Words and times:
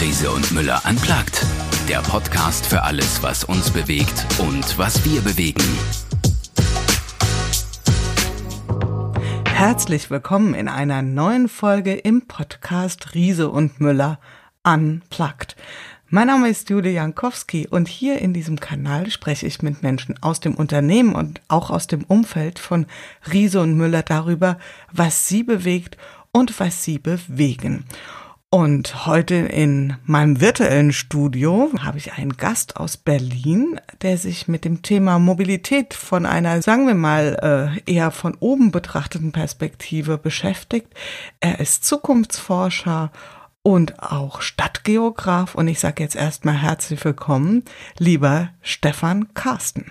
Riese 0.00 0.30
und 0.30 0.52
Müller 0.52 0.86
anplagt. 0.86 1.44
Der 1.88 1.98
Podcast 2.02 2.64
für 2.64 2.82
alles, 2.82 3.20
was 3.20 3.42
uns 3.42 3.68
bewegt 3.68 4.26
und 4.38 4.78
was 4.78 5.04
wir 5.04 5.20
bewegen. 5.22 5.64
Herzlich 9.44 10.08
willkommen 10.08 10.54
in 10.54 10.68
einer 10.68 11.02
neuen 11.02 11.48
Folge 11.48 11.94
im 11.94 12.28
Podcast 12.28 13.14
Riese 13.14 13.50
und 13.50 13.80
Müller 13.80 14.20
Unplugged. 14.62 15.56
Mein 16.10 16.28
Name 16.28 16.48
ist 16.48 16.70
Julia 16.70 16.92
Jankowski 16.92 17.66
und 17.66 17.88
hier 17.88 18.20
in 18.20 18.32
diesem 18.32 18.60
Kanal 18.60 19.10
spreche 19.10 19.46
ich 19.48 19.62
mit 19.62 19.82
Menschen 19.82 20.14
aus 20.22 20.38
dem 20.38 20.54
Unternehmen 20.54 21.16
und 21.16 21.40
auch 21.48 21.70
aus 21.70 21.88
dem 21.88 22.04
Umfeld 22.04 22.60
von 22.60 22.86
Riese 23.32 23.60
und 23.60 23.76
Müller 23.76 24.04
darüber, 24.04 24.58
was 24.92 25.26
sie 25.26 25.42
bewegt 25.42 25.96
und 26.30 26.60
was 26.60 26.84
sie 26.84 27.00
bewegen. 27.00 27.84
Und 28.50 29.04
heute 29.04 29.34
in 29.34 29.98
meinem 30.04 30.40
virtuellen 30.40 30.94
Studio 30.94 31.70
habe 31.80 31.98
ich 31.98 32.14
einen 32.14 32.38
Gast 32.38 32.78
aus 32.78 32.96
Berlin, 32.96 33.78
der 34.00 34.16
sich 34.16 34.48
mit 34.48 34.64
dem 34.64 34.80
Thema 34.80 35.18
Mobilität 35.18 35.92
von 35.92 36.24
einer, 36.24 36.62
sagen 36.62 36.86
wir 36.86 36.94
mal, 36.94 37.78
äh, 37.86 37.92
eher 37.92 38.10
von 38.10 38.34
oben 38.40 38.70
betrachteten 38.70 39.32
Perspektive 39.32 40.16
beschäftigt. 40.16 40.94
Er 41.40 41.60
ist 41.60 41.84
Zukunftsforscher 41.84 43.12
und 43.60 44.02
auch 44.02 44.40
Stadtgeograf. 44.40 45.54
Und 45.54 45.68
ich 45.68 45.78
sage 45.78 46.02
jetzt 46.02 46.16
erstmal 46.16 46.56
herzlich 46.56 47.04
willkommen, 47.04 47.64
lieber 47.98 48.48
Stefan 48.62 49.34
Carsten. 49.34 49.90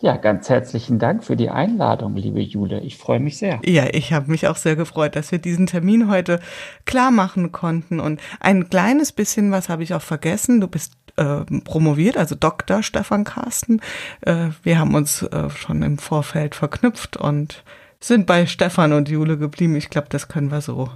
Ja, 0.00 0.16
ganz 0.16 0.48
herzlichen 0.48 1.00
Dank 1.00 1.24
für 1.24 1.34
die 1.34 1.50
Einladung, 1.50 2.14
liebe 2.14 2.40
Jule. 2.40 2.80
Ich 2.80 2.96
freue 2.96 3.18
mich 3.18 3.36
sehr. 3.36 3.60
Ja, 3.64 3.86
ich 3.92 4.12
habe 4.12 4.30
mich 4.30 4.46
auch 4.46 4.56
sehr 4.56 4.76
gefreut, 4.76 5.16
dass 5.16 5.32
wir 5.32 5.40
diesen 5.40 5.66
Termin 5.66 6.08
heute 6.08 6.38
klar 6.84 7.10
machen 7.10 7.50
konnten. 7.50 7.98
Und 7.98 8.20
ein 8.38 8.70
kleines 8.70 9.10
bisschen 9.10 9.50
was 9.50 9.68
habe 9.68 9.82
ich 9.82 9.94
auch 9.94 10.02
vergessen. 10.02 10.60
Du 10.60 10.68
bist 10.68 10.92
äh, 11.16 11.40
promoviert, 11.64 12.16
also 12.16 12.36
Dr. 12.36 12.84
Stefan 12.84 13.24
Carsten. 13.24 13.80
Äh, 14.20 14.50
wir 14.62 14.78
haben 14.78 14.94
uns 14.94 15.22
äh, 15.22 15.50
schon 15.50 15.82
im 15.82 15.98
Vorfeld 15.98 16.54
verknüpft 16.54 17.16
und 17.16 17.64
sind 17.98 18.24
bei 18.26 18.46
Stefan 18.46 18.92
und 18.92 19.08
Jule 19.08 19.36
geblieben. 19.36 19.74
Ich 19.74 19.90
glaube, 19.90 20.06
das 20.10 20.28
können 20.28 20.52
wir 20.52 20.60
so 20.60 20.90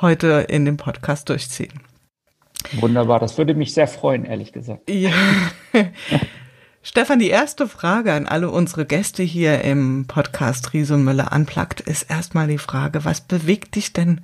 heute 0.00 0.46
in 0.48 0.64
dem 0.64 0.78
Podcast 0.78 1.28
durchziehen. 1.28 1.80
Wunderbar, 2.80 3.20
das 3.20 3.36
würde 3.36 3.54
mich 3.54 3.74
sehr 3.74 3.88
freuen, 3.88 4.24
ehrlich 4.24 4.54
gesagt. 4.54 4.88
Ja. 4.88 5.10
Stefan, 6.84 7.20
die 7.20 7.30
erste 7.30 7.68
Frage 7.68 8.12
an 8.12 8.26
alle 8.26 8.50
unsere 8.50 8.84
Gäste 8.84 9.22
hier 9.22 9.62
im 9.62 10.06
Podcast 10.08 10.72
Riese 10.72 10.94
und 10.94 11.04
Müller 11.04 11.32
anplagt, 11.32 11.80
ist 11.80 12.10
erstmal 12.10 12.48
die 12.48 12.58
Frage, 12.58 13.04
was 13.04 13.20
bewegt 13.20 13.76
dich 13.76 13.92
denn 13.92 14.22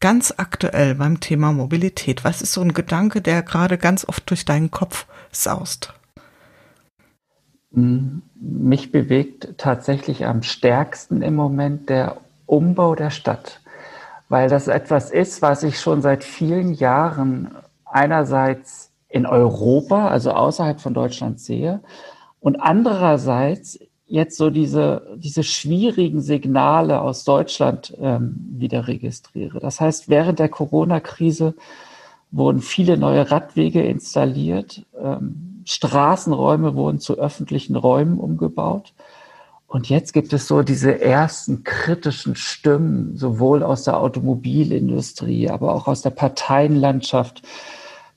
ganz 0.00 0.34
aktuell 0.36 0.96
beim 0.96 1.20
Thema 1.20 1.52
Mobilität? 1.52 2.24
Was 2.24 2.42
ist 2.42 2.52
so 2.52 2.62
ein 2.62 2.74
Gedanke, 2.74 3.20
der 3.20 3.42
gerade 3.42 3.78
ganz 3.78 4.04
oft 4.08 4.28
durch 4.28 4.44
deinen 4.44 4.72
Kopf 4.72 5.06
saust? 5.30 5.94
Mich 7.70 8.90
bewegt 8.90 9.54
tatsächlich 9.56 10.26
am 10.26 10.42
stärksten 10.42 11.22
im 11.22 11.36
Moment 11.36 11.88
der 11.88 12.16
Umbau 12.46 12.96
der 12.96 13.10
Stadt, 13.10 13.60
weil 14.28 14.48
das 14.48 14.66
etwas 14.66 15.12
ist, 15.12 15.42
was 15.42 15.62
ich 15.62 15.78
schon 15.78 16.02
seit 16.02 16.24
vielen 16.24 16.74
Jahren 16.74 17.54
einerseits 17.84 18.89
in 19.10 19.26
Europa, 19.26 20.08
also 20.08 20.30
außerhalb 20.30 20.80
von 20.80 20.94
Deutschland 20.94 21.40
sehe. 21.40 21.80
Und 22.40 22.56
andererseits 22.56 23.78
jetzt 24.06 24.36
so 24.36 24.50
diese, 24.50 25.16
diese 25.16 25.44
schwierigen 25.44 26.20
Signale 26.20 27.00
aus 27.00 27.24
Deutschland 27.24 27.96
ähm, 28.00 28.34
wieder 28.50 28.88
registriere. 28.88 29.60
Das 29.60 29.80
heißt, 29.80 30.08
während 30.08 30.40
der 30.40 30.48
Corona-Krise 30.48 31.54
wurden 32.32 32.60
viele 32.60 32.96
neue 32.96 33.30
Radwege 33.30 33.82
installiert, 33.82 34.84
ähm, 35.00 35.62
Straßenräume 35.64 36.74
wurden 36.74 36.98
zu 36.98 37.18
öffentlichen 37.18 37.76
Räumen 37.76 38.18
umgebaut. 38.18 38.92
Und 39.68 39.88
jetzt 39.88 40.12
gibt 40.12 40.32
es 40.32 40.48
so 40.48 40.62
diese 40.62 41.00
ersten 41.00 41.62
kritischen 41.62 42.34
Stimmen, 42.34 43.16
sowohl 43.16 43.62
aus 43.62 43.84
der 43.84 43.98
Automobilindustrie, 43.98 45.48
aber 45.48 45.72
auch 45.72 45.86
aus 45.86 46.02
der 46.02 46.10
Parteienlandschaft, 46.10 47.42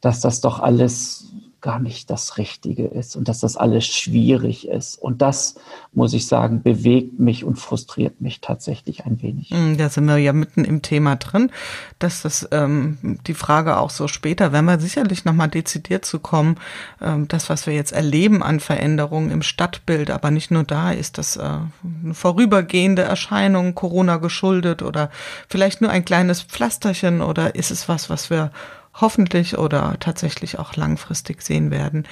dass 0.04 0.20
das 0.20 0.42
doch 0.42 0.60
alles 0.60 1.24
gar 1.62 1.80
nicht 1.80 2.10
das 2.10 2.38
Richtige 2.38 2.88
ist 2.88 3.16
und 3.16 3.30
dass 3.30 3.40
das 3.40 3.56
alles 3.56 3.88
schwierig 3.88 4.68
ist. 4.68 5.02
Und 5.02 5.22
das, 5.22 5.56
muss 5.94 6.14
ich 6.14 6.28
sagen, 6.28 6.62
bewegt 6.62 7.20
mich 7.20 7.46
und 7.46 7.56
frustriert 7.56 8.20
mich 8.20 8.42
tatsächlich 8.42 9.06
ein 9.06 9.22
wenig. 9.22 9.52
Hm, 9.52 9.78
da 9.78 9.88
sind 9.88 10.06
wir 10.06 10.18
ja 10.18 10.34
mitten 10.34 10.66
im 10.66 10.82
Thema 10.82 11.16
drin, 11.16 11.52
dass 12.00 12.22
das 12.22 12.50
ähm, 12.52 13.18
die 13.26 13.34
Frage 13.34 13.78
auch 13.78 13.92
so 13.92 14.10
später, 14.10 14.52
wenn 14.52 14.66
wir 14.66 14.78
sicherlich 14.78 15.24
nochmal 15.24 15.48
dezidiert 15.48 16.04
zu 16.04 16.20
kommen, 16.20 16.58
ähm, 17.02 17.30
das, 17.30 17.50
was 17.50 17.66
wir 17.66 17.74
jetzt 17.74 17.94
erleben 17.94 18.44
an 18.44 18.60
Veränderungen 18.60 19.32
im 19.32 19.42
Stadtbild, 19.42 20.12
aber 20.12 20.32
nicht 20.32 20.52
nur 20.52 20.66
da, 20.66 20.92
ist 20.92 21.18
das 21.18 21.38
äh, 21.38 21.44
eine 21.44 22.14
vorübergehende 22.14 23.04
Erscheinung, 23.04 23.74
Corona 23.74 24.18
geschuldet 24.18 24.82
oder 24.82 25.10
vielleicht 25.48 25.80
nur 25.80 25.92
ein 25.92 26.04
kleines 26.04 26.42
Pflasterchen 26.42 27.22
oder 27.22 27.56
ist 27.56 27.72
es 27.72 27.88
was, 27.88 28.10
was 28.10 28.30
wir 28.30 28.52
hoffentlich 28.96 29.58
oder 29.58 29.98
tatsächlich 30.00 30.60
auch 30.60 30.76
langfristig 30.76 31.42
sehen 31.42 31.72
werden. 31.72 32.06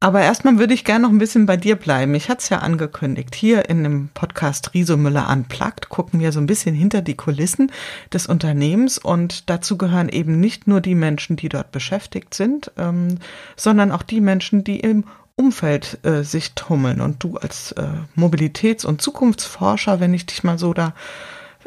Aber 0.00 0.20
erstmal 0.20 0.58
würde 0.58 0.74
ich 0.74 0.84
gerne 0.84 1.04
noch 1.04 1.10
ein 1.10 1.18
bisschen 1.18 1.46
bei 1.46 1.56
dir 1.56 1.76
bleiben. 1.76 2.14
Ich 2.14 2.28
hatte 2.28 2.40
es 2.40 2.48
ja 2.50 2.58
angekündigt. 2.58 3.34
Hier 3.34 3.68
in 3.68 3.82
dem 3.82 4.08
Podcast 4.12 4.74
Riso 4.74 4.96
Müller 4.96 5.28
Unplugged 5.30 5.88
gucken 5.88 6.20
wir 6.20 6.32
so 6.32 6.40
ein 6.40 6.46
bisschen 6.46 6.74
hinter 6.74 7.00
die 7.00 7.16
Kulissen 7.16 7.72
des 8.12 8.26
Unternehmens 8.26 8.98
und 8.98 9.48
dazu 9.48 9.78
gehören 9.78 10.08
eben 10.08 10.38
nicht 10.38 10.66
nur 10.66 10.80
die 10.80 10.94
Menschen, 10.94 11.36
die 11.36 11.48
dort 11.48 11.72
beschäftigt 11.72 12.34
sind, 12.34 12.72
ähm, 12.76 13.18
sondern 13.56 13.90
auch 13.90 14.02
die 14.02 14.20
Menschen, 14.20 14.64
die 14.64 14.80
im 14.80 15.04
Umfeld 15.34 16.04
äh, 16.04 16.24
sich 16.24 16.54
tummeln. 16.54 17.00
Und 17.00 17.22
du 17.22 17.36
als 17.36 17.72
äh, 17.72 17.86
Mobilitäts- 18.16 18.84
und 18.84 19.00
Zukunftsforscher, 19.00 20.00
wenn 20.00 20.12
ich 20.12 20.26
dich 20.26 20.44
mal 20.44 20.58
so 20.58 20.74
da 20.74 20.94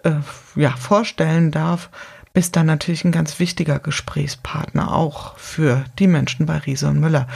äh, 0.03 0.11
ja, 0.55 0.71
vorstellen 0.71 1.51
darf, 1.51 1.89
bist 2.33 2.55
dann 2.55 2.65
natürlich 2.65 3.03
ein 3.03 3.11
ganz 3.11 3.39
wichtiger 3.39 3.79
Gesprächspartner 3.79 4.93
auch 4.93 5.37
für 5.37 5.83
die 5.99 6.07
Menschen 6.07 6.45
bei 6.45 6.57
Riese 6.57 6.87
und 6.87 6.99
Müller. 6.99 7.27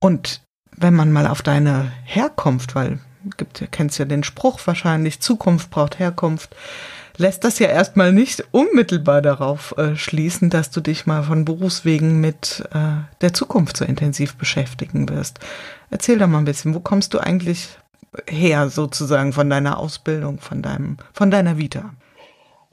Und 0.00 0.42
wenn 0.76 0.94
man 0.94 1.12
mal 1.12 1.26
auf 1.26 1.42
deine 1.42 1.92
Herkunft, 2.04 2.74
weil 2.74 2.98
gibt, 3.36 3.66
kennst 3.70 3.98
ja 3.98 4.04
den 4.04 4.24
Spruch 4.24 4.60
wahrscheinlich, 4.64 5.20
Zukunft 5.20 5.70
braucht 5.70 5.98
Herkunft, 5.98 6.56
lässt 7.16 7.44
das 7.44 7.58
ja 7.58 7.68
erstmal 7.68 8.12
nicht 8.12 8.44
unmittelbar 8.50 9.20
darauf 9.20 9.76
äh, 9.76 9.94
schließen, 9.96 10.48
dass 10.48 10.70
du 10.70 10.80
dich 10.80 11.06
mal 11.06 11.22
von 11.22 11.44
Berufswegen 11.44 12.20
mit 12.20 12.64
äh, 12.72 13.02
der 13.20 13.34
Zukunft 13.34 13.76
so 13.76 13.84
intensiv 13.84 14.36
beschäftigen 14.36 15.08
wirst. 15.08 15.38
Erzähl 15.90 16.18
doch 16.18 16.28
mal 16.28 16.38
ein 16.38 16.46
bisschen, 16.46 16.74
wo 16.74 16.80
kommst 16.80 17.12
du 17.12 17.18
eigentlich 17.18 17.78
her 18.26 18.70
sozusagen 18.70 19.32
von 19.32 19.50
deiner 19.50 19.78
Ausbildung, 19.78 20.40
von 20.40 20.62
deinem, 20.62 20.96
von 21.12 21.30
deiner 21.30 21.58
Vita? 21.58 21.90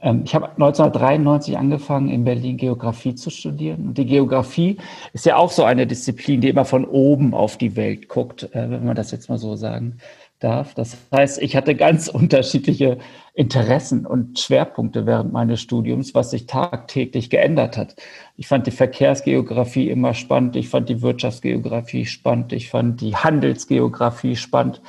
Ähm, 0.02 0.24
ich 0.26 0.36
habe 0.36 0.50
1993 0.52 1.58
angefangen, 1.58 2.10
in 2.10 2.24
Berlin 2.24 2.58
Geografie 2.58 3.16
zu 3.16 3.30
studieren. 3.30 3.88
Und 3.88 3.98
die 3.98 4.06
Geografie 4.06 4.78
ist 5.14 5.26
ja 5.26 5.38
auch 5.38 5.52
so 5.52 5.64
eine 5.64 5.88
Disziplin, 5.88 6.42
die 6.42 6.50
immer 6.50 6.66
von 6.66 6.86
oben 6.86 7.34
auf 7.34 7.58
die 7.58 7.76
Welt 7.76 8.08
guckt, 8.08 8.44
äh, 8.54 8.70
wenn 8.70 8.86
man 8.86 8.96
das 8.96 9.12
jetzt 9.12 9.30
mal 9.30 9.38
so 9.38 9.56
sagen 9.56 9.98
darf. 10.40 10.76
Das 10.76 10.98
heißt, 11.12 11.42
ich 11.42 11.56
hatte 11.56 11.76
ganz 11.76 12.08
unterschiedliche 12.14 13.00
Interessen 13.34 14.06
und 14.06 14.40
Schwerpunkte 14.40 15.06
während 15.06 15.32
meines 15.32 15.62
Studiums, 15.62 16.14
was 16.14 16.32
sich 16.32 16.46
tagtäglich 16.46 17.30
geändert 17.30 17.78
hat. 17.78 17.96
Ich 18.36 18.48
fand 18.48 18.68
die 18.68 18.72
Verkehrsgeografie 18.72 19.90
immer 19.90 20.14
spannend, 20.14 20.56
ich 20.56 20.70
fand 20.70 20.90
die 20.90 21.02
Wirtschaftsgeografie 21.02 22.06
spannend, 22.06 22.54
ich 22.54 22.70
fand 22.70 23.02
die 23.02 23.16
Handelsgeografie 23.16 24.36
spannend 24.36 24.82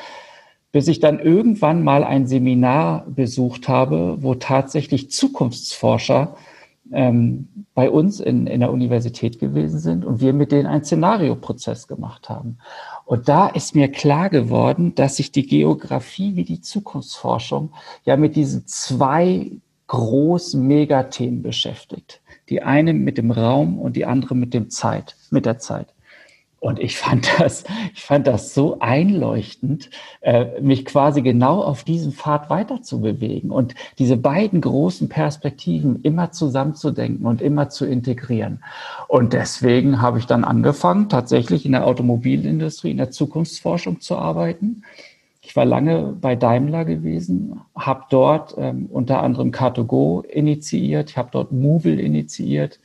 bis 0.78 0.86
ich 0.86 1.00
dann 1.00 1.18
irgendwann 1.18 1.82
mal 1.82 2.04
ein 2.04 2.28
Seminar 2.28 3.04
besucht 3.08 3.66
habe, 3.66 4.18
wo 4.20 4.36
tatsächlich 4.36 5.10
Zukunftsforscher 5.10 6.36
ähm, 6.92 7.48
bei 7.74 7.90
uns 7.90 8.20
in, 8.20 8.46
in 8.46 8.60
der 8.60 8.70
Universität 8.70 9.40
gewesen 9.40 9.80
sind 9.80 10.04
und 10.04 10.20
wir 10.20 10.32
mit 10.32 10.52
denen 10.52 10.68
einen 10.68 10.84
Szenarioprozess 10.84 11.88
gemacht 11.88 12.28
haben. 12.28 12.58
Und 13.06 13.28
da 13.28 13.48
ist 13.48 13.74
mir 13.74 13.88
klar 13.88 14.30
geworden, 14.30 14.94
dass 14.94 15.16
sich 15.16 15.32
die 15.32 15.48
Geografie 15.48 16.36
wie 16.36 16.44
die 16.44 16.60
Zukunftsforschung 16.60 17.72
ja 18.04 18.16
mit 18.16 18.36
diesen 18.36 18.68
zwei 18.68 19.50
großen 19.88 20.64
Megathemen 20.64 21.42
beschäftigt. 21.42 22.20
Die 22.50 22.62
eine 22.62 22.94
mit 22.94 23.18
dem 23.18 23.32
Raum 23.32 23.80
und 23.80 23.96
die 23.96 24.06
andere 24.06 24.36
mit 24.36 24.54
dem 24.54 24.70
Zeit, 24.70 25.16
mit 25.32 25.44
der 25.44 25.58
Zeit. 25.58 25.88
Und 26.60 26.80
ich 26.80 26.96
fand 26.96 27.30
das, 27.38 27.64
ich 27.94 28.02
fand 28.02 28.26
das 28.26 28.54
so 28.54 28.78
einleuchtend, 28.80 29.90
äh, 30.20 30.60
mich 30.60 30.84
quasi 30.84 31.22
genau 31.22 31.62
auf 31.62 31.84
diesem 31.84 32.12
Pfad 32.12 32.50
weiter 32.50 32.82
zu 32.82 33.00
bewegen 33.00 33.50
und 33.50 33.74
diese 33.98 34.16
beiden 34.16 34.60
großen 34.60 35.08
Perspektiven 35.08 36.02
immer 36.02 36.32
zusammenzudenken 36.32 37.26
und 37.26 37.40
immer 37.40 37.68
zu 37.68 37.86
integrieren. 37.86 38.62
Und 39.06 39.32
deswegen 39.32 40.02
habe 40.02 40.18
ich 40.18 40.26
dann 40.26 40.44
angefangen, 40.44 41.08
tatsächlich 41.08 41.64
in 41.64 41.72
der 41.72 41.86
Automobilindustrie, 41.86 42.90
in 42.90 42.98
der 42.98 43.10
Zukunftsforschung 43.10 44.00
zu 44.00 44.16
arbeiten. 44.16 44.82
Ich 45.40 45.56
war 45.56 45.64
lange 45.64 46.14
bei 46.20 46.36
Daimler 46.36 46.84
gewesen, 46.84 47.60
habe 47.74 48.04
dort 48.10 48.54
ähm, 48.58 48.86
unter 48.92 49.22
anderem 49.22 49.50
Car2Go 49.50 50.22
initiiert, 50.24 51.10
ich 51.10 51.16
habe 51.16 51.30
dort 51.32 51.52
Movil 51.52 51.98
initiiert, 52.00 52.80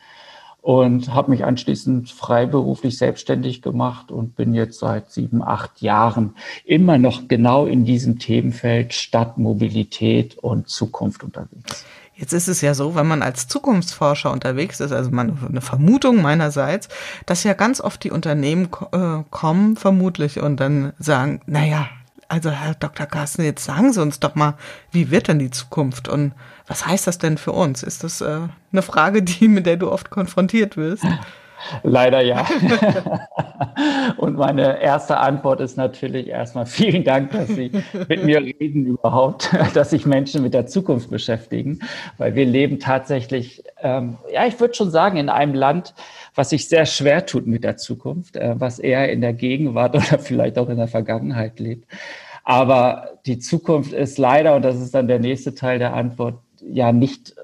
und 0.64 1.14
habe 1.14 1.30
mich 1.30 1.44
anschließend 1.44 2.10
freiberuflich 2.10 2.98
selbstständig 2.98 3.62
gemacht 3.62 4.12
und 4.12 4.38
bin 4.38 4.54
jetzt 4.54 4.80
seit 4.80 5.12
sieben, 5.12 5.44
acht 5.44 5.82
Jahren 5.82 6.36
immer 6.64 6.98
noch 6.98 7.28
genau 7.28 7.66
in 7.66 7.84
diesem 7.84 8.18
Themenfeld 8.18 8.94
Stadtmobilität 8.94 10.38
und 10.38 10.70
Zukunft 10.70 11.26
unterwegs. 11.26 11.84
Jetzt 12.16 12.32
ist 12.32 12.48
es 12.48 12.62
ja 12.62 12.74
so, 12.76 12.96
wenn 12.96 13.08
man 13.08 13.22
als 13.22 13.50
Zukunftsforscher 13.50 14.32
unterwegs 14.32 14.80
ist, 14.80 14.94
also 14.94 15.12
man, 15.12 15.38
eine 15.50 15.60
Vermutung 15.60 16.22
meinerseits, 16.22 16.88
dass 17.26 17.44
ja 17.44 17.54
ganz 17.54 17.82
oft 17.82 18.02
die 18.02 18.12
Unternehmen 18.12 18.70
äh, 18.94 19.24
kommen, 19.32 19.76
vermutlich, 19.76 20.40
und 20.40 20.62
dann 20.62 20.94
sagen, 20.98 21.42
naja, 21.46 21.90
also 22.34 22.50
Herr 22.50 22.74
Dr. 22.74 23.06
Carsten, 23.06 23.44
jetzt 23.44 23.64
sagen 23.64 23.94
Sie 23.94 24.02
uns 24.02 24.20
doch 24.20 24.34
mal, 24.34 24.56
wie 24.92 25.12
wird 25.12 25.28
denn 25.28 25.38
die 25.38 25.52
Zukunft 25.52 26.10
und 26.10 26.34
was 26.66 26.88
heißt 26.88 27.06
das 27.06 27.20
denn 27.20 27.38
für 27.38 27.52
uns? 27.52 27.84
Ist 27.84 28.04
das 28.04 28.22
äh, 28.22 28.48
eine 28.72 28.82
Frage, 28.82 29.22
die, 29.22 29.48
mit 29.48 29.68
der 29.68 29.78
du 29.78 29.92
oft 29.92 30.10
konfrontiert 30.10 30.76
wirst? 30.76 31.06
Leider 31.84 32.22
ja. 32.22 32.46
Und 34.18 34.38
meine 34.38 34.82
erste 34.82 35.18
Antwort 35.18 35.62
ist 35.62 35.78
natürlich 35.78 36.28
erstmal 36.28 36.66
vielen 36.66 37.04
Dank, 37.04 37.32
dass 37.32 37.48
Sie 37.48 37.72
mit 38.08 38.24
mir 38.24 38.40
reden 38.40 38.86
überhaupt, 38.86 39.50
dass 39.74 39.92
sich 39.92 40.06
Menschen 40.06 40.44
mit 40.44 40.54
der 40.54 40.68
Zukunft 40.68 41.10
beschäftigen, 41.10 41.80
weil 42.18 42.36
wir 42.36 42.46
leben 42.46 42.80
tatsächlich, 42.80 43.64
ähm, 43.82 44.18
ja, 44.32 44.46
ich 44.46 44.60
würde 44.60 44.74
schon 44.74 44.92
sagen, 44.92 45.18
in 45.18 45.30
einem 45.30 45.54
Land, 45.54 45.94
was 46.36 46.50
sich 46.50 46.68
sehr 46.68 46.86
schwer 46.86 47.26
tut 47.26 47.48
mit 47.48 47.64
der 47.64 47.78
Zukunft, 47.78 48.36
äh, 48.36 48.56
was 48.58 48.80
eher 48.80 49.12
in 49.12 49.22
der 49.22 49.34
Gegenwart 49.34 49.96
oder 49.96 50.20
vielleicht 50.20 50.58
auch 50.58 50.70
in 50.70 50.78
der 50.78 50.88
Vergangenheit 50.88 51.60
lebt. 51.60 51.86
Aber 52.44 53.20
die 53.26 53.40
Zukunft 53.40 53.94
ist 53.94 54.18
leider, 54.18 54.56
und 54.56 54.64
das 54.64 54.80
ist 54.82 54.94
dann 54.94 55.08
der 55.08 55.20
nächste 55.20 55.56
Teil 55.56 55.80
der 55.80 55.94
Antwort, 55.94 56.40
ja 56.62 56.92
nicht 56.92 57.36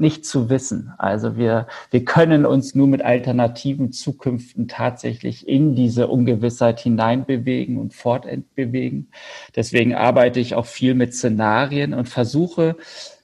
nicht 0.00 0.24
zu 0.24 0.48
wissen. 0.48 0.92
Also 0.98 1.36
wir, 1.36 1.66
wir 1.90 2.04
können 2.04 2.46
uns 2.46 2.74
nur 2.74 2.86
mit 2.86 3.02
alternativen 3.02 3.92
Zukünften 3.92 4.68
tatsächlich 4.68 5.48
in 5.48 5.74
diese 5.74 6.08
Ungewissheit 6.08 6.80
hineinbewegen 6.80 7.78
und 7.78 7.94
fortbewegen. 7.94 9.08
Deswegen 9.56 9.94
arbeite 9.94 10.40
ich 10.40 10.54
auch 10.54 10.66
viel 10.66 10.94
mit 10.94 11.14
Szenarien 11.14 11.94
und 11.94 12.08
versuche 12.08 12.76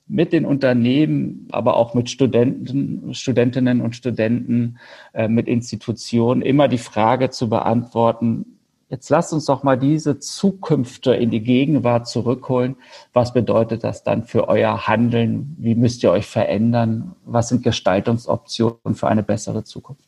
mit 0.07 0.33
den 0.33 0.45
Unternehmen, 0.45 1.49
aber 1.51 1.77
auch 1.77 1.95
mit 1.95 2.11
Studenten, 2.11 3.15
Studentinnen 3.15 3.81
und 3.81 3.97
Studenten, 3.97 4.79
äh, 5.15 5.29
mit 5.29 5.49
Institutionen 5.49 6.43
immer 6.43 6.69
die 6.69 6.79
Frage 6.79 7.31
zu 7.31 7.49
beantworten, 7.49 8.54
Jetzt 8.89 9.09
lasst 9.09 9.33
uns 9.33 9.47
doch 9.47 9.63
mal 9.63 9.79
diese 9.79 10.19
Zukünfte 10.19 11.15
in 11.15 11.31
die 11.31 11.43
Gegenwart 11.43 12.07
zurückholen. 12.07 12.77
Was 13.13 13.33
bedeutet 13.33 13.83
das 13.83 14.05
dann 14.05 14.25
für 14.25 14.49
euer 14.49 14.87
Handeln? 14.87 15.57
Wie 15.59 15.75
müsst 15.75 16.03
ihr 16.03 16.11
euch 16.11 16.27
verändern? 16.27 17.17
Was 17.25 17.49
sind 17.49 17.63
Gestaltungsoptionen 17.63 18.95
für 18.95 19.09
eine 19.09 19.23
bessere 19.23 19.65
Zukunft? 19.65 20.03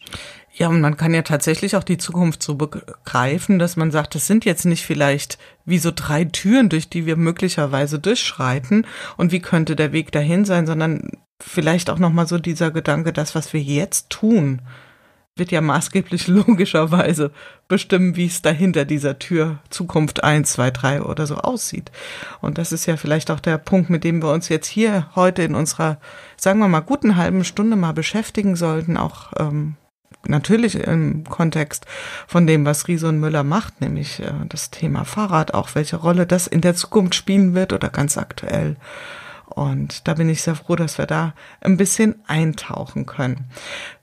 Ja, 0.53 0.69
und 0.69 0.81
man 0.81 0.97
kann 0.97 1.15
ja 1.15 1.23
tatsächlich 1.23 1.77
auch 1.77 1.85
die 1.85 1.99
Zukunft 1.99 2.43
so 2.43 2.55
begreifen, 2.55 3.59
dass 3.59 3.77
man 3.77 3.91
sagt, 3.91 4.15
es 4.15 4.27
sind 4.27 4.45
jetzt 4.45 4.65
nicht 4.67 4.85
vielleicht 4.85 5.39
wie 5.65 5.79
so 5.79 5.91
drei 5.95 6.25
Türen, 6.25 6.69
durch 6.69 6.89
die 6.89 7.07
wir 7.07 7.17
möglicherweise 7.17 7.99
durchschreiten 7.99 8.87
und 9.17 9.33
wie 9.33 9.41
könnte 9.41 9.75
der 9.75 9.93
Weg 9.93 10.13
dahin 10.13 10.45
sein, 10.45 10.67
sondern 10.67 11.11
vielleicht 11.41 11.91
auch 11.91 11.99
nochmal 11.99 12.27
so 12.27 12.39
dieser 12.39 12.71
Gedanke, 12.71 13.13
das, 13.13 13.35
was 13.35 13.53
wir 13.53 13.61
jetzt 13.61 14.11
tun, 14.11 14.63
wird 15.37 15.53
ja 15.53 15.61
maßgeblich 15.61 16.27
logischerweise 16.29 17.31
bestimmen, 17.69 18.17
wie 18.17 18.27
es 18.27 18.43
dahinter 18.43 18.85
dieser 18.85 19.19
Tür 19.19 19.59
Zukunft 19.71 20.25
eins, 20.25 20.53
zwei, 20.53 20.71
drei 20.71 21.03
oder 21.03 21.27
so 21.27 21.37
aussieht. 21.37 21.91
Und 22.41 22.59
das 22.59 22.73
ist 22.73 22.87
ja 22.87 22.97
vielleicht 22.97 23.31
auch 23.31 23.41
der 23.41 23.59
Punkt, 23.59 23.91
mit 23.91 24.05
dem 24.05 24.23
wir 24.23 24.33
uns 24.33 24.49
jetzt 24.49 24.69
hier 24.69 25.09
heute 25.15 25.43
in 25.43 25.55
unserer, 25.55 25.99
sagen 26.37 26.59
wir 26.59 26.69
mal, 26.69 26.81
guten 26.81 27.17
halben 27.17 27.45
Stunde 27.45 27.77
mal 27.77 27.93
beschäftigen 27.93 28.57
sollten, 28.57 28.97
auch 28.97 29.33
ähm, 29.39 29.77
natürlich 30.29 30.75
im 30.77 31.25
Kontext 31.25 31.87
von 32.27 32.47
dem, 32.47 32.65
was 32.65 32.89
Riese 32.89 33.09
und 33.09 33.21
Müller 33.21 33.45
macht, 33.45 33.81
nämlich 33.81 34.21
äh, 34.21 34.33
das 34.49 34.71
Thema 34.71 35.05
Fahrrad, 35.05 35.55
auch 35.55 35.75
welche 35.75 35.97
Rolle 35.97 36.27
das 36.27 36.47
in 36.47 36.61
der 36.61 36.75
Zukunft 36.75 37.15
spielen 37.15 37.55
wird 37.55 37.73
oder 37.73 37.91
ganz 37.91 38.19
aktuell 38.19 38.77
und 39.57 40.07
da 40.07 40.13
bin 40.13 40.29
ich 40.29 40.43
sehr 40.43 40.55
froh, 40.55 40.77
dass 40.77 40.99
wir 40.99 41.07
da 41.07 41.35
ein 41.63 41.79
bisschen 41.79 42.17
eintauchen 42.27 43.07
können. 43.07 43.47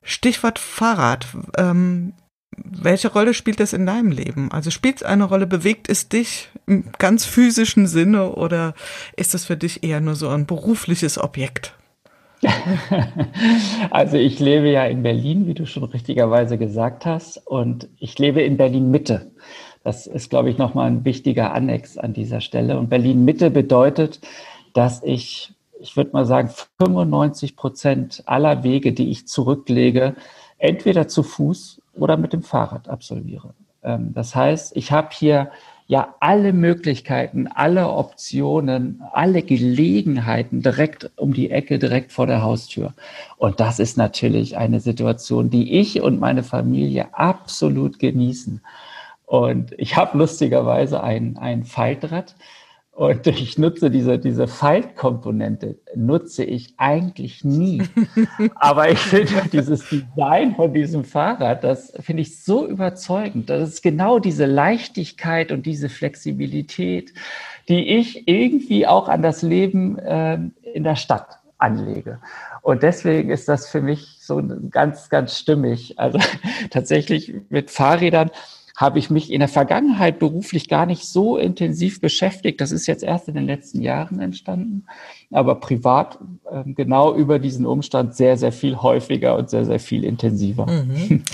Stichwort 0.01 0.57
Fahrrad. 0.57 1.27
Ähm, 1.57 2.13
welche 2.57 3.11
Rolle 3.11 3.35
spielt 3.35 3.59
das 3.59 3.71
in 3.71 3.85
deinem 3.85 4.11
Leben? 4.11 4.51
Also 4.51 4.71
spielt 4.71 4.97
es 4.97 5.03
eine 5.03 5.25
Rolle, 5.25 5.45
bewegt 5.45 5.89
es 5.89 6.09
dich 6.09 6.49
im 6.65 6.85
ganz 6.97 7.25
physischen 7.25 7.85
Sinne 7.85 8.31
oder 8.31 8.73
ist 9.15 9.35
es 9.35 9.45
für 9.45 9.55
dich 9.55 9.83
eher 9.83 10.01
nur 10.01 10.15
so 10.15 10.27
ein 10.29 10.47
berufliches 10.47 11.19
Objekt? 11.19 11.75
Also 13.91 14.17
ich 14.17 14.39
lebe 14.39 14.69
ja 14.69 14.85
in 14.85 15.03
Berlin, 15.03 15.45
wie 15.45 15.53
du 15.53 15.67
schon 15.67 15.83
richtigerweise 15.83 16.57
gesagt 16.57 17.05
hast, 17.05 17.37
und 17.45 17.89
ich 17.99 18.17
lebe 18.17 18.41
in 18.41 18.57
Berlin 18.57 18.89
Mitte. 18.89 19.31
Das 19.83 20.07
ist, 20.07 20.29
glaube 20.31 20.49
ich, 20.49 20.57
nochmal 20.57 20.87
ein 20.89 21.05
wichtiger 21.05 21.53
Annex 21.53 21.97
an 21.97 22.13
dieser 22.13 22.41
Stelle. 22.41 22.79
Und 22.79 22.89
Berlin 22.89 23.23
Mitte 23.23 23.51
bedeutet, 23.51 24.19
dass 24.73 25.01
ich, 25.03 25.53
ich 25.79 25.95
würde 25.95 26.11
mal 26.11 26.25
sagen, 26.25 26.49
95 26.79 27.55
Prozent 27.55 28.23
aller 28.25 28.63
Wege, 28.63 28.93
die 28.93 29.09
ich 29.09 29.27
zurücklege, 29.27 30.15
entweder 30.57 31.07
zu 31.07 31.23
Fuß 31.23 31.81
oder 31.95 32.17
mit 32.17 32.33
dem 32.33 32.43
Fahrrad 32.43 32.89
absolviere. 32.89 33.53
Ähm, 33.83 34.13
das 34.13 34.35
heißt, 34.35 34.75
ich 34.75 34.91
habe 34.91 35.09
hier 35.11 35.51
ja 35.87 36.15
alle 36.19 36.53
Möglichkeiten, 36.53 37.47
alle 37.47 37.89
Optionen, 37.89 39.03
alle 39.11 39.43
Gelegenheiten 39.43 40.61
direkt 40.61 41.11
um 41.17 41.33
die 41.33 41.51
Ecke, 41.51 41.77
direkt 41.77 42.11
vor 42.11 42.25
der 42.25 42.41
Haustür. 42.41 42.93
Und 43.37 43.59
das 43.59 43.79
ist 43.79 43.97
natürlich 43.97 44.57
eine 44.57 44.79
Situation, 44.79 45.49
die 45.49 45.79
ich 45.79 46.01
und 46.01 46.19
meine 46.19 46.43
Familie 46.43 47.13
absolut 47.13 47.99
genießen. 47.99 48.61
Und 49.25 49.73
ich 49.77 49.97
habe 49.97 50.17
lustigerweise 50.17 51.03
ein, 51.03 51.37
ein 51.37 51.63
Faltrad. 51.63 52.35
Und 52.95 53.25
ich 53.25 53.57
nutze 53.57 53.89
diese, 53.89 54.19
diese 54.19 54.47
Faltkomponente, 54.47 55.79
nutze 55.95 56.43
ich 56.43 56.75
eigentlich 56.77 57.43
nie. 57.43 57.81
Aber 58.55 58.91
ich 58.91 58.99
finde 58.99 59.33
dieses 59.51 59.89
Design 59.89 60.55
von 60.55 60.75
diesem 60.75 61.03
Fahrrad, 61.03 61.63
das 61.63 61.91
finde 62.01 62.21
ich 62.21 62.43
so 62.43 62.67
überzeugend. 62.67 63.49
Das 63.49 63.67
ist 63.67 63.81
genau 63.81 64.19
diese 64.19 64.45
Leichtigkeit 64.45 65.51
und 65.51 65.65
diese 65.65 65.89
Flexibilität, 65.89 67.13
die 67.67 67.97
ich 67.97 68.27
irgendwie 68.27 68.85
auch 68.85 69.09
an 69.09 69.23
das 69.23 69.41
Leben 69.41 69.97
äh, 69.97 70.37
in 70.73 70.83
der 70.83 70.95
Stadt 70.95 71.39
anlege. 71.57 72.19
Und 72.61 72.83
deswegen 72.83 73.31
ist 73.31 73.49
das 73.49 73.67
für 73.67 73.81
mich 73.81 74.19
so 74.19 74.39
ganz, 74.69 75.09
ganz 75.09 75.39
stimmig. 75.39 75.97
Also 75.97 76.19
tatsächlich 76.69 77.33
mit 77.49 77.71
Fahrrädern 77.71 78.29
habe 78.75 78.97
ich 78.97 79.09
mich 79.09 79.31
in 79.31 79.39
der 79.39 79.49
Vergangenheit 79.49 80.19
beruflich 80.19 80.67
gar 80.67 80.85
nicht 80.85 81.05
so 81.05 81.37
intensiv 81.37 82.01
beschäftigt. 82.01 82.59
Das 82.59 82.71
ist 82.71 82.87
jetzt 82.87 83.03
erst 83.03 83.27
in 83.27 83.35
den 83.35 83.45
letzten 83.45 83.81
Jahren 83.81 84.19
entstanden, 84.19 84.85
aber 85.31 85.55
privat 85.55 86.17
äh, 86.51 86.63
genau 86.65 87.13
über 87.13 87.37
diesen 87.37 87.65
Umstand 87.65 88.15
sehr, 88.15 88.37
sehr 88.37 88.51
viel 88.51 88.77
häufiger 88.77 89.37
und 89.37 89.49
sehr, 89.49 89.65
sehr 89.65 89.79
viel 89.79 90.03
intensiver. 90.03 90.65
Mhm. 90.65 91.23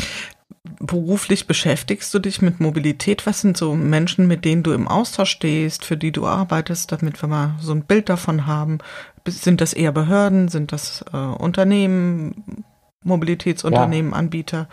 Beruflich 0.81 1.47
beschäftigst 1.47 2.13
du 2.13 2.19
dich 2.19 2.41
mit 2.41 2.59
Mobilität? 2.59 3.25
Was 3.25 3.41
sind 3.41 3.55
so 3.55 3.75
Menschen, 3.75 4.27
mit 4.27 4.43
denen 4.43 4.63
du 4.63 4.71
im 4.71 4.87
Austausch 4.87 5.31
stehst, 5.31 5.85
für 5.85 5.97
die 5.97 6.11
du 6.11 6.25
arbeitest, 6.25 6.91
damit 6.91 7.21
wir 7.21 7.29
mal 7.29 7.55
so 7.59 7.71
ein 7.73 7.83
Bild 7.83 8.09
davon 8.09 8.45
haben? 8.45 8.79
Sind 9.25 9.61
das 9.61 9.73
eher 9.73 9.91
Behörden? 9.91 10.49
Sind 10.49 10.71
das 10.71 11.03
äh, 11.13 11.17
Unternehmen, 11.17 12.65
Mobilitätsunternehmen, 13.03 14.11
ja. 14.11 14.17
Anbieter? 14.17 14.67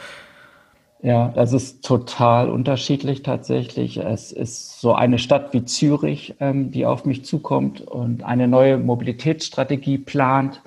Ja, 1.07 1.29
das 1.29 1.53
ist 1.53 1.85
total 1.85 2.51
unterschiedlich 2.51 3.23
tatsächlich. 3.23 3.99
Es 3.99 4.33
ist 4.33 4.81
so 4.81 4.93
eine 4.93 5.21
Stadt 5.21 5.53
wie 5.53 5.65
Zürich, 5.65 6.35
ähm, 6.41 6.73
die 6.73 6.85
auf 6.85 7.05
mich 7.05 7.25
zukommt 7.25 7.81
und 7.81 8.25
eine 8.25 8.49
neue 8.49 8.77
Mobilitätsstrategie 8.77 9.99
plant 9.99 10.63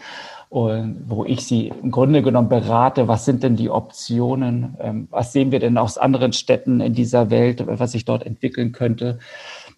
und 0.48 1.04
wo 1.10 1.26
ich 1.26 1.46
sie 1.46 1.74
im 1.84 1.92
Grunde 1.92 2.22
genommen 2.22 2.48
berate, 2.48 3.10
was 3.10 3.26
sind 3.26 3.44
denn 3.44 3.58
die 3.58 3.70
Optionen, 3.70 4.78
ähm, 4.80 5.10
was 5.12 5.34
sehen 5.34 5.52
wir 5.52 5.60
denn 5.60 5.78
aus 5.78 5.98
anderen 5.98 6.32
Städten 6.32 6.80
in 6.80 6.94
dieser 6.94 7.30
Welt, 7.32 7.62
was 7.68 7.92
sich 7.92 8.06
dort 8.06 8.26
entwickeln 8.26 8.72
könnte. 8.72 9.20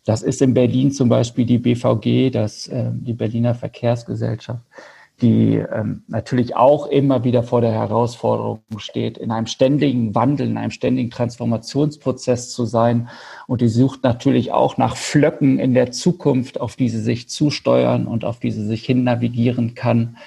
Das 0.06 0.22
ist 0.22 0.44
in 0.44 0.54
Berlin 0.54 0.92
zum 0.92 1.10
Beispiel 1.10 1.48
die 1.48 1.58
BVG, 1.58 2.30
das, 2.30 2.68
äh, 2.68 2.92
die 2.94 3.14
Berliner 3.14 3.56
Verkehrsgesellschaft 3.56 4.62
die 5.22 5.56
ähm, 5.56 6.04
natürlich 6.08 6.56
auch 6.56 6.88
immer 6.88 7.24
wieder 7.24 7.44
vor 7.44 7.62
der 7.62 7.72
Herausforderung 7.72 8.62
steht, 8.78 9.18
in 9.18 9.32
einem 9.32 9.46
ständigen 9.46 10.16
Wandel, 10.16 10.48
in 10.48 10.58
einem 10.58 10.72
ständigen 10.72 11.12
Transformationsprozess 11.12 12.52
zu 12.52 12.66
sein. 12.66 13.10
Und 13.48 13.62
die 13.62 13.68
sucht 13.68 14.04
natürlich 14.04 14.52
auch 14.52 14.78
nach 14.78 14.98
Flöcken 14.98 15.60
in 15.60 15.74
der 15.74 15.92
Zukunft, 15.92 16.60
auf 16.60 16.76
die 16.76 16.90
sie 16.90 17.02
sich 17.02 17.30
zusteuern 17.30 18.08
und 18.08 18.26
auf 18.26 18.40
die 18.40 18.52
sie 18.52 18.66
sich 18.66 18.84
hin 18.86 19.04
navigieren 19.04 19.76
kann. 19.76 20.18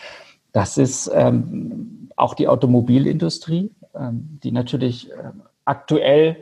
Das 0.52 0.78
ist 0.78 1.10
ähm, 1.12 2.10
auch 2.14 2.34
die 2.34 2.46
Automobilindustrie, 2.46 3.72
ähm, 3.94 4.38
die 4.44 4.52
natürlich 4.52 5.10
äh, 5.10 5.14
aktuell 5.64 6.36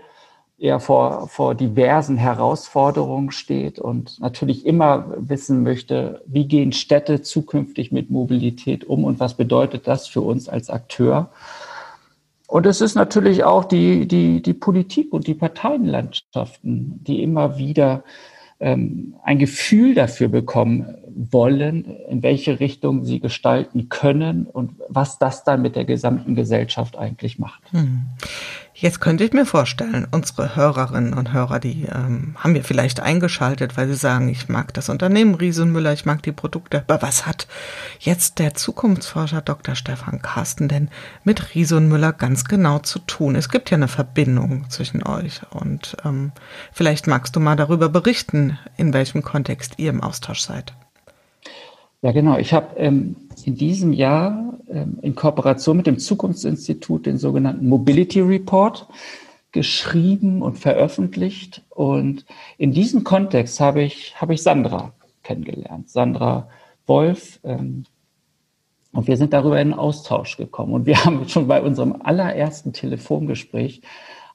eher 0.63 0.79
vor, 0.79 1.29
vor 1.29 1.57
diversen 1.57 2.17
Herausforderungen 2.17 3.33
steht 3.33 3.81
und 3.81 4.21
natürlich 4.21 4.65
immer 4.65 5.13
wissen 5.19 5.65
möchte, 5.65 6.23
wie 6.27 6.47
gehen 6.47 6.73
Städte 6.73 7.21
zukünftig 7.21 7.91
mit 7.91 8.11
Mobilität 8.11 8.85
um 8.85 9.03
und 9.03 9.19
was 9.19 9.35
bedeutet 9.35 9.89
das 9.89 10.07
für 10.07 10.21
uns 10.21 10.49
als 10.49 10.71
Akteur. 10.71 11.31
Und 12.47 12.67
es 12.67 12.81
ist 12.81 12.95
natürlich 12.95 13.43
auch 13.43 13.65
die, 13.65 14.07
die, 14.07 14.41
die 14.41 14.53
Politik 14.53 15.13
und 15.13 15.27
die 15.27 15.35
Parteienlandschaften, 15.35 17.03
die 17.03 17.23
immer 17.23 17.59
wieder 17.59 18.05
ähm, 18.61 19.17
ein 19.25 19.41
Gefühl 19.41 19.95
dafür 19.95 20.29
bekommen 20.29 20.95
wollen, 21.15 21.85
in 22.09 22.23
welche 22.23 22.61
Richtung 22.61 23.05
sie 23.05 23.19
gestalten 23.19 23.89
können 23.89 24.47
und 24.47 24.75
was 24.89 25.19
das 25.19 25.43
dann 25.43 25.63
mit 25.63 25.75
der 25.75 25.85
gesamten 25.85 26.37
Gesellschaft 26.37 26.97
eigentlich 26.97 27.41
macht. 27.41 27.63
Hm. 27.73 28.03
Jetzt 28.75 29.01
könnte 29.01 29.23
ich 29.23 29.33
mir 29.33 29.45
vorstellen, 29.45 30.09
unsere 30.11 30.57
Hörerinnen 30.57 31.13
und 31.13 31.33
Hörer, 31.33 31.61
die 31.61 31.85
ähm, 31.85 32.35
haben 32.39 32.55
wir 32.55 32.65
vielleicht 32.65 33.01
eingeschaltet, 33.01 33.77
weil 33.77 33.87
sie 33.87 33.95
sagen, 33.95 34.29
ich 34.29 34.49
mag 34.49 34.73
das 34.73 34.89
Unternehmen 34.89 35.35
Riesenmüller, 35.35 35.93
ich 35.93 36.07
mag 36.07 36.23
die 36.23 36.33
Produkte. 36.33 36.85
Aber 36.87 37.03
was 37.03 37.27
hat 37.27 37.47
jetzt 38.01 38.39
der 38.39 38.55
Zukunftsforscher 38.55 39.43
Dr. 39.43 39.75
Stefan 39.75 40.23
Carsten 40.23 40.69
denn 40.69 40.89
mit 41.23 41.55
Riesenmüller 41.55 42.15
ganz 42.15 42.47
genau 42.47 42.79
zu 42.79 42.99
tun? 43.01 43.37
Es 43.37 43.51
gibt 43.51 43.71
ja 43.71 43.77
eine 43.77 43.89
Verbindung 43.89 44.71
zwischen 44.71 45.03
euch 45.03 45.43
und 45.51 45.97
ähm, 46.05 46.33
vielleicht 46.73 47.07
magst 47.07 47.37
du 47.37 47.41
mal 47.41 47.57
darüber 47.57 47.91
berichten, 47.91 48.59
in 48.79 48.95
welchem 48.95 49.23
Kontext 49.23 49.75
ihr 49.77 49.91
im 49.91 50.03
Austausch 50.03 50.41
seid. 50.41 50.73
Ja, 52.03 52.11
genau. 52.11 52.37
Ich 52.37 52.53
habe 52.53 52.77
ähm, 52.79 53.15
in 53.45 53.55
diesem 53.55 53.93
Jahr 53.93 54.59
ähm, 54.69 54.99
in 55.03 55.15
Kooperation 55.15 55.77
mit 55.77 55.87
dem 55.87 55.99
Zukunftsinstitut 55.99 57.07
den 57.07 57.17
sogenannten 57.17 57.69
Mobility 57.69 58.21
Report 58.21 58.89
geschrieben 59.53 60.43
und 60.43 60.59
veröffentlicht. 60.59 61.63
Und 61.71 62.25
in 62.59 62.73
diesem 62.73 63.05
Kontext 63.05 63.61
habe 63.61 63.83
ich, 63.83 64.21
habe 64.21 64.35
ich 64.35 64.43
Sandra 64.43 64.93
kennengelernt, 65.23 65.91
Sandra 65.91 66.49
Wolf. 66.87 67.39
Ähm, 67.45 67.85
und 68.91 69.07
wir 69.07 69.17
sind 69.17 69.33
darüber 69.33 69.61
in 69.61 69.73
Austausch 69.73 70.37
gekommen. 70.37 70.73
Und 70.73 70.87
wir 70.87 71.05
haben 71.05 71.29
schon 71.29 71.47
bei 71.47 71.63
unserem 71.63 72.03
allerersten 72.03 72.73
Telefongespräch 72.73 73.81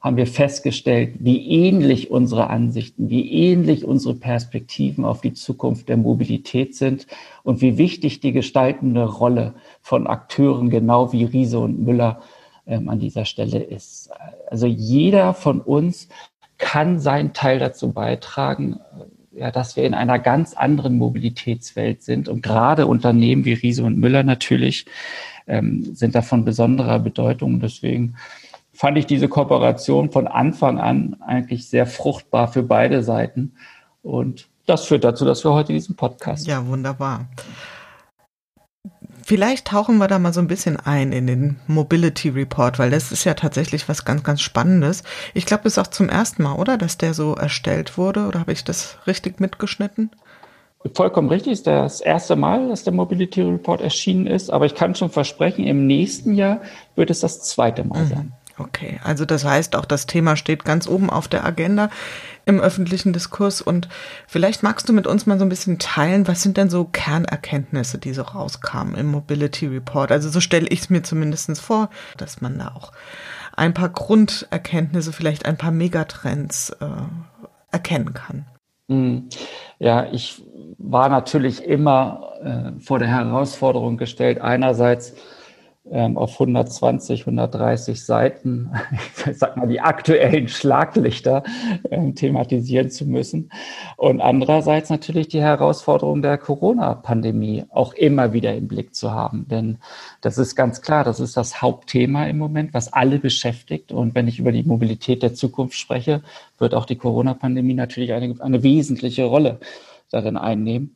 haben 0.01 0.17
wir 0.17 0.27
festgestellt, 0.27 1.15
wie 1.19 1.47
ähnlich 1.49 2.11
unsere 2.11 2.49
Ansichten, 2.49 3.09
wie 3.09 3.31
ähnlich 3.31 3.83
unsere 3.83 4.13
Perspektiven 4.15 5.05
auf 5.05 5.21
die 5.21 5.33
Zukunft 5.33 5.89
der 5.89 5.97
Mobilität 5.97 6.75
sind 6.75 7.07
und 7.43 7.61
wie 7.61 7.77
wichtig 7.77 8.19
die 8.19 8.31
gestaltende 8.31 9.05
Rolle 9.05 9.55
von 9.81 10.07
Akteuren 10.07 10.69
genau 10.69 11.11
wie 11.13 11.23
Riese 11.23 11.59
und 11.59 11.83
Müller 11.83 12.21
ähm, 12.67 12.89
an 12.89 12.99
dieser 12.99 13.25
Stelle 13.25 13.63
ist. 13.63 14.09
Also 14.49 14.67
jeder 14.67 15.33
von 15.33 15.61
uns 15.61 16.09
kann 16.57 16.99
seinen 16.99 17.33
Teil 17.33 17.59
dazu 17.59 17.91
beitragen, 17.91 18.79
äh, 19.33 19.39
ja, 19.39 19.51
dass 19.51 19.75
wir 19.75 19.83
in 19.83 19.93
einer 19.93 20.19
ganz 20.19 20.53
anderen 20.53 20.97
Mobilitätswelt 20.97 22.01
sind. 22.03 22.27
Und 22.27 22.41
gerade 22.41 22.87
Unternehmen 22.87 23.45
wie 23.45 23.53
Riese 23.53 23.83
und 23.83 23.97
Müller 23.97 24.23
natürlich 24.23 24.85
ähm, 25.47 25.95
sind 25.95 26.15
davon 26.15 26.43
besonderer 26.43 26.99
Bedeutung. 26.99 27.59
Deswegen 27.59 28.15
fand 28.77 28.95
ich 28.95 29.07
diese 29.07 29.27
Kooperation 29.27 30.11
von 30.11 30.27
Anfang 30.27 30.79
an 30.79 31.17
eigentlich 31.25 31.67
sehr 31.67 31.87
fruchtbar 31.87 32.47
für 32.47 32.61
beide 32.61 33.01
Seiten. 33.01 33.53
Und 34.03 34.49
das 34.67 34.85
führt 34.85 35.03
dazu, 35.03 35.25
dass 35.25 35.43
wir 35.43 35.51
heute 35.51 35.73
diesen 35.73 35.95
Podcast. 35.95 36.45
Ja, 36.45 36.65
wunderbar. 36.67 37.25
Vielleicht 39.23 39.67
tauchen 39.67 39.97
wir 39.97 40.07
da 40.07 40.19
mal 40.19 40.31
so 40.31 40.41
ein 40.41 40.47
bisschen 40.47 40.77
ein 40.77 41.11
in 41.11 41.25
den 41.25 41.59
Mobility 41.65 42.29
Report, 42.29 42.77
weil 42.77 42.91
das 42.91 43.11
ist 43.11 43.23
ja 43.23 43.33
tatsächlich 43.33 43.89
was 43.89 44.05
ganz, 44.05 44.23
ganz 44.23 44.41
Spannendes. 44.41 45.03
Ich 45.33 45.47
glaube, 45.47 45.63
es 45.65 45.73
ist 45.73 45.79
auch 45.79 45.87
zum 45.87 46.07
ersten 46.07 46.43
Mal, 46.43 46.53
oder, 46.53 46.77
dass 46.77 46.99
der 46.99 47.15
so 47.15 47.33
erstellt 47.33 47.97
wurde, 47.97 48.27
oder 48.27 48.41
habe 48.41 48.51
ich 48.51 48.63
das 48.63 48.99
richtig 49.07 49.39
mitgeschnitten? 49.39 50.11
Vollkommen 50.93 51.29
richtig, 51.29 51.53
ist 51.53 51.67
das 51.67 51.99
erste 51.99 52.35
Mal, 52.35 52.69
dass 52.69 52.83
der 52.83 52.93
Mobility 52.93 53.41
Report 53.41 53.81
erschienen 53.81 54.27
ist, 54.27 54.51
aber 54.51 54.67
ich 54.67 54.75
kann 54.75 54.93
schon 54.93 55.09
versprechen, 55.09 55.65
im 55.65 55.87
nächsten 55.87 56.35
Jahr 56.35 56.61
wird 56.95 57.09
es 57.09 57.21
das 57.21 57.41
zweite 57.41 57.83
Mal 57.83 58.03
mhm. 58.03 58.07
sein. 58.07 58.33
Okay, 58.59 58.99
also 59.03 59.25
das 59.25 59.45
heißt, 59.45 59.75
auch 59.75 59.85
das 59.85 60.07
Thema 60.07 60.35
steht 60.35 60.65
ganz 60.65 60.87
oben 60.87 61.11
auf 61.11 61.27
der 61.27 61.45
Agenda 61.45 61.89
im 62.45 62.59
öffentlichen 62.59 63.13
Diskurs. 63.13 63.61
Und 63.61 63.87
vielleicht 64.25 64.63
magst 64.63 64.89
du 64.89 64.93
mit 64.93 65.05
uns 65.05 65.27
mal 65.27 65.37
so 65.37 65.45
ein 65.45 65.49
bisschen 65.49 65.77
teilen, 65.77 66.27
was 66.27 66.41
sind 66.41 66.57
denn 66.57 66.69
so 66.69 66.85
Kernerkenntnisse, 66.85 67.99
die 67.99 68.13
so 68.13 68.23
rauskamen 68.23 68.95
im 68.95 69.07
Mobility 69.07 69.67
Report? 69.67 70.11
Also 70.11 70.29
so 70.29 70.39
stelle 70.39 70.67
ich 70.69 70.81
es 70.81 70.89
mir 70.89 71.03
zumindest 71.03 71.59
vor, 71.61 71.89
dass 72.17 72.41
man 72.41 72.57
da 72.57 72.73
auch 72.73 72.91
ein 73.55 73.73
paar 73.73 73.89
Grunderkenntnisse, 73.89 75.13
vielleicht 75.13 75.45
ein 75.45 75.57
paar 75.57 75.71
Megatrends 75.71 76.71
äh, 76.79 76.87
erkennen 77.71 78.13
kann. 78.13 78.47
Hm. 78.89 79.29
Ja, 79.77 80.07
ich 80.11 80.41
war 80.77 81.09
natürlich 81.09 81.63
immer 81.63 82.31
äh, 82.41 82.79
vor 82.79 82.97
der 82.97 83.09
Herausforderung 83.09 83.97
gestellt, 83.97 84.41
einerseits 84.41 85.13
ähm, 85.91 86.17
auf 86.17 86.33
120, 86.33 87.21
130 87.21 88.03
Seiten, 88.03 88.71
ich 89.29 89.37
sag 89.37 89.57
mal, 89.57 89.67
die 89.67 89.79
aktuellen 89.79 90.47
Schlaglichter 90.47 91.43
ähm, 91.89 92.15
thematisieren 92.15 92.89
zu 92.89 93.05
müssen. 93.05 93.51
Und 93.95 94.21
andererseits 94.21 94.89
natürlich 94.89 95.27
die 95.27 95.41
Herausforderung 95.41 96.21
der 96.21 96.37
Corona-Pandemie 96.37 97.65
auch 97.69 97.93
immer 97.93 98.33
wieder 98.33 98.55
im 98.55 98.67
Blick 98.67 98.95
zu 98.95 99.11
haben. 99.11 99.47
Denn 99.47 99.77
das 100.21 100.37
ist 100.37 100.55
ganz 100.55 100.81
klar, 100.81 101.03
das 101.03 101.19
ist 101.19 101.37
das 101.37 101.61
Hauptthema 101.61 102.25
im 102.25 102.37
Moment, 102.37 102.73
was 102.73 102.91
alle 102.93 103.19
beschäftigt. 103.19 103.91
Und 103.91 104.15
wenn 104.15 104.27
ich 104.27 104.39
über 104.39 104.51
die 104.51 104.63
Mobilität 104.63 105.23
der 105.23 105.33
Zukunft 105.33 105.77
spreche, 105.77 106.21
wird 106.57 106.73
auch 106.73 106.85
die 106.85 106.97
Corona-Pandemie 106.97 107.73
natürlich 107.73 108.13
eine, 108.13 108.35
eine 108.39 108.63
wesentliche 108.63 109.25
Rolle 109.25 109.59
darin 110.09 110.37
einnehmen. 110.37 110.95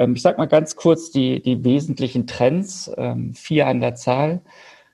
Ähm, 0.00 0.14
ich 0.14 0.22
sage 0.22 0.38
mal 0.38 0.46
ganz 0.48 0.74
kurz 0.74 1.10
die, 1.10 1.42
die 1.42 1.62
wesentlichen 1.62 2.26
Trends, 2.26 2.90
ähm, 2.96 3.34
vier 3.34 3.66
an 3.68 3.80
der 3.80 3.94
Zahl. 3.94 4.40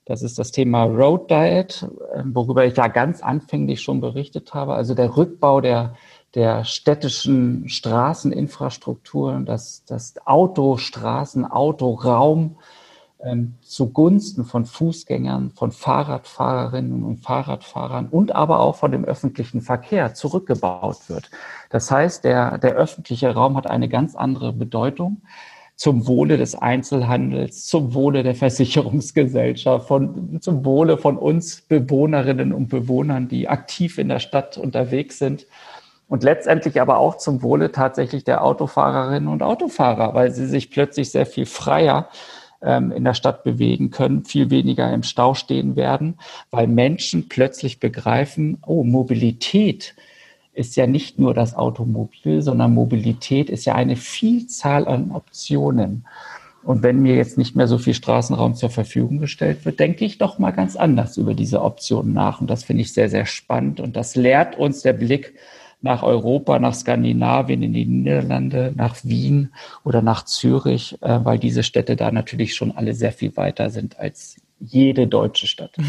Das 0.04 0.22
ist 0.22 0.38
das 0.38 0.52
Thema 0.52 0.84
Road 0.84 1.30
Diet, 1.30 1.86
ähm, 2.14 2.34
worüber 2.34 2.64
ich 2.66 2.76
ja 2.76 2.88
ganz 2.88 3.22
anfänglich 3.22 3.80
schon 3.80 4.00
berichtet 4.00 4.52
habe. 4.52 4.74
Also 4.74 4.94
der 4.94 5.16
Rückbau 5.16 5.60
der, 5.60 5.94
der 6.34 6.64
städtischen 6.64 7.68
Straßeninfrastruktur, 7.68 9.42
das, 9.46 9.84
das 9.86 10.14
Autostraßen, 10.26 11.44
Autoraum, 11.44 12.56
ähm, 13.24 13.54
zugunsten 13.62 14.44
von 14.44 14.66
Fußgängern, 14.66 15.50
von 15.50 15.72
Fahrradfahrerinnen 15.72 17.02
und 17.02 17.18
Fahrradfahrern 17.18 18.08
und 18.10 18.34
aber 18.34 18.60
auch 18.60 18.76
von 18.76 18.92
dem 18.92 19.04
öffentlichen 19.04 19.62
Verkehr 19.62 20.14
zurückgebaut 20.14 21.08
wird. 21.08 21.30
Das 21.70 21.90
heißt, 21.90 22.24
der, 22.24 22.58
der 22.58 22.74
öffentliche 22.74 23.34
Raum 23.34 23.56
hat 23.56 23.68
eine 23.68 23.88
ganz 23.88 24.14
andere 24.14 24.52
Bedeutung 24.52 25.22
zum 25.76 26.06
Wohle 26.06 26.38
des 26.38 26.54
Einzelhandels, 26.54 27.66
zum 27.66 27.92
Wohle 27.92 28.22
der 28.22 28.34
Versicherungsgesellschaft, 28.34 29.86
von, 29.86 30.40
zum 30.40 30.64
Wohle 30.64 30.96
von 30.96 31.18
uns 31.18 31.60
Bewohnerinnen 31.60 32.52
und 32.52 32.68
Bewohnern, 32.68 33.28
die 33.28 33.48
aktiv 33.48 33.98
in 33.98 34.08
der 34.08 34.18
Stadt 34.18 34.56
unterwegs 34.56 35.18
sind. 35.18 35.46
Und 36.08 36.22
letztendlich 36.22 36.80
aber 36.80 36.98
auch 36.98 37.16
zum 37.16 37.42
Wohle 37.42 37.72
tatsächlich 37.72 38.24
der 38.24 38.44
Autofahrerinnen 38.44 39.28
und 39.28 39.42
Autofahrer, 39.42 40.14
weil 40.14 40.30
sie 40.30 40.46
sich 40.46 40.70
plötzlich 40.70 41.10
sehr 41.10 41.26
viel 41.26 41.46
freier 41.46 42.08
ähm, 42.62 42.92
in 42.92 43.04
der 43.04 43.14
Stadt 43.14 43.44
bewegen 43.44 43.90
können, 43.90 44.24
viel 44.24 44.50
weniger 44.50 44.92
im 44.92 45.02
Stau 45.02 45.34
stehen 45.34 45.76
werden, 45.76 46.18
weil 46.50 46.66
Menschen 46.66 47.28
plötzlich 47.28 47.80
begreifen, 47.80 48.58
oh, 48.66 48.84
Mobilität 48.84 49.94
ist 50.52 50.74
ja 50.76 50.86
nicht 50.86 51.18
nur 51.18 51.34
das 51.34 51.54
Automobil, 51.54 52.40
sondern 52.40 52.72
Mobilität 52.72 53.50
ist 53.50 53.66
ja 53.66 53.74
eine 53.74 53.96
Vielzahl 53.96 54.88
an 54.88 55.10
Optionen. 55.10 56.06
Und 56.66 56.82
wenn 56.82 57.00
mir 57.00 57.14
jetzt 57.14 57.38
nicht 57.38 57.54
mehr 57.54 57.68
so 57.68 57.78
viel 57.78 57.94
Straßenraum 57.94 58.56
zur 58.56 58.70
Verfügung 58.70 59.18
gestellt 59.18 59.64
wird, 59.64 59.78
denke 59.78 60.04
ich 60.04 60.18
doch 60.18 60.40
mal 60.40 60.50
ganz 60.50 60.74
anders 60.74 61.16
über 61.16 61.34
diese 61.34 61.62
Optionen 61.62 62.12
nach. 62.12 62.40
Und 62.40 62.50
das 62.50 62.64
finde 62.64 62.82
ich 62.82 62.92
sehr, 62.92 63.08
sehr 63.08 63.26
spannend. 63.26 63.78
Und 63.78 63.94
das 63.94 64.16
lehrt 64.16 64.58
uns 64.58 64.82
der 64.82 64.94
Blick 64.94 65.34
nach 65.80 66.02
Europa, 66.02 66.58
nach 66.58 66.74
Skandinavien, 66.74 67.62
in 67.62 67.72
die 67.72 67.86
Niederlande, 67.86 68.72
nach 68.74 68.96
Wien 69.04 69.52
oder 69.84 70.02
nach 70.02 70.24
Zürich, 70.24 70.96
äh, 71.02 71.20
weil 71.22 71.38
diese 71.38 71.62
Städte 71.62 71.96
da 71.96 72.10
natürlich 72.10 72.54
schon 72.54 72.72
alle 72.72 72.94
sehr 72.94 73.12
viel 73.12 73.36
weiter 73.36 73.70
sind 73.70 73.98
als 73.98 74.36
jede 74.58 75.06
deutsche 75.06 75.46
Stadt. 75.46 75.76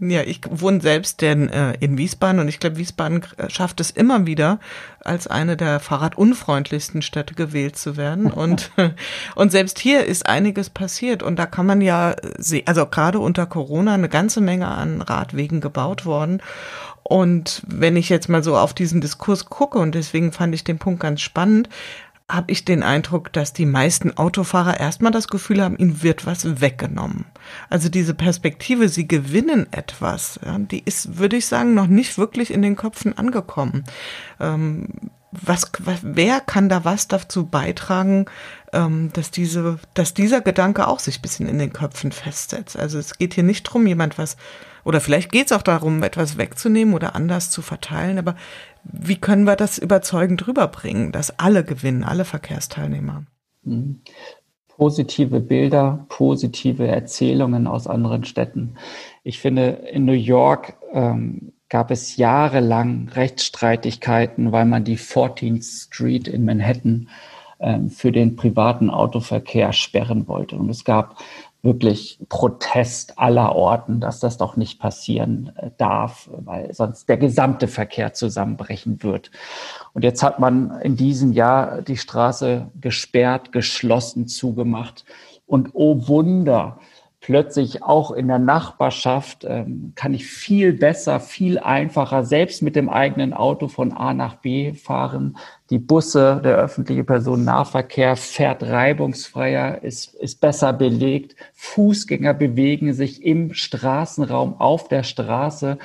Ja, 0.00 0.22
ich 0.22 0.40
wohne 0.50 0.80
selbst 0.80 1.22
denn, 1.22 1.48
äh, 1.48 1.74
in 1.78 1.96
Wiesbaden 1.96 2.40
und 2.40 2.48
ich 2.48 2.58
glaube, 2.58 2.78
Wiesbaden 2.78 3.24
schafft 3.46 3.78
es 3.78 3.92
immer 3.92 4.26
wieder, 4.26 4.58
als 5.00 5.28
eine 5.28 5.56
der 5.56 5.78
fahrradunfreundlichsten 5.78 7.00
Städte 7.00 7.34
gewählt 7.34 7.76
zu 7.76 7.96
werden. 7.96 8.26
Und, 8.32 8.72
und 9.36 9.52
selbst 9.52 9.78
hier 9.78 10.04
ist 10.04 10.26
einiges 10.26 10.68
passiert 10.68 11.22
und 11.22 11.38
da 11.38 11.46
kann 11.46 11.66
man 11.66 11.80
ja 11.80 12.16
sehen, 12.38 12.64
also 12.66 12.86
gerade 12.86 13.20
unter 13.20 13.46
Corona 13.46 13.94
eine 13.94 14.08
ganze 14.08 14.40
Menge 14.40 14.66
an 14.66 15.00
Radwegen 15.00 15.60
gebaut 15.60 16.04
worden. 16.04 16.42
Und 17.04 17.62
wenn 17.66 17.96
ich 17.96 18.08
jetzt 18.08 18.28
mal 18.28 18.42
so 18.42 18.56
auf 18.56 18.74
diesen 18.74 19.00
Diskurs 19.00 19.46
gucke, 19.46 19.78
und 19.78 19.94
deswegen 19.94 20.32
fand 20.32 20.54
ich 20.54 20.64
den 20.64 20.78
Punkt 20.78 21.00
ganz 21.00 21.20
spannend, 21.20 21.68
habe 22.30 22.50
ich 22.50 22.64
den 22.64 22.82
Eindruck, 22.82 23.32
dass 23.34 23.52
die 23.52 23.66
meisten 23.66 24.16
Autofahrer 24.16 24.80
erstmal 24.80 25.12
das 25.12 25.28
Gefühl 25.28 25.62
haben, 25.62 25.76
ihnen 25.76 26.02
wird 26.02 26.24
was 26.24 26.62
weggenommen. 26.62 27.26
Also 27.68 27.90
diese 27.90 28.14
Perspektive, 28.14 28.88
sie 28.88 29.06
gewinnen 29.06 29.66
etwas, 29.72 30.40
die 30.70 30.82
ist, 30.82 31.18
würde 31.18 31.36
ich 31.36 31.46
sagen, 31.46 31.74
noch 31.74 31.86
nicht 31.86 32.16
wirklich 32.16 32.50
in 32.50 32.62
den 32.62 32.76
Köpfen 32.76 33.16
angekommen. 33.18 33.84
Ähm, 34.40 34.88
was, 35.30 35.70
was, 35.80 35.98
wer 36.02 36.40
kann 36.40 36.68
da 36.68 36.84
was 36.84 37.08
dazu 37.08 37.44
beitragen, 37.46 38.26
ähm, 38.72 39.10
dass 39.12 39.30
diese, 39.30 39.78
dass 39.92 40.14
dieser 40.14 40.40
Gedanke 40.40 40.86
auch 40.86 41.00
sich 41.00 41.20
bisschen 41.20 41.48
in 41.48 41.58
den 41.58 41.72
Köpfen 41.72 42.12
festsetzt. 42.12 42.78
Also 42.78 42.98
es 42.98 43.18
geht 43.18 43.34
hier 43.34 43.44
nicht 43.44 43.64
drum, 43.64 43.86
jemand 43.86 44.16
was, 44.16 44.36
oder 44.84 45.00
vielleicht 45.00 45.32
geht 45.32 45.46
es 45.46 45.52
auch 45.52 45.62
darum, 45.62 46.02
etwas 46.02 46.38
wegzunehmen 46.38 46.94
oder 46.94 47.14
anders 47.14 47.50
zu 47.50 47.62
verteilen, 47.62 48.18
aber 48.18 48.36
wie 48.84 49.16
können 49.16 49.44
wir 49.44 49.56
das 49.56 49.78
überzeugend 49.78 50.46
rüberbringen, 50.46 51.12
dass 51.12 51.38
alle 51.38 51.64
gewinnen, 51.64 52.04
alle 52.04 52.24
Verkehrsteilnehmer? 52.24 53.24
Mhm. 53.62 54.00
Positive 54.68 55.40
Bilder, 55.40 56.04
positive 56.08 56.86
Erzählungen 56.88 57.68
aus 57.68 57.86
anderen 57.86 58.24
Städten. 58.24 58.74
Ich 59.22 59.38
finde, 59.38 59.68
in 59.92 60.04
New 60.04 60.12
York 60.12 60.74
ähm, 60.92 61.52
gab 61.68 61.90
es 61.92 62.16
jahrelang 62.16 63.08
Rechtsstreitigkeiten, 63.14 64.52
weil 64.52 64.64
man 64.64 64.84
die 64.84 64.98
14th 64.98 65.84
Street 65.84 66.26
in 66.26 66.44
Manhattan 66.44 67.08
ähm, 67.60 67.88
für 67.88 68.12
den 68.12 68.36
privaten 68.36 68.90
Autoverkehr 68.90 69.72
sperren 69.72 70.28
wollte. 70.28 70.56
Und 70.56 70.68
es 70.68 70.84
gab 70.84 71.16
wirklich 71.64 72.18
Protest 72.28 73.18
aller 73.18 73.54
Orten, 73.56 73.98
dass 73.98 74.20
das 74.20 74.36
doch 74.36 74.56
nicht 74.56 74.78
passieren 74.78 75.52
äh, 75.56 75.70
darf, 75.78 76.28
weil 76.30 76.72
sonst 76.74 77.08
der 77.08 77.16
gesamte 77.16 77.66
Verkehr 77.66 78.12
zusammenbrechen 78.12 79.02
wird. 79.02 79.30
Und 79.94 80.04
jetzt 80.04 80.22
hat 80.22 80.38
man 80.38 80.80
in 80.82 80.96
diesem 80.96 81.32
Jahr 81.32 81.82
die 81.82 81.96
Straße 81.96 82.70
gesperrt, 82.80 83.50
geschlossen, 83.50 84.28
zugemacht. 84.28 85.04
Und 85.46 85.70
oh 85.72 86.06
Wunder, 86.06 86.78
plötzlich 87.24 87.82
auch 87.82 88.10
in 88.10 88.28
der 88.28 88.38
Nachbarschaft 88.38 89.46
ähm, 89.48 89.92
kann 89.94 90.12
ich 90.12 90.26
viel 90.26 90.74
besser, 90.74 91.20
viel 91.20 91.58
einfacher 91.58 92.22
selbst 92.22 92.60
mit 92.60 92.76
dem 92.76 92.90
eigenen 92.90 93.32
Auto 93.32 93.68
von 93.68 93.92
A 93.92 94.12
nach 94.12 94.34
B 94.34 94.74
fahren. 94.74 95.38
Die 95.70 95.78
Busse, 95.78 96.42
der 96.44 96.56
öffentliche 96.56 97.02
Personennahverkehr 97.02 98.16
fährt 98.16 98.62
reibungsfreier, 98.62 99.82
ist, 99.82 100.14
ist 100.16 100.42
besser 100.42 100.74
belegt. 100.74 101.34
Fußgänger 101.54 102.34
bewegen 102.34 102.92
sich 102.92 103.24
im 103.24 103.54
Straßenraum 103.54 104.60
auf 104.60 104.88
der 104.88 105.02
Straße 105.02 105.78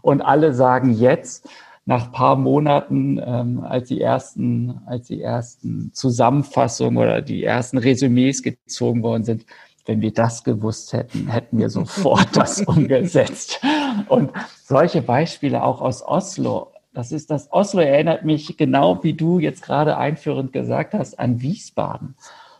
und 0.00 0.22
alle 0.22 0.54
sagen 0.54 0.94
jetzt, 0.94 1.46
nach 1.88 2.10
paar 2.10 2.36
Monaten, 2.36 3.20
ähm, 3.24 3.60
als 3.62 3.88
die 3.88 4.00
ersten, 4.00 4.80
als 4.86 5.08
die 5.08 5.20
ersten 5.20 5.92
Zusammenfassungen 5.92 6.96
oder 6.96 7.20
die 7.20 7.44
ersten 7.44 7.78
Resümees 7.78 8.42
gezogen 8.42 9.02
worden 9.02 9.22
sind, 9.24 9.44
wenn 9.86 10.00
wir 10.00 10.12
das 10.12 10.44
gewusst 10.44 10.92
hätten, 10.92 11.28
hätten 11.28 11.58
wir 11.58 11.70
sofort 11.70 12.28
das 12.36 12.60
umgesetzt. 12.62 13.60
Und 14.08 14.32
solche 14.64 15.02
Beispiele 15.02 15.62
auch 15.62 15.80
aus 15.80 16.02
Oslo. 16.02 16.72
Das 16.92 17.12
ist 17.12 17.30
das 17.30 17.52
Oslo 17.52 17.80
erinnert 17.80 18.24
mich 18.24 18.56
genau 18.56 19.02
wie 19.02 19.12
du 19.14 19.38
jetzt 19.38 19.62
gerade 19.62 19.96
einführend 19.96 20.52
gesagt 20.52 20.94
hast 20.94 21.18
an 21.18 21.40
Wiesbaden. 21.40 22.16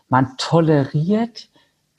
Man 0.09 0.37
toleriert 0.37 1.49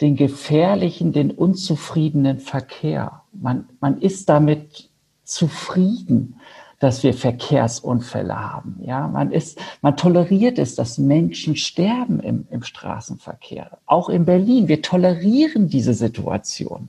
den 0.01 0.17
gefährlichen, 0.17 1.13
den 1.13 1.31
unzufriedenen 1.31 2.39
Verkehr. 2.39 3.23
Man, 3.33 3.69
man 3.81 4.01
ist 4.01 4.29
damit 4.29 4.91
zufrieden 5.25 6.38
dass 6.79 7.03
wir 7.03 7.13
Verkehrsunfälle 7.13 8.39
haben. 8.39 8.81
Ja, 8.83 9.09
man 9.09 9.33
ist, 9.33 9.61
man 9.83 9.97
toleriert 9.97 10.59
es, 10.59 10.77
dass 10.77 10.99
Menschen 10.99 11.57
sterben 11.57 12.21
im, 12.21 12.47
im 12.51 12.63
Straßenverkehr. 12.63 13.79
Auch 13.87 14.09
in 14.09 14.25
Berlin. 14.25 14.69
Wir 14.69 14.81
tolerieren 14.81 15.69
diese 15.69 15.95
Situation. 15.95 16.89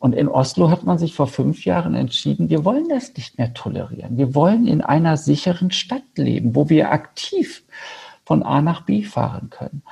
Und 0.00 0.14
in 0.14 0.28
Oslo 0.28 0.70
hat 0.70 0.82
man 0.84 0.98
sich 0.98 1.14
vor 1.14 1.26
fünf 1.26 1.64
Jahren 1.64 1.94
entschieden, 1.94 2.48
wir 2.48 2.64
wollen 2.64 2.88
das 2.88 3.14
nicht 3.14 3.38
mehr 3.38 3.52
tolerieren. 3.52 4.16
Wir 4.16 4.34
wollen 4.34 4.66
in 4.66 4.80
einer 4.80 5.16
sicheren 5.16 5.70
Stadt 5.70 6.02
leben, 6.16 6.56
wo 6.56 6.68
wir 6.68 6.90
aktiv 6.90 7.62
von 8.24 8.42
A 8.42 8.62
nach 8.62 8.82
B 8.82 9.02
fahren 9.02 9.50
können. 9.50 9.82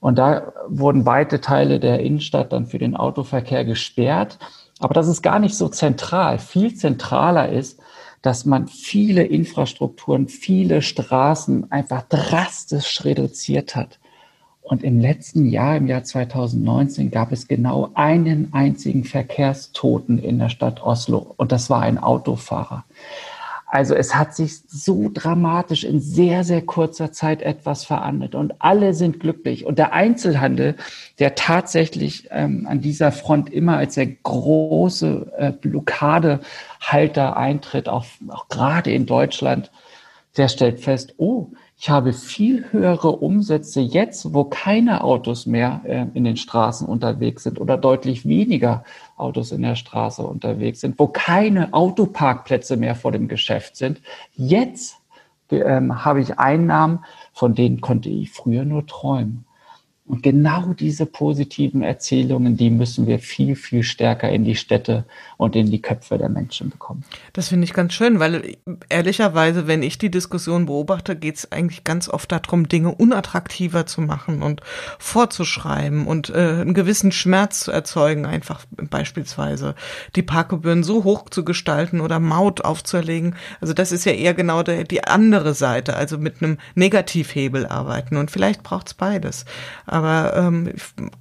Und 0.00 0.18
da 0.18 0.52
wurden 0.68 1.06
weite 1.06 1.40
Teile 1.40 1.80
der 1.80 2.00
Innenstadt 2.00 2.52
dann 2.52 2.66
für 2.66 2.78
den 2.78 2.96
Autoverkehr 2.96 3.64
gesperrt. 3.64 4.38
Aber 4.80 4.92
das 4.92 5.08
ist 5.08 5.22
gar 5.22 5.38
nicht 5.38 5.56
so 5.56 5.68
zentral. 5.68 6.38
Viel 6.38 6.74
zentraler 6.74 7.48
ist, 7.48 7.80
dass 8.24 8.46
man 8.46 8.68
viele 8.68 9.22
Infrastrukturen, 9.22 10.28
viele 10.28 10.80
Straßen 10.80 11.70
einfach 11.70 12.04
drastisch 12.08 13.04
reduziert 13.04 13.76
hat. 13.76 13.98
Und 14.62 14.82
im 14.82 14.98
letzten 14.98 15.44
Jahr, 15.44 15.76
im 15.76 15.86
Jahr 15.86 16.04
2019, 16.04 17.10
gab 17.10 17.32
es 17.32 17.48
genau 17.48 17.90
einen 17.92 18.54
einzigen 18.54 19.04
Verkehrstoten 19.04 20.18
in 20.18 20.38
der 20.38 20.48
Stadt 20.48 20.82
Oslo. 20.82 21.34
Und 21.36 21.52
das 21.52 21.68
war 21.68 21.82
ein 21.82 21.98
Autofahrer. 21.98 22.86
Also 23.74 23.96
es 23.96 24.14
hat 24.14 24.36
sich 24.36 24.60
so 24.68 25.10
dramatisch 25.12 25.82
in 25.82 25.98
sehr, 25.98 26.44
sehr 26.44 26.62
kurzer 26.62 27.10
Zeit 27.10 27.42
etwas 27.42 27.84
verandert 27.84 28.36
und 28.36 28.54
alle 28.60 28.94
sind 28.94 29.18
glücklich. 29.18 29.66
Und 29.66 29.80
der 29.80 29.92
Einzelhandel, 29.92 30.76
der 31.18 31.34
tatsächlich 31.34 32.28
ähm, 32.30 32.68
an 32.70 32.80
dieser 32.80 33.10
Front 33.10 33.52
immer 33.52 33.76
als 33.76 33.94
der 33.96 34.06
große 34.06 35.32
äh, 35.36 35.50
Blockadehalter 35.50 37.36
eintritt, 37.36 37.88
auch, 37.88 38.06
auch 38.28 38.46
gerade 38.48 38.92
in 38.92 39.06
Deutschland, 39.06 39.72
der 40.36 40.46
stellt 40.46 40.78
fest, 40.78 41.14
oh, 41.16 41.48
ich 41.84 41.90
habe 41.90 42.14
viel 42.14 42.64
höhere 42.70 43.10
Umsätze 43.10 43.82
jetzt, 43.82 44.32
wo 44.32 44.44
keine 44.44 45.04
Autos 45.04 45.44
mehr 45.44 45.82
äh, 45.84 46.06
in 46.14 46.24
den 46.24 46.38
Straßen 46.38 46.88
unterwegs 46.88 47.42
sind 47.42 47.60
oder 47.60 47.76
deutlich 47.76 48.24
weniger 48.24 48.84
Autos 49.18 49.52
in 49.52 49.60
der 49.60 49.76
Straße 49.76 50.22
unterwegs 50.22 50.80
sind, 50.80 50.98
wo 50.98 51.08
keine 51.08 51.74
Autoparkplätze 51.74 52.78
mehr 52.78 52.94
vor 52.94 53.12
dem 53.12 53.28
Geschäft 53.28 53.76
sind. 53.76 54.00
Jetzt 54.32 54.96
ähm, 55.50 56.06
habe 56.06 56.22
ich 56.22 56.38
Einnahmen, 56.38 57.00
von 57.34 57.54
denen 57.54 57.82
konnte 57.82 58.08
ich 58.08 58.30
früher 58.30 58.64
nur 58.64 58.86
träumen. 58.86 59.44
Und 60.06 60.22
genau 60.22 60.72
diese 60.72 61.04
positiven 61.04 61.82
Erzählungen, 61.82 62.56
die 62.56 62.70
müssen 62.70 63.06
wir 63.06 63.18
viel, 63.18 63.56
viel 63.56 63.82
stärker 63.82 64.30
in 64.30 64.44
die 64.44 64.56
Städte 64.56 65.04
und 65.36 65.56
in 65.56 65.70
die 65.70 65.82
Köpfe 65.82 66.18
der 66.18 66.28
Menschen 66.28 66.70
bekommen. 66.70 67.04
Das 67.32 67.48
finde 67.48 67.64
ich 67.64 67.72
ganz 67.72 67.92
schön, 67.92 68.20
weil 68.20 68.56
ehrlicherweise, 68.88 69.66
wenn 69.66 69.82
ich 69.82 69.98
die 69.98 70.10
Diskussion 70.10 70.66
beobachte, 70.66 71.16
geht 71.16 71.36
es 71.36 71.52
eigentlich 71.52 71.84
ganz 71.84 72.08
oft 72.08 72.30
darum, 72.32 72.68
Dinge 72.68 72.94
unattraktiver 72.94 73.86
zu 73.86 74.00
machen 74.00 74.42
und 74.42 74.60
vorzuschreiben 74.98 76.06
und 76.06 76.30
äh, 76.30 76.60
einen 76.60 76.74
gewissen 76.74 77.12
Schmerz 77.12 77.60
zu 77.60 77.72
erzeugen, 77.72 78.26
einfach 78.26 78.64
beispielsweise 78.70 79.74
die 80.16 80.22
Parkgebühren 80.22 80.82
so 80.82 81.04
hoch 81.04 81.28
zu 81.30 81.44
gestalten 81.44 82.00
oder 82.00 82.20
Maut 82.20 82.64
aufzuerlegen. 82.64 83.36
Also 83.60 83.74
das 83.74 83.92
ist 83.92 84.04
ja 84.04 84.12
eher 84.12 84.34
genau 84.34 84.62
der, 84.62 84.84
die 84.84 85.04
andere 85.04 85.54
Seite, 85.54 85.96
also 85.96 86.18
mit 86.18 86.42
einem 86.42 86.58
Negativhebel 86.74 87.66
arbeiten. 87.66 88.16
Und 88.16 88.30
vielleicht 88.30 88.62
braucht 88.62 88.88
es 88.88 88.94
beides. 88.94 89.44
Aber 89.86 90.34
ähm, 90.36 90.72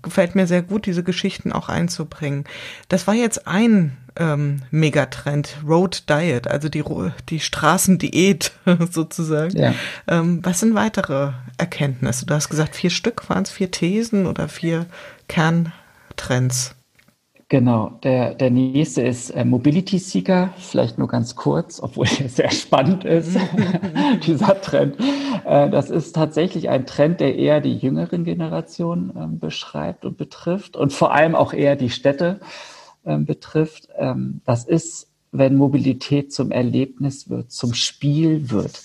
gefällt 0.02 0.36
mir 0.36 0.48
sehr 0.48 0.62
gut, 0.62 0.86
diese 0.86 1.04
Geschichten 1.04 1.52
auch 1.52 1.70
einzubringen. 1.70 2.46
Das 2.90 3.08
war 3.08 3.14
jetzt 3.14 3.48
ein 3.48 3.98
ähm, 4.18 4.62
Megatrend, 4.72 5.58
Road 5.68 6.10
Diet, 6.10 6.48
also 6.48 6.70
die, 6.70 6.84
die 7.30 7.40
Straßendiät 7.40 8.52
sozusagen. 8.92 9.58
Ja. 9.58 9.74
Ähm, 10.08 10.40
was 10.44 10.60
sind 10.60 10.76
weitere 10.76 11.32
Erkenntnisse? 11.58 12.26
Du 12.26 12.34
hast 12.34 12.50
gesagt, 12.50 12.76
vier 12.76 12.90
Stück, 12.90 13.30
waren 13.30 13.44
es 13.44 13.52
vier 13.52 13.72
Thesen 13.72 14.26
oder 14.26 14.48
vier 14.48 14.86
Kerntrends? 15.28 16.76
Genau, 17.54 17.92
der, 18.02 18.34
der 18.34 18.50
nächste 18.50 19.04
ist 19.04 19.30
äh, 19.30 19.46
Mobility 19.46 20.00
Seeker, 20.00 20.54
vielleicht 20.58 20.98
nur 20.98 21.08
ganz 21.08 21.36
kurz, 21.36 21.80
obwohl 21.80 22.08
er 22.20 22.28
sehr 22.28 22.50
spannend 22.50 23.06
ist, 23.06 23.38
dieser 24.26 24.60
Trend. 24.60 24.96
Äh, 25.46 25.70
das 25.70 25.92
ist 25.92 26.14
tatsächlich 26.14 26.70
ein 26.70 26.88
Trend, 26.88 27.20
der 27.20 27.36
eher 27.36 27.62
die 27.62 27.76
jüngeren 27.78 28.24
Generationen 28.24 29.10
äh, 29.12 29.28
beschreibt 29.28 30.04
und 30.04 30.18
betrifft 30.18 30.76
und 30.76 30.94
vor 30.94 31.14
allem 31.14 31.36
auch 31.36 31.54
eher 31.54 31.76
die 31.76 31.92
Städte 31.92 32.40
betrifft. 33.04 33.90
Ähm, 33.98 34.42
das 34.46 34.66
ist, 34.66 35.08
wenn 35.32 35.56
Mobilität 35.56 36.32
zum 36.34 36.52
Erlebnis 36.52 37.30
wird, 37.30 37.52
zum 37.52 37.74
Spiel 37.74 38.50
wird. 38.50 38.82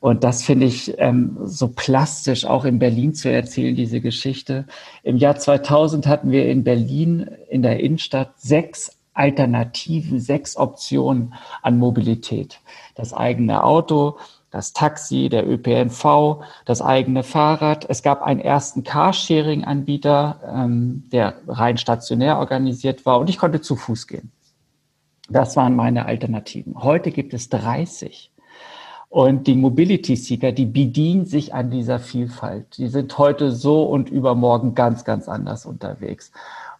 Und 0.00 0.24
das 0.24 0.42
finde 0.42 0.66
ich 0.66 0.94
ähm, 0.98 1.36
so 1.44 1.68
plastisch 1.68 2.44
auch 2.44 2.64
in 2.64 2.78
Berlin 2.78 3.14
zu 3.14 3.30
erzählen, 3.30 3.74
diese 3.74 4.00
Geschichte. 4.00 4.66
Im 5.02 5.16
Jahr 5.16 5.36
2000 5.36 6.06
hatten 6.06 6.30
wir 6.30 6.48
in 6.48 6.64
Berlin 6.64 7.30
in 7.48 7.62
der 7.62 7.80
Innenstadt 7.80 8.34
sechs 8.38 8.92
Alternativen, 9.14 10.20
sechs 10.20 10.56
Optionen 10.56 11.34
an 11.62 11.78
Mobilität. 11.78 12.60
Das 12.94 13.14
eigene 13.14 13.64
Auto, 13.64 14.18
das 14.56 14.72
Taxi, 14.72 15.28
der 15.28 15.46
ÖPNV, 15.46 16.42
das 16.64 16.80
eigene 16.80 17.22
Fahrrad. 17.22 17.84
Es 17.90 18.02
gab 18.02 18.22
einen 18.22 18.40
ersten 18.40 18.84
Carsharing-Anbieter, 18.84 20.40
ähm, 20.50 21.04
der 21.12 21.34
rein 21.46 21.76
stationär 21.76 22.38
organisiert 22.38 23.04
war 23.04 23.20
und 23.20 23.28
ich 23.28 23.36
konnte 23.36 23.60
zu 23.60 23.76
Fuß 23.76 24.06
gehen. 24.06 24.32
Das 25.28 25.56
waren 25.56 25.76
meine 25.76 26.06
Alternativen. 26.06 26.82
Heute 26.82 27.10
gibt 27.10 27.34
es 27.34 27.50
30. 27.50 28.32
Und 29.10 29.46
die 29.46 29.56
Mobility 29.56 30.16
Seeker, 30.16 30.52
die 30.52 30.66
bedienen 30.66 31.26
sich 31.26 31.52
an 31.52 31.70
dieser 31.70 31.98
Vielfalt. 31.98 32.78
Die 32.78 32.88
sind 32.88 33.18
heute 33.18 33.52
so 33.52 33.82
und 33.84 34.08
übermorgen 34.08 34.74
ganz, 34.74 35.04
ganz 35.04 35.28
anders 35.28 35.66
unterwegs. 35.66 36.32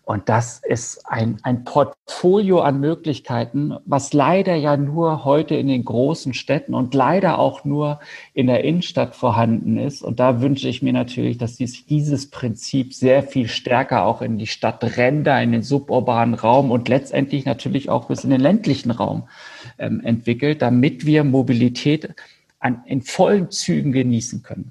Und 0.06 0.28
das 0.28 0.60
ist 0.64 1.04
ein, 1.08 1.38
ein 1.42 1.64
Portfolio 1.64 2.60
an 2.60 2.78
Möglichkeiten, 2.78 3.74
was 3.86 4.12
leider 4.12 4.54
ja 4.54 4.76
nur 4.76 5.24
heute 5.24 5.56
in 5.56 5.66
den 5.66 5.84
großen 5.84 6.32
Städten 6.32 6.74
und 6.74 6.94
leider 6.94 7.40
auch 7.40 7.64
nur 7.64 7.98
in 8.32 8.46
der 8.46 8.62
Innenstadt 8.62 9.16
vorhanden 9.16 9.76
ist. 9.76 10.02
Und 10.02 10.20
da 10.20 10.40
wünsche 10.40 10.68
ich 10.68 10.80
mir 10.80 10.92
natürlich, 10.92 11.38
dass 11.38 11.56
dies, 11.56 11.86
dieses 11.86 12.30
Prinzip 12.30 12.94
sehr 12.94 13.24
viel 13.24 13.48
stärker 13.48 14.04
auch 14.04 14.22
in 14.22 14.38
die 14.38 14.46
Stadtränder, 14.46 15.42
in 15.42 15.50
den 15.50 15.64
suburbanen 15.64 16.34
Raum 16.34 16.70
und 16.70 16.88
letztendlich 16.88 17.44
natürlich 17.44 17.90
auch 17.90 18.06
bis 18.06 18.22
in 18.22 18.30
den 18.30 18.40
ländlichen 18.40 18.92
Raum 18.92 19.28
ähm, 19.76 20.00
entwickelt, 20.04 20.62
damit 20.62 21.04
wir 21.04 21.24
Mobilität 21.24 22.14
an, 22.60 22.84
in 22.86 23.02
vollen 23.02 23.50
Zügen 23.50 23.90
genießen 23.90 24.44
können. 24.44 24.70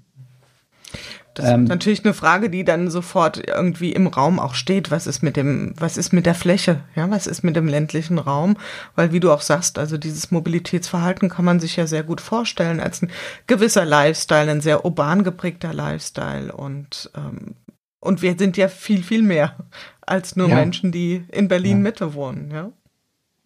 Das 1.35 1.49
ähm, 1.49 1.63
ist 1.63 1.69
natürlich 1.69 2.03
eine 2.03 2.13
Frage, 2.13 2.49
die 2.49 2.63
dann 2.63 2.89
sofort 2.89 3.45
irgendwie 3.45 3.91
im 3.91 4.07
Raum 4.07 4.39
auch 4.39 4.55
steht. 4.55 4.89
Was 4.89 5.05
ist 5.05 5.21
mit 5.21 5.35
dem, 5.35 5.73
was 5.77 5.97
ist 5.97 6.13
mit 6.13 6.25
der 6.25 6.33
Fläche? 6.33 6.81
Ja, 6.95 7.11
was 7.11 7.27
ist 7.27 7.43
mit 7.43 7.57
dem 7.57 7.67
ländlichen 7.67 8.17
Raum? 8.17 8.57
Weil, 8.95 9.11
wie 9.11 9.19
du 9.19 9.31
auch 9.31 9.41
sagst, 9.41 9.77
also 9.77 9.97
dieses 9.97 10.31
Mobilitätsverhalten 10.31 11.29
kann 11.29 11.45
man 11.45 11.59
sich 11.59 11.75
ja 11.75 11.87
sehr 11.87 12.03
gut 12.03 12.21
vorstellen 12.21 12.79
als 12.79 13.01
ein 13.01 13.11
gewisser 13.47 13.85
Lifestyle, 13.85 14.49
ein 14.49 14.61
sehr 14.61 14.85
urban 14.85 15.23
geprägter 15.23 15.73
Lifestyle 15.73 16.53
und, 16.53 17.11
ähm, 17.15 17.55
und 17.99 18.21
wir 18.21 18.35
sind 18.37 18.55
ja 18.55 18.69
viel, 18.69 19.03
viel 19.03 19.21
mehr 19.21 19.55
als 20.01 20.37
nur 20.37 20.47
ja. 20.47 20.55
Menschen, 20.55 20.93
die 20.93 21.25
in 21.31 21.49
Berlin 21.49 21.81
Mitte 21.81 22.13
wohnen, 22.13 22.49
ja. 22.51 22.71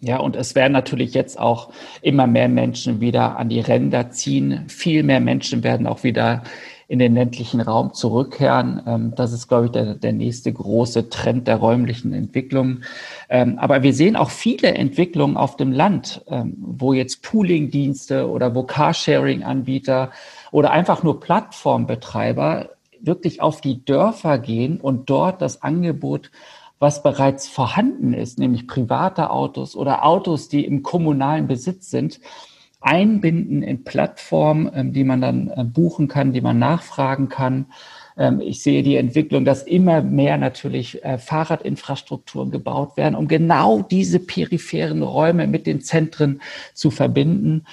Ja, 0.01 0.17
und 0.17 0.37
es 0.37 0.55
werden 0.55 0.71
natürlich 0.71 1.13
jetzt 1.13 1.37
auch 1.37 1.73
immer 2.01 2.25
mehr 2.25 2.47
Menschen 2.47 3.01
wieder 3.01 3.37
an 3.37 3.49
die 3.49 3.59
Ränder 3.59 4.11
ziehen. 4.11 4.63
Viel 4.69 5.03
mehr 5.03 5.19
Menschen 5.19 5.61
werden 5.63 5.87
auch 5.87 6.03
wieder 6.03 6.43
in 6.89 6.97
den 6.97 7.13
ländlichen 7.13 7.61
Raum 7.61 7.93
zurückkehren. 7.93 8.81
Ähm, 8.87 9.13
das 9.15 9.31
ist, 9.31 9.47
glaube 9.47 9.67
ich, 9.67 9.71
der, 9.71 9.93
der 9.93 10.11
nächste 10.11 10.51
große 10.51 11.09
Trend 11.09 11.47
der 11.47 11.57
räumlichen 11.57 12.13
Entwicklung. 12.13 12.79
Ähm, 13.29 13.59
aber 13.59 13.83
wir 13.83 13.93
sehen 13.93 14.15
auch 14.15 14.31
viele 14.31 14.73
Entwicklungen 14.73 15.37
auf 15.37 15.55
dem 15.55 15.71
Land, 15.71 16.25
ähm, 16.27 16.57
wo 16.59 16.91
jetzt 16.93 17.21
Pooling-Dienste 17.21 18.27
oder 18.27 18.55
wo 18.55 18.63
Carsharing-Anbieter 18.63 20.09
oder 20.51 20.71
einfach 20.71 21.03
nur 21.03 21.19
Plattformbetreiber 21.19 22.69
wirklich 22.99 23.39
auf 23.39 23.61
die 23.61 23.85
Dörfer 23.85 24.39
gehen 24.39 24.81
und 24.81 25.11
dort 25.11 25.43
das 25.43 25.61
Angebot 25.61 26.31
was 26.79 27.03
bereits 27.03 27.47
vorhanden 27.47 28.13
ist, 28.13 28.39
nämlich 28.39 28.65
private 28.65 29.31
Autos 29.31 29.75
oder 29.75 30.05
Autos, 30.05 30.47
die 30.47 30.65
im 30.65 30.81
kommunalen 30.81 31.45
Besitz 31.45 31.89
sind, 31.89 32.21
einbinden 32.81 33.61
in 33.61 33.83
Plattformen, 33.83 34.71
ähm, 34.73 34.93
die 34.93 35.03
man 35.03 35.21
dann 35.21 35.49
äh, 35.49 35.63
buchen 35.63 36.07
kann, 36.07 36.31
die 36.33 36.41
man 36.41 36.59
nachfragen 36.59 37.29
kann. 37.29 37.67
Ähm, 38.17 38.39
ich 38.41 38.63
sehe 38.63 38.83
die 38.83 38.95
Entwicklung, 38.95 39.45
dass 39.45 39.63
immer 39.63 40.01
mehr 40.01 40.37
natürlich 40.37 41.03
äh, 41.03 41.17
Fahrradinfrastrukturen 41.17 42.51
gebaut 42.51 42.95
werden, 42.95 43.15
um 43.15 43.27
genau 43.27 43.81
diese 43.81 44.19
peripheren 44.19 45.03
Räume 45.03 45.47
mit 45.47 45.67
den 45.67 45.81
Zentren 45.81 46.41
zu 46.73 46.89
verbinden. 46.89 47.65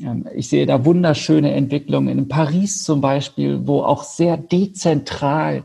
Ähm, 0.00 0.26
ich 0.34 0.48
sehe 0.48 0.66
da 0.66 0.84
wunderschöne 0.84 1.52
Entwicklungen 1.52 2.18
in 2.18 2.28
Paris 2.28 2.82
zum 2.82 3.00
Beispiel, 3.00 3.66
wo 3.66 3.82
auch 3.82 4.04
sehr 4.04 4.36
dezentral 4.36 5.64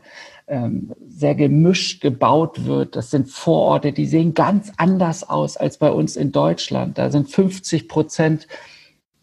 sehr 1.07 1.35
gemischt 1.35 2.01
gebaut 2.01 2.65
wird. 2.65 2.95
Das 2.95 3.11
sind 3.11 3.29
Vororte, 3.29 3.91
die 3.91 4.05
sehen 4.05 4.33
ganz 4.33 4.71
anders 4.77 5.27
aus 5.29 5.57
als 5.57 5.77
bei 5.77 5.91
uns 5.91 6.15
in 6.15 6.31
Deutschland. 6.31 6.97
Da 6.97 7.11
sind 7.11 7.29
50 7.29 7.87
Prozent 7.87 8.47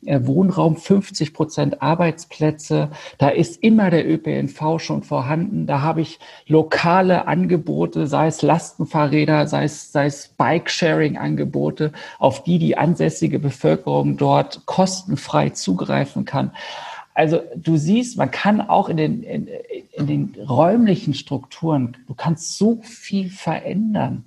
äh, 0.06 0.20
Wohnraum, 0.24 0.76
50 0.76 1.34
Prozent 1.34 1.82
Arbeitsplätze. 1.82 2.90
Da 3.18 3.28
ist 3.28 3.62
immer 3.62 3.90
der 3.90 4.08
ÖPNV 4.08 4.78
schon 4.78 5.02
vorhanden. 5.02 5.66
Da 5.66 5.80
habe 5.80 6.00
ich 6.00 6.18
lokale 6.46 7.26
Angebote, 7.26 8.06
sei 8.06 8.28
es 8.28 8.42
Lastenfahrräder, 8.42 9.46
sei 9.46 9.64
es, 9.64 9.92
sei 9.92 10.06
es 10.06 10.28
Bike-Sharing-Angebote, 10.36 11.92
auf 12.18 12.44
die 12.44 12.58
die 12.58 12.78
ansässige 12.78 13.38
Bevölkerung 13.38 14.16
dort 14.16 14.64
kostenfrei 14.66 15.50
zugreifen 15.50 16.24
kann. 16.24 16.52
Also 17.16 17.40
du 17.56 17.78
siehst, 17.78 18.18
man 18.18 18.30
kann 18.30 18.60
auch 18.60 18.90
in 18.90 18.98
den, 18.98 19.22
in, 19.22 19.48
in 19.92 20.06
den 20.06 20.34
räumlichen 20.46 21.14
Strukturen, 21.14 21.96
du 22.06 22.12
kannst 22.14 22.58
so 22.58 22.78
viel 22.82 23.30
verändern 23.30 24.26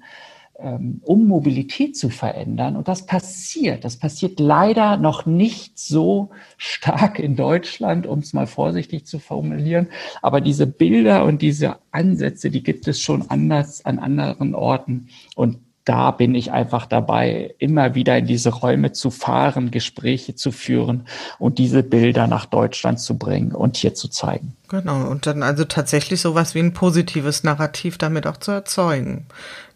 ähm, 0.57 0.99
um 1.05 1.27
Mobilität 1.27 1.95
zu 1.95 2.09
verändern. 2.09 2.75
Und 2.75 2.87
das 2.87 3.05
passiert. 3.05 3.85
Das 3.85 3.97
passiert 3.97 4.39
leider 4.39 4.97
noch 4.97 5.27
nicht 5.27 5.77
so 5.77 6.31
stark 6.57 7.19
in 7.19 7.35
Deutschland, 7.35 8.07
um 8.07 8.19
es 8.19 8.33
mal 8.33 8.47
vorsichtig 8.47 9.05
zu 9.05 9.19
formulieren. 9.19 9.87
Aber 10.23 10.41
diese 10.41 10.67
Bilder 10.67 11.25
und 11.25 11.43
diese 11.43 11.77
Ansätze, 11.91 12.49
die 12.49 12.63
gibt 12.63 12.87
es 12.87 12.99
schon 12.99 13.29
anders 13.29 13.85
an 13.85 13.99
anderen 13.99 14.55
Orten. 14.55 15.09
Und 15.35 15.59
da 15.89 16.11
bin 16.11 16.35
ich 16.35 16.51
einfach 16.51 16.85
dabei, 16.85 17.55
immer 17.57 17.95
wieder 17.95 18.15
in 18.15 18.27
diese 18.27 18.51
Räume 18.51 18.91
zu 18.91 19.09
fahren, 19.09 19.71
Gespräche 19.71 20.35
zu 20.35 20.51
führen 20.51 21.07
und 21.39 21.57
diese 21.57 21.81
Bilder 21.81 22.27
nach 22.27 22.45
Deutschland 22.45 22.99
zu 22.99 23.17
bringen 23.17 23.53
und 23.53 23.75
hier 23.75 23.95
zu 23.95 24.07
zeigen. 24.07 24.55
Genau, 24.67 25.07
und 25.09 25.25
dann 25.25 25.41
also 25.41 25.63
tatsächlich 25.65 26.21
sowas 26.21 26.53
wie 26.53 26.59
ein 26.59 26.73
positives 26.73 27.43
Narrativ 27.43 27.97
damit 27.97 28.27
auch 28.27 28.37
zu 28.37 28.51
erzeugen. 28.51 29.25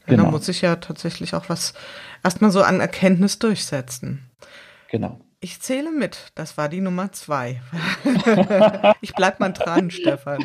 Genau. 0.05 0.25
Da 0.25 0.29
muss 0.29 0.47
ich 0.49 0.61
ja 0.61 0.75
tatsächlich 0.75 1.33
auch 1.33 1.49
was 1.49 1.73
erstmal 2.23 2.51
so 2.51 2.61
an 2.61 2.79
Erkenntnis 2.79 3.39
durchsetzen. 3.39 4.29
Genau. 4.91 5.19
Ich 5.39 5.61
zähle 5.61 5.89
mit. 5.89 6.31
Das 6.35 6.59
war 6.59 6.69
die 6.69 6.81
Nummer 6.81 7.11
zwei. 7.11 7.59
ich 9.01 9.15
bleib 9.15 9.39
mal 9.39 9.49
dran, 9.49 9.89
Stefan. 9.89 10.43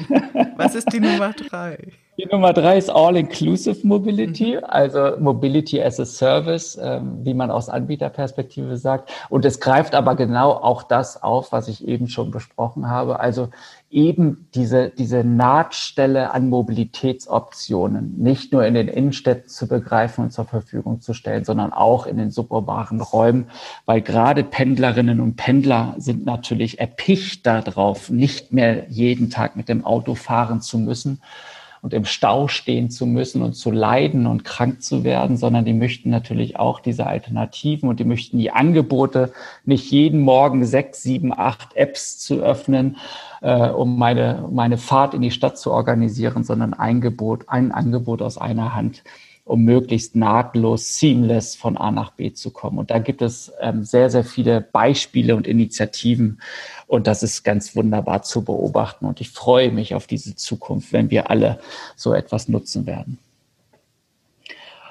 Was 0.56 0.74
ist 0.74 0.94
die 0.94 1.00
Nummer 1.00 1.34
drei? 1.34 1.92
Die 2.20 2.26
Nummer 2.26 2.52
drei 2.52 2.78
ist 2.78 2.90
All-Inclusive 2.90 3.86
Mobility, 3.86 4.56
mhm. 4.56 4.64
also 4.64 5.12
Mobility 5.20 5.80
as 5.80 6.00
a 6.00 6.04
Service, 6.04 6.76
ähm, 6.82 7.20
wie 7.22 7.32
man 7.32 7.52
aus 7.52 7.68
Anbieterperspektive 7.68 8.76
sagt. 8.76 9.12
Und 9.28 9.44
es 9.44 9.60
greift 9.60 9.94
aber 9.94 10.16
genau 10.16 10.50
auch 10.50 10.82
das 10.82 11.22
auf, 11.22 11.52
was 11.52 11.68
ich 11.68 11.86
eben 11.86 12.08
schon 12.08 12.32
besprochen 12.32 12.88
habe. 12.88 13.20
Also 13.20 13.50
eben 13.88 14.48
diese, 14.56 14.88
diese 14.88 15.22
Nahtstelle 15.22 16.32
an 16.34 16.48
Mobilitätsoptionen 16.48 18.16
nicht 18.18 18.52
nur 18.52 18.66
in 18.66 18.74
den 18.74 18.88
Innenstädten 18.88 19.48
zu 19.48 19.68
begreifen 19.68 20.24
und 20.24 20.32
zur 20.32 20.44
Verfügung 20.44 21.00
zu 21.00 21.14
stellen, 21.14 21.44
sondern 21.44 21.72
auch 21.72 22.04
in 22.04 22.16
den 22.16 22.32
suburbanen 22.32 23.00
Räumen, 23.00 23.46
weil 23.86 24.02
gerade 24.02 24.42
Pendlerinnen 24.42 25.20
und 25.20 25.36
Pendler 25.36 25.94
sind 25.98 26.26
natürlich 26.26 26.80
erpicht 26.80 27.46
darauf, 27.46 28.10
nicht 28.10 28.52
mehr 28.52 28.88
jeden 28.88 29.30
Tag 29.30 29.54
mit 29.54 29.68
dem 29.68 29.86
Auto 29.86 30.16
fahren 30.16 30.60
zu 30.62 30.78
müssen 30.78 31.20
und 31.82 31.94
im 31.94 32.04
Stau 32.04 32.48
stehen 32.48 32.90
zu 32.90 33.06
müssen 33.06 33.42
und 33.42 33.54
zu 33.54 33.70
leiden 33.70 34.26
und 34.26 34.44
krank 34.44 34.82
zu 34.82 35.04
werden, 35.04 35.36
sondern 35.36 35.64
die 35.64 35.72
möchten 35.72 36.10
natürlich 36.10 36.58
auch 36.58 36.80
diese 36.80 37.06
Alternativen 37.06 37.88
und 37.88 38.00
die 38.00 38.04
möchten 38.04 38.38
die 38.38 38.50
Angebote 38.50 39.32
nicht 39.64 39.90
jeden 39.90 40.20
Morgen 40.20 40.64
sechs, 40.64 41.02
sieben, 41.02 41.32
acht 41.32 41.76
Apps 41.76 42.18
zu 42.18 42.42
öffnen, 42.42 42.96
äh, 43.40 43.68
um 43.68 43.98
meine, 43.98 44.48
meine 44.50 44.78
Fahrt 44.78 45.14
in 45.14 45.22
die 45.22 45.30
Stadt 45.30 45.58
zu 45.58 45.70
organisieren, 45.70 46.44
sondern 46.44 46.74
ein 46.74 46.98
Angebot, 46.98 47.48
ein 47.48 47.70
Angebot 47.70 48.22
aus 48.22 48.38
einer 48.38 48.74
Hand 48.74 49.04
um 49.48 49.64
möglichst 49.64 50.14
nahtlos, 50.14 50.98
seamless 50.98 51.56
von 51.56 51.78
A 51.78 51.90
nach 51.90 52.12
B 52.12 52.32
zu 52.34 52.50
kommen. 52.50 52.78
Und 52.78 52.90
da 52.90 52.98
gibt 52.98 53.22
es 53.22 53.50
ähm, 53.60 53.82
sehr, 53.82 54.10
sehr 54.10 54.24
viele 54.24 54.60
Beispiele 54.60 55.34
und 55.34 55.46
Initiativen. 55.46 56.42
Und 56.86 57.06
das 57.06 57.22
ist 57.22 57.44
ganz 57.44 57.74
wunderbar 57.74 58.22
zu 58.22 58.44
beobachten. 58.44 59.06
Und 59.06 59.22
ich 59.22 59.30
freue 59.30 59.70
mich 59.70 59.94
auf 59.94 60.06
diese 60.06 60.36
Zukunft, 60.36 60.92
wenn 60.92 61.10
wir 61.10 61.30
alle 61.30 61.60
so 61.96 62.12
etwas 62.12 62.48
nutzen 62.48 62.86
werden. 62.86 63.18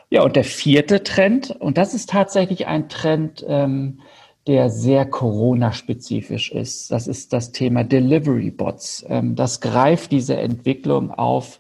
Ja, 0.10 0.24
und 0.24 0.36
der 0.36 0.44
vierte 0.44 1.04
Trend, 1.04 1.52
und 1.52 1.78
das 1.78 1.94
ist 1.94 2.10
tatsächlich 2.10 2.66
ein 2.66 2.90
Trend, 2.90 3.46
ähm, 3.48 4.00
der 4.48 4.72
sehr 4.72 5.06
Corona-spezifisch 5.06 6.52
ist. 6.52 6.90
Das 6.90 7.08
ist 7.08 7.32
das 7.32 7.52
Thema 7.52 7.84
Delivery 7.84 8.50
Bots. 8.50 9.06
Ähm, 9.08 9.36
das 9.36 9.62
greift 9.62 10.12
diese 10.12 10.38
Entwicklung 10.38 11.12
auf, 11.12 11.60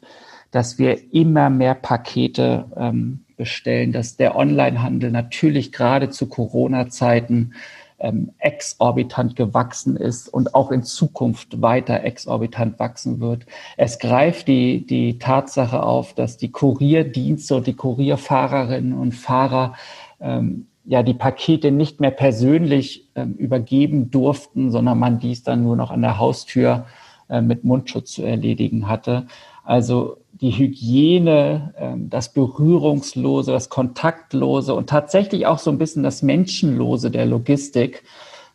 dass 0.51 0.77
wir 0.77 1.13
immer 1.13 1.49
mehr 1.49 1.75
Pakete 1.75 2.65
ähm, 2.75 3.25
bestellen, 3.35 3.91
dass 3.91 4.17
der 4.17 4.35
Onlinehandel 4.35 5.11
natürlich 5.11 5.71
gerade 5.71 6.09
zu 6.09 6.27
Corona-Zeiten 6.27 7.53
ähm, 7.99 8.31
exorbitant 8.39 9.35
gewachsen 9.35 9.95
ist 9.95 10.27
und 10.27 10.53
auch 10.53 10.71
in 10.71 10.83
Zukunft 10.83 11.61
weiter 11.61 12.03
exorbitant 12.03 12.79
wachsen 12.79 13.19
wird. 13.19 13.45
Es 13.75 13.99
greift 13.99 14.47
die, 14.47 14.85
die 14.85 15.17
Tatsache 15.17 15.81
auf, 15.81 16.13
dass 16.13 16.37
die 16.37 16.51
Kurierdienste 16.51 17.55
und 17.55 17.67
die 17.67 17.75
Kurierfahrerinnen 17.75 18.93
und 18.93 19.13
Fahrer 19.13 19.73
ähm, 20.19 20.67
ja 20.85 21.03
die 21.03 21.13
Pakete 21.13 21.71
nicht 21.71 21.99
mehr 21.99 22.11
persönlich 22.11 23.09
ähm, 23.15 23.33
übergeben 23.33 24.09
durften, 24.11 24.71
sondern 24.71 24.99
man 24.99 25.19
dies 25.19 25.43
dann 25.43 25.63
nur 25.63 25.75
noch 25.75 25.91
an 25.91 26.01
der 26.01 26.17
Haustür 26.17 26.85
äh, 27.29 27.41
mit 27.41 27.63
Mundschutz 27.63 28.11
zu 28.11 28.23
erledigen 28.23 28.87
hatte. 28.87 29.27
Also 29.67 30.19
die 30.31 30.51
Hygiene, 30.51 31.73
ähm, 31.77 32.09
das 32.09 32.31
Berührungslose, 32.31 33.51
das 33.51 33.67
Kontaktlose 33.67 34.73
und 34.73 34.87
tatsächlich 34.89 35.45
auch 35.45 35.59
so 35.59 35.69
ein 35.69 35.77
bisschen 35.77 36.03
das 36.03 36.21
Menschenlose 36.21 37.11
der 37.11 37.25
Logistik, 37.25 38.03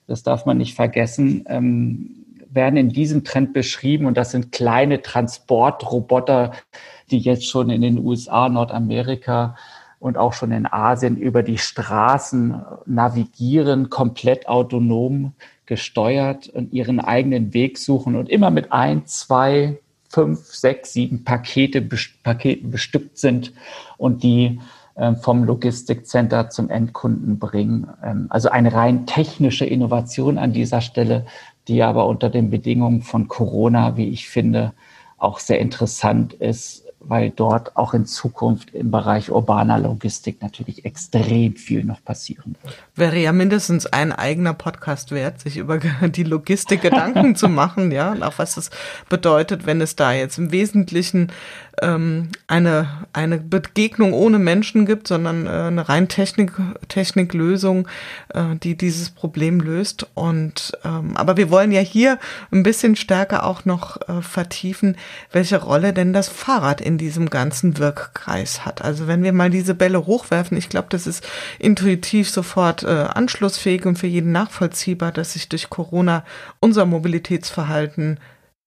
das 0.07 0.23
darf 0.23 0.47
man 0.47 0.57
nicht 0.57 0.75
vergessen, 0.75 1.45
ähm, 1.49 2.25
werden 2.49 2.79
in 2.79 2.89
diesem 2.89 3.25
Trend 3.25 3.53
beschrieben. 3.53 4.07
Und 4.07 4.17
das 4.17 4.31
sind 4.31 4.53
kleine 4.53 5.03
Transportroboter, 5.03 6.53
die 7.11 7.19
jetzt 7.19 7.47
schon 7.47 7.69
in 7.69 7.83
den 7.83 7.99
USA, 7.99 8.49
Nordamerika 8.49 9.55
und 9.99 10.17
auch 10.17 10.33
schon 10.33 10.51
in 10.51 10.67
Asien 10.67 11.19
über 11.19 11.43
die 11.43 11.59
Straßen 11.59 12.63
navigieren, 12.87 13.91
komplett 13.91 14.49
autonom 14.49 15.33
gesteuert 15.67 16.49
und 16.49 16.73
ihren 16.73 17.01
eigenen 17.01 17.53
Weg 17.53 17.77
suchen 17.77 18.17
und 18.17 18.31
immer 18.31 18.51
mit 18.51 18.73
ein, 18.73 19.05
zwei, 19.05 19.79
fünf, 20.13 20.55
sechs, 20.55 20.93
sieben 20.93 21.25
Pakete, 21.25 21.83
Paketen 22.23 22.71
bestückt 22.71 23.19
sind 23.19 23.53
und 23.97 24.23
die 24.23 24.61
ähm, 24.95 25.17
vom 25.17 25.45
Logistikcenter 25.45 26.51
zum 26.51 26.69
Endkunden 26.69 27.39
bringen. 27.39 27.89
Ähm, 28.05 28.27
also 28.29 28.51
eine 28.51 28.75
rein 28.75 29.07
technische 29.07 29.65
Innovation 29.65 30.37
an 30.37 30.53
dieser 30.53 30.83
Stelle, 30.83 31.25
die 31.67 31.83
aber 31.83 32.07
unter 32.07 32.29
den 32.29 32.51
Bedingungen 32.51 33.01
von 33.01 33.27
Corona, 33.27 33.97
wie 33.97 34.11
ich 34.11 34.29
finde, 34.29 34.75
auch 35.17 35.39
sehr 35.39 35.61
interessant 35.61 36.35
ist, 36.35 36.85
weil 37.05 37.31
dort 37.31 37.77
auch 37.77 37.95
in 37.95 38.07
Zukunft 38.07 38.71
im 38.75 38.91
Bereich 38.91 39.31
urbaner 39.31 39.79
Logistik 39.79 40.43
natürlich 40.43 40.85
extrem 40.85 41.57
viel 41.57 41.85
noch 41.85 42.03
passieren 42.05 42.57
wird. 42.63 42.77
Wäre 42.95 43.19
ja 43.19 43.33
mindestens 43.33 43.87
ein 43.87 44.13
eigener 44.13 44.55
Podcast 44.55 45.11
wert, 45.11 45.41
sich 45.41 45.57
über 45.57 45.79
die 46.03 46.25
Logistik 46.25 46.83
Gedanken 46.83 47.37
zu 47.37 47.49
machen, 47.49 47.91
ja, 47.91 48.13
und 48.13 48.23
auch 48.23 48.39
was 48.39 48.57
es 48.57 48.71
bedeutet, 49.09 49.67
wenn 49.67 49.81
es 49.81 49.97
da 49.97 50.13
jetzt 50.13 50.39
im 50.39 50.53
Wesentlichen 50.53 51.33
ähm, 51.81 52.29
eine, 52.47 52.89
eine 53.13 53.39
Begegnung 53.39 54.13
ohne 54.13 54.39
Menschen 54.39 54.85
gibt, 54.85 55.09
sondern 55.09 55.47
äh, 55.47 55.51
eine 55.51 55.89
rein 55.89 56.09
Technik, 56.09 56.53
Techniklösung, 56.89 57.89
äh, 58.29 58.57
die 58.63 58.77
dieses 58.77 59.11
Problem 59.11 59.61
löst. 59.61 60.07
Und 60.15 60.73
ähm, 60.85 61.17
aber 61.17 61.37
wir 61.37 61.51
wollen 61.51 61.73
ja 61.73 61.81
hier 61.81 62.19
ein 62.51 62.63
bisschen 62.63 62.97
stärker 62.97 63.45
auch 63.45 63.65
noch 63.65 63.97
äh, 64.09 64.21
vertiefen, 64.21 64.97
welche 65.31 65.63
Rolle 65.63 65.93
denn 65.93 66.13
das 66.13 66.29
Fahrrad 66.29 66.81
in 66.81 66.92
diesem 66.99 67.31
ganzen 67.31 67.79
Wirkkreis 67.79 68.65
hat. 68.65 68.83
Also 68.83 69.07
wenn 69.07 69.23
wir 69.23 69.33
mal 69.33 69.51
diese 69.51 69.75
Bälle 69.75 70.07
hochwerfen, 70.07 70.57
ich 70.57 70.69
glaube, 70.69 70.89
das 70.91 71.07
ist 71.07 71.27
intuitiv 71.59 72.31
sofort 72.31 72.83
äh, 72.83 72.89
anschlussfähig 72.89 73.87
und 73.87 73.99
für 73.99 74.07
jeden 74.07 74.33
nachvollziehbar, 74.33 75.13
dass 75.13 75.35
sich 75.35 75.49
durch 75.49 75.71
Corona 75.71 76.25
unser 76.61 76.87
Mobilitätsverhalten 76.87 78.19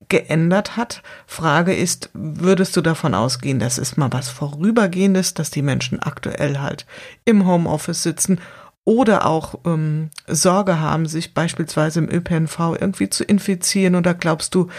geändert 0.09 0.77
hat. 0.77 1.01
Frage 1.25 1.73
ist, 1.73 2.09
würdest 2.13 2.75
du 2.77 2.81
davon 2.81 3.13
ausgehen, 3.13 3.59
das 3.59 3.77
ist 3.77 3.97
mal 3.97 4.11
was 4.11 4.29
Vorübergehendes, 4.29 5.33
dass 5.33 5.49
die 5.49 5.61
Menschen 5.61 6.01
aktuell 6.01 6.59
halt 6.59 6.85
im 7.25 7.47
Homeoffice 7.47 8.03
sitzen 8.03 8.39
oder 8.85 9.25
auch 9.25 9.55
ähm, 9.65 10.11
Sorge 10.27 10.79
haben, 10.79 11.07
sich 11.07 11.33
beispielsweise 11.33 11.99
im 11.99 12.09
ÖPNV 12.09 12.77
irgendwie 12.79 13.09
zu 13.09 13.23
infizieren? 13.23 13.95
Oder 13.95 14.13
glaubst 14.13 14.53
du, 14.53 14.69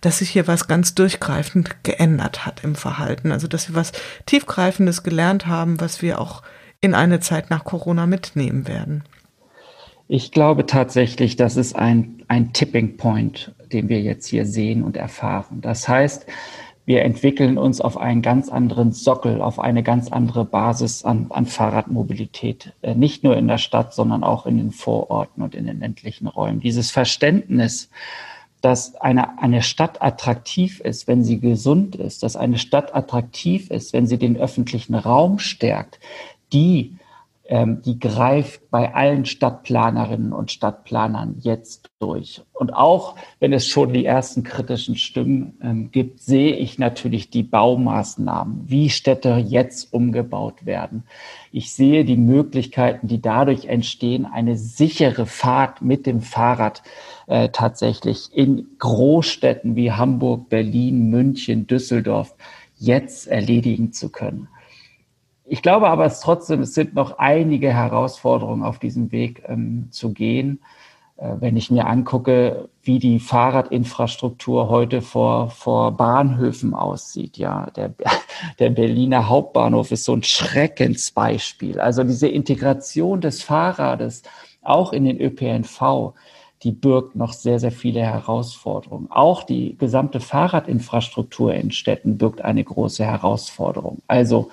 dass 0.00 0.18
sich 0.18 0.30
hier 0.30 0.46
was 0.46 0.68
ganz 0.68 0.94
durchgreifend 0.94 1.82
geändert 1.82 2.46
hat 2.46 2.62
im 2.62 2.76
Verhalten? 2.76 3.32
Also, 3.32 3.48
dass 3.48 3.68
wir 3.68 3.74
was 3.74 3.92
tiefgreifendes 4.24 5.02
gelernt 5.02 5.48
haben, 5.48 5.80
was 5.80 6.00
wir 6.00 6.20
auch 6.20 6.42
in 6.80 6.94
eine 6.94 7.18
Zeit 7.18 7.50
nach 7.50 7.64
Corona 7.64 8.06
mitnehmen 8.06 8.68
werden? 8.68 9.02
Ich 10.08 10.30
glaube 10.30 10.66
tatsächlich, 10.66 11.34
das 11.34 11.56
ist 11.56 11.74
ein, 11.74 12.22
ein 12.28 12.52
Tipping 12.52 12.96
Point, 12.96 13.52
den 13.72 13.88
wir 13.88 14.00
jetzt 14.00 14.28
hier 14.28 14.46
sehen 14.46 14.84
und 14.84 14.96
erfahren. 14.96 15.60
Das 15.60 15.88
heißt, 15.88 16.26
wir 16.86 17.02
entwickeln 17.02 17.58
uns 17.58 17.80
auf 17.80 17.98
einen 17.98 18.22
ganz 18.22 18.48
anderen 18.48 18.92
Sockel, 18.92 19.42
auf 19.42 19.58
eine 19.58 19.82
ganz 19.82 20.10
andere 20.12 20.44
Basis 20.44 21.04
an, 21.04 21.26
an 21.30 21.46
Fahrradmobilität, 21.46 22.72
äh, 22.82 22.94
nicht 22.94 23.24
nur 23.24 23.36
in 23.36 23.48
der 23.48 23.58
Stadt, 23.58 23.92
sondern 23.92 24.22
auch 24.22 24.46
in 24.46 24.56
den 24.56 24.70
Vororten 24.70 25.42
und 25.42 25.56
in 25.56 25.66
den 25.66 25.80
ländlichen 25.80 26.28
Räumen. 26.28 26.60
Dieses 26.60 26.92
Verständnis, 26.92 27.90
dass 28.60 28.94
eine, 28.94 29.40
eine 29.40 29.62
Stadt 29.62 30.00
attraktiv 30.00 30.80
ist, 30.80 31.08
wenn 31.08 31.24
sie 31.24 31.40
gesund 31.40 31.96
ist, 31.96 32.22
dass 32.22 32.36
eine 32.36 32.58
Stadt 32.58 32.94
attraktiv 32.94 33.70
ist, 33.70 33.92
wenn 33.92 34.06
sie 34.06 34.16
den 34.16 34.36
öffentlichen 34.36 34.94
Raum 34.94 35.40
stärkt, 35.40 35.98
die 36.52 36.96
ähm, 37.48 37.82
die 37.82 37.98
greift 37.98 38.70
bei 38.70 38.94
allen 38.94 39.24
Stadtplanerinnen 39.24 40.32
und 40.32 40.50
Stadtplanern 40.50 41.36
jetzt 41.40 41.90
durch. 41.98 42.42
Und 42.52 42.74
auch 42.74 43.16
wenn 43.38 43.52
es 43.52 43.66
schon 43.66 43.92
die 43.92 44.04
ersten 44.04 44.42
kritischen 44.42 44.96
Stimmen 44.96 45.58
ähm, 45.62 45.90
gibt, 45.90 46.20
sehe 46.20 46.56
ich 46.56 46.78
natürlich 46.78 47.30
die 47.30 47.42
Baumaßnahmen, 47.42 48.64
wie 48.66 48.90
Städte 48.90 49.36
jetzt 49.36 49.92
umgebaut 49.92 50.66
werden. 50.66 51.04
Ich 51.52 51.72
sehe 51.72 52.04
die 52.04 52.16
Möglichkeiten, 52.16 53.08
die 53.08 53.20
dadurch 53.20 53.66
entstehen, 53.66 54.26
eine 54.26 54.56
sichere 54.56 55.26
Fahrt 55.26 55.82
mit 55.82 56.06
dem 56.06 56.20
Fahrrad 56.20 56.82
äh, 57.26 57.48
tatsächlich 57.50 58.28
in 58.32 58.66
Großstädten 58.78 59.76
wie 59.76 59.92
Hamburg, 59.92 60.48
Berlin, 60.48 61.10
München, 61.10 61.66
Düsseldorf 61.66 62.34
jetzt 62.78 63.26
erledigen 63.26 63.92
zu 63.92 64.10
können. 64.10 64.48
Ich 65.48 65.62
glaube 65.62 65.88
aber 65.88 66.06
es 66.06 66.20
trotzdem, 66.20 66.60
es 66.60 66.74
sind 66.74 66.94
noch 66.94 67.18
einige 67.18 67.72
Herausforderungen 67.72 68.64
auf 68.64 68.78
diesem 68.78 69.12
Weg 69.12 69.42
ähm, 69.46 69.88
zu 69.90 70.12
gehen. 70.12 70.60
Äh, 71.16 71.36
wenn 71.40 71.56
ich 71.56 71.70
mir 71.70 71.86
angucke, 71.86 72.68
wie 72.82 72.98
die 72.98 73.20
Fahrradinfrastruktur 73.20 74.68
heute 74.68 75.02
vor, 75.02 75.50
vor 75.50 75.92
Bahnhöfen 75.92 76.74
aussieht, 76.74 77.38
ja, 77.38 77.70
der, 77.70 77.94
der 78.58 78.70
Berliner 78.70 79.28
Hauptbahnhof 79.28 79.92
ist 79.92 80.04
so 80.04 80.14
ein 80.14 80.22
Schreckensbeispiel. 80.22 81.80
Also 81.80 82.02
diese 82.02 82.28
Integration 82.28 83.20
des 83.20 83.42
Fahrrades 83.42 84.22
auch 84.62 84.92
in 84.92 85.04
den 85.04 85.20
ÖPNV, 85.20 86.14
die 86.62 86.72
birgt 86.72 87.14
noch 87.14 87.32
sehr, 87.32 87.60
sehr 87.60 87.70
viele 87.70 88.00
Herausforderungen. 88.00 89.08
Auch 89.10 89.44
die 89.44 89.76
gesamte 89.78 90.20
Fahrradinfrastruktur 90.20 91.54
in 91.54 91.70
Städten 91.70 92.18
birgt 92.18 92.42
eine 92.42 92.64
große 92.64 93.04
Herausforderung. 93.04 94.02
Also 94.08 94.50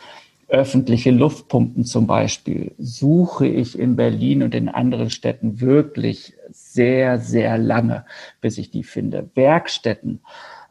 öffentliche 0.54 1.10
Luftpumpen 1.10 1.84
zum 1.84 2.06
Beispiel 2.06 2.76
suche 2.78 3.48
ich 3.48 3.78
in 3.78 3.96
Berlin 3.96 4.44
und 4.44 4.54
in 4.54 4.70
anderen 4.70 5.10
Städten 5.10 5.60
wirklich 5.60 6.36
sehr, 6.52 7.18
sehr 7.18 7.58
lange, 7.58 8.06
bis 8.40 8.60
ich 8.60 8.70
die 8.70 8.84
finde. 8.84 9.32
Werkstätten. 9.34 10.22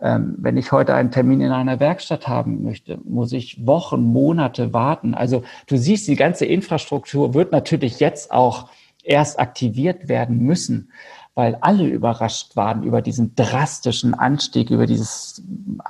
Ähm, 0.01 0.37
wenn 0.39 0.57
ich 0.57 0.71
heute 0.71 0.95
einen 0.95 1.11
Termin 1.11 1.41
in 1.41 1.51
einer 1.51 1.81
Werkstatt 1.81 2.29
haben 2.29 2.63
möchte, 2.63 3.01
muss 3.03 3.33
ich 3.33 3.67
Wochen, 3.67 4.05
Monate 4.05 4.73
warten. 4.73 5.15
Also 5.15 5.43
du 5.67 5.77
siehst, 5.77 6.07
die 6.07 6.17
ganze 6.17 6.47
Infrastruktur 6.47 7.35
wird 7.35 7.51
natürlich 7.51 7.99
jetzt 7.99 8.31
auch 8.31 8.71
erst 9.03 9.41
aktiviert 9.41 10.09
werden 10.09 10.39
müssen, 10.39 10.93
weil 11.35 11.57
alle 11.61 11.89
überrascht 11.89 12.55
waren 12.55 12.85
über 12.85 13.03
diesen 13.03 13.35
drastischen 13.35 14.15
Anstieg, 14.15 14.71
über 14.71 14.87
dieses 14.87 15.43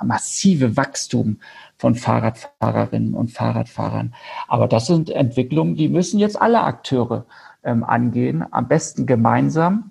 massive 0.02 0.78
Wachstum 0.78 1.40
von 1.83 1.97
Fahrradfahrerinnen 1.97 3.12
und 3.14 3.33
Fahrradfahrern. 3.33 4.14
Aber 4.47 4.68
das 4.68 4.87
sind 4.87 5.11
Entwicklungen, 5.11 5.75
die 5.75 5.88
müssen 5.88 6.21
jetzt 6.21 6.40
alle 6.40 6.62
Akteure 6.62 7.27
ähm, 7.64 7.83
angehen, 7.83 8.45
am 8.53 8.68
besten 8.68 9.05
gemeinsam 9.05 9.90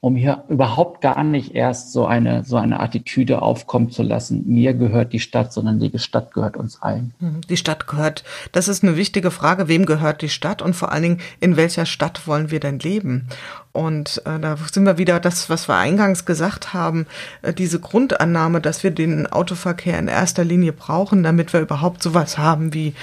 um 0.00 0.16
hier 0.16 0.44
überhaupt 0.50 1.00
gar 1.00 1.24
nicht 1.24 1.54
erst 1.54 1.90
so 1.92 2.04
eine, 2.04 2.44
so 2.44 2.58
eine 2.58 2.78
Attitüde 2.78 3.40
aufkommen 3.40 3.90
zu 3.90 4.02
lassen, 4.02 4.42
mir 4.46 4.74
gehört 4.74 5.14
die 5.14 5.18
Stadt, 5.18 5.50
sondern 5.50 5.78
die 5.78 5.98
Stadt 5.98 6.34
gehört 6.34 6.58
uns 6.58 6.82
allen. 6.82 7.14
Mhm. 7.20 7.40
Die 7.48 7.56
Stadt 7.56 7.86
gehört, 7.86 8.22
das 8.52 8.68
ist 8.68 8.82
eine 8.82 8.98
wichtige 8.98 9.30
Frage, 9.30 9.66
wem 9.66 9.86
gehört 9.86 10.20
die 10.20 10.28
Stadt 10.28 10.60
und 10.60 10.76
vor 10.76 10.92
allen 10.92 11.02
Dingen, 11.04 11.20
in 11.40 11.56
welcher 11.56 11.86
Stadt 11.86 12.26
wollen 12.26 12.50
wir 12.50 12.60
denn 12.60 12.80
leben? 12.80 13.28
Und 13.74 14.22
äh, 14.24 14.38
da 14.38 14.56
sind 14.72 14.84
wir 14.84 14.98
wieder 14.98 15.18
das, 15.18 15.50
was 15.50 15.68
wir 15.68 15.74
eingangs 15.74 16.24
gesagt 16.24 16.74
haben, 16.74 17.08
äh, 17.42 17.52
diese 17.52 17.80
Grundannahme, 17.80 18.60
dass 18.60 18.84
wir 18.84 18.92
den 18.92 19.26
Autoverkehr 19.26 19.98
in 19.98 20.06
erster 20.06 20.44
Linie 20.44 20.72
brauchen, 20.72 21.24
damit 21.24 21.52
wir 21.52 21.60
überhaupt 21.60 22.00
sowas 22.00 22.38
haben 22.38 22.72
wie 22.72 22.94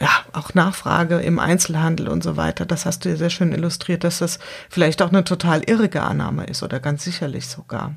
ja 0.00 0.10
auch 0.34 0.52
Nachfrage 0.52 1.16
im 1.20 1.38
Einzelhandel 1.38 2.08
und 2.08 2.22
so 2.22 2.36
weiter. 2.36 2.66
Das 2.66 2.84
hast 2.84 3.06
du 3.06 3.08
ja 3.08 3.16
sehr 3.16 3.30
schön 3.30 3.52
illustriert, 3.52 4.04
dass 4.04 4.18
das 4.18 4.38
vielleicht 4.68 5.00
auch 5.00 5.08
eine 5.08 5.24
total 5.24 5.62
irrige 5.64 6.02
Annahme 6.02 6.44
ist 6.44 6.62
oder 6.62 6.78
ganz 6.78 7.04
sicherlich 7.04 7.46
sogar. 7.46 7.94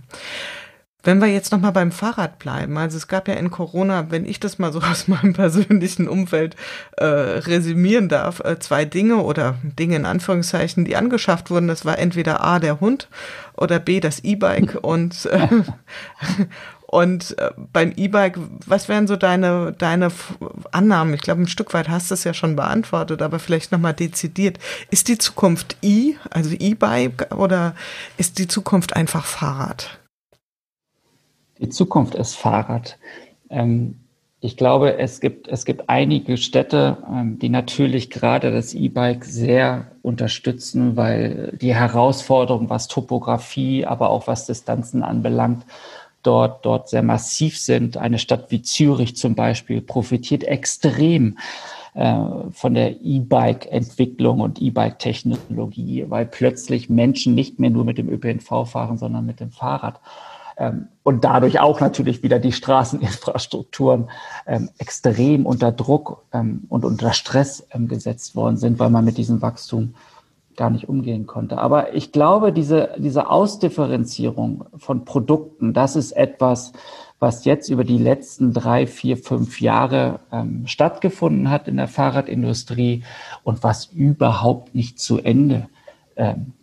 Wenn 1.03 1.19
wir 1.19 1.27
jetzt 1.27 1.51
nochmal 1.51 1.71
beim 1.71 1.91
Fahrrad 1.91 2.37
bleiben, 2.37 2.77
also 2.77 2.95
es 2.95 3.07
gab 3.07 3.27
ja 3.27 3.33
in 3.33 3.49
Corona, 3.49 4.11
wenn 4.11 4.25
ich 4.25 4.39
das 4.39 4.59
mal 4.59 4.71
so 4.71 4.81
aus 4.91 5.07
meinem 5.07 5.33
persönlichen 5.33 6.07
Umfeld 6.07 6.55
äh, 6.97 7.05
resümieren 7.05 8.09
darf, 8.09 8.39
äh, 8.41 8.59
zwei 8.59 8.85
Dinge 8.85 9.17
oder 9.17 9.55
Dinge 9.63 9.95
in 9.95 10.05
Anführungszeichen, 10.05 10.85
die 10.85 10.95
angeschafft 10.95 11.49
wurden. 11.49 11.67
Das 11.67 11.85
war 11.85 11.97
entweder 11.97 12.43
A, 12.43 12.59
der 12.59 12.79
Hund 12.79 13.07
oder 13.55 13.79
B, 13.79 13.99
das 13.99 14.23
E-Bike 14.23 14.77
und 14.81 15.25
äh, 15.25 15.47
und 16.91 17.37
äh, 17.39 17.51
beim 17.71 17.93
E-Bike, 17.95 18.37
was 18.67 18.89
wären 18.89 19.07
so 19.07 19.15
deine, 19.15 19.73
deine 19.77 20.11
Annahmen? 20.71 21.13
Ich 21.13 21.21
glaube, 21.21 21.41
ein 21.41 21.47
Stück 21.47 21.73
weit 21.73 21.87
hast 21.87 22.11
du 22.11 22.15
es 22.15 22.25
ja 22.25 22.33
schon 22.33 22.57
beantwortet, 22.57 23.21
aber 23.21 23.39
vielleicht 23.39 23.71
nochmal 23.71 23.93
dezidiert. 23.93 24.59
Ist 24.89 25.07
die 25.07 25.17
Zukunft 25.17 25.77
E, 25.81 26.15
also 26.29 26.51
E-Bike, 26.51 27.33
oder 27.33 27.75
ist 28.17 28.39
die 28.39 28.49
Zukunft 28.49 28.93
einfach 28.93 29.23
Fahrrad? 29.23 30.00
Die 31.61 31.69
Zukunft 31.69 32.15
ist 32.15 32.35
Fahrrad. 32.35 32.97
Ähm, 33.49 33.95
Ich 34.43 34.57
glaube, 34.57 34.97
es 34.97 35.19
gibt, 35.21 35.47
es 35.49 35.65
gibt 35.65 35.87
einige 35.87 36.35
Städte, 36.35 36.97
ähm, 37.07 37.37
die 37.37 37.49
natürlich 37.49 38.09
gerade 38.09 38.51
das 38.51 38.73
E-Bike 38.73 39.23
sehr 39.23 39.91
unterstützen, 40.01 40.97
weil 40.97 41.55
die 41.61 41.75
Herausforderungen, 41.75 42.67
was 42.67 42.87
Topografie, 42.87 43.85
aber 43.85 44.09
auch 44.09 44.25
was 44.25 44.47
Distanzen 44.47 45.03
anbelangt, 45.03 45.63
dort, 46.23 46.65
dort 46.65 46.89
sehr 46.89 47.03
massiv 47.03 47.59
sind. 47.59 47.97
Eine 47.97 48.17
Stadt 48.17 48.49
wie 48.49 48.63
Zürich 48.63 49.15
zum 49.15 49.35
Beispiel 49.35 49.79
profitiert 49.81 50.43
extrem 50.43 51.37
äh, 51.93 52.15
von 52.51 52.73
der 52.73 52.99
E-Bike-Entwicklung 53.01 54.39
und 54.39 54.59
E-Bike-Technologie, 54.59 56.05
weil 56.09 56.25
plötzlich 56.25 56.89
Menschen 56.89 57.35
nicht 57.35 57.59
mehr 57.59 57.69
nur 57.69 57.85
mit 57.85 57.99
dem 57.99 58.09
ÖPNV 58.09 58.65
fahren, 58.65 58.97
sondern 58.97 59.23
mit 59.27 59.39
dem 59.39 59.51
Fahrrad. 59.51 59.99
Ähm, 60.57 60.87
und 61.03 61.23
dadurch 61.23 61.59
auch 61.59 61.79
natürlich 61.79 62.23
wieder 62.23 62.39
die 62.39 62.51
Straßeninfrastrukturen 62.51 64.09
ähm, 64.45 64.69
extrem 64.77 65.45
unter 65.45 65.71
Druck 65.71 66.23
ähm, 66.33 66.63
und 66.69 66.85
unter 66.85 67.13
Stress 67.13 67.67
gesetzt 67.73 68.35
worden 68.35 68.57
sind, 68.57 68.79
weil 68.79 68.89
man 68.89 69.05
mit 69.05 69.17
diesem 69.17 69.41
Wachstum 69.41 69.95
gar 70.57 70.69
nicht 70.69 70.89
umgehen 70.89 71.25
konnte. 71.25 71.57
Aber 71.57 71.93
ich 71.95 72.11
glaube, 72.11 72.51
diese, 72.51 72.91
diese 72.97 73.29
Ausdifferenzierung 73.29 74.65
von 74.77 75.05
Produkten, 75.05 75.73
das 75.73 75.95
ist 75.95 76.11
etwas, 76.11 76.73
was 77.19 77.45
jetzt 77.45 77.69
über 77.69 77.83
die 77.83 77.97
letzten 77.97 78.51
drei, 78.51 78.87
vier, 78.87 79.15
fünf 79.15 79.61
Jahre 79.61 80.19
ähm, 80.31 80.63
stattgefunden 80.65 81.49
hat 81.49 81.67
in 81.67 81.77
der 81.77 81.87
Fahrradindustrie 81.87 83.03
und 83.43 83.63
was 83.63 83.85
überhaupt 83.85 84.73
nicht 84.73 84.99
zu 84.99 85.19
Ende 85.19 85.67
ähm, 86.15 86.53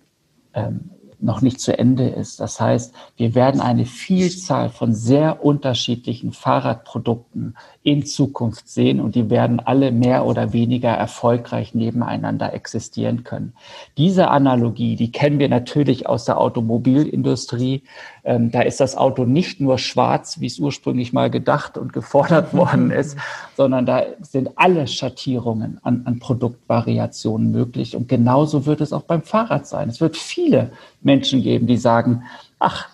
ähm, 0.55 0.91
noch 1.21 1.43
nicht 1.43 1.61
zu 1.61 1.77
Ende 1.77 2.09
ist. 2.09 2.41
Das 2.41 2.61
heißt, 2.61 2.95
wir 3.17 3.35
werden 3.35 3.61
eine 3.61 3.87
Vielzahl 3.87 4.71
von 4.71 4.95
sehr 4.95 5.45
unterschiedlichen 5.45 6.33
Fahrradprodukten 6.33 7.57
in 7.83 8.05
Zukunft 8.05 8.69
sehen 8.69 9.01
und 9.01 9.15
die 9.15 9.31
werden 9.31 9.61
alle 9.61 9.91
mehr 9.91 10.27
oder 10.27 10.53
weniger 10.53 10.91
erfolgreich 10.91 11.75
nebeneinander 11.75 12.53
existieren 12.53 13.25
können. 13.25 13.55
Diese 13.97 14.29
Analogie, 14.29 14.95
die 14.95 15.11
kennen 15.11 15.39
wir 15.39 15.49
natürlich 15.49 16.07
aus 16.07 16.25
der 16.25 16.39
Automobilindustrie. 16.39 17.83
Ähm, 18.25 18.51
da 18.51 18.61
ist 18.61 18.81
das 18.81 18.97
Auto 18.97 19.25
nicht 19.25 19.61
nur 19.61 19.79
schwarz, 19.79 20.39
wie 20.41 20.47
es 20.47 20.59
ursprünglich 20.59 21.13
mal 21.13 21.31
gedacht 21.31 21.79
und 21.79 21.93
gefordert 21.93 22.55
worden 22.55 22.91
ist, 22.93 23.17
sondern 23.57 23.87
da 23.87 24.03
sind 24.21 24.51
alle 24.57 24.87
Schattierungen 24.87 25.81
an, 25.83 26.03
an 26.05 26.19
Produktvariationen 26.19 27.51
möglich. 27.51 27.97
Und 27.97 28.09
genauso 28.09 28.67
wird 28.67 28.81
es 28.81 28.93
auch 28.93 29.03
beim 29.03 29.23
Fahrrad 29.23 29.67
sein. 29.67 29.89
Es 29.89 30.01
wird 30.01 30.17
viele 30.17 30.73
Menschen 31.01 31.43
geben, 31.43 31.67
die 31.67 31.77
sagen, 31.77 32.25
ach, 32.59 32.89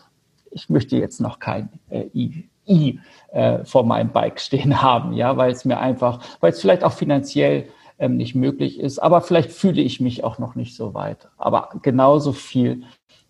ich 0.51 0.69
möchte 0.69 0.97
jetzt 0.97 1.21
noch 1.21 1.39
kein 1.39 1.69
äh, 1.91 2.05
I, 2.15 2.49
I 2.67 3.01
äh, 3.33 3.65
vor 3.65 3.85
meinem 3.85 4.11
Bike 4.11 4.41
stehen 4.41 4.83
haben, 4.83 5.13
ja, 5.13 5.37
weil 5.37 5.53
es 5.53 5.65
mir 5.65 5.79
einfach, 5.79 6.21
weil 6.41 6.53
es 6.53 6.61
vielleicht 6.61 6.85
auch 6.85 6.93
finanziell 6.93 7.69
ähm, 7.99 8.17
nicht 8.17 8.35
möglich 8.35 8.81
ist, 8.81 8.99
aber 8.99 9.21
vielleicht 9.21 9.53
fühle 9.53 9.81
ich 9.81 10.01
mich 10.01 10.25
auch 10.25 10.39
noch 10.39 10.55
nicht 10.55 10.75
so 10.77 10.95
weit. 10.95 11.29
Aber 11.37 11.71
genauso 11.83 12.33
viel, 12.33 12.85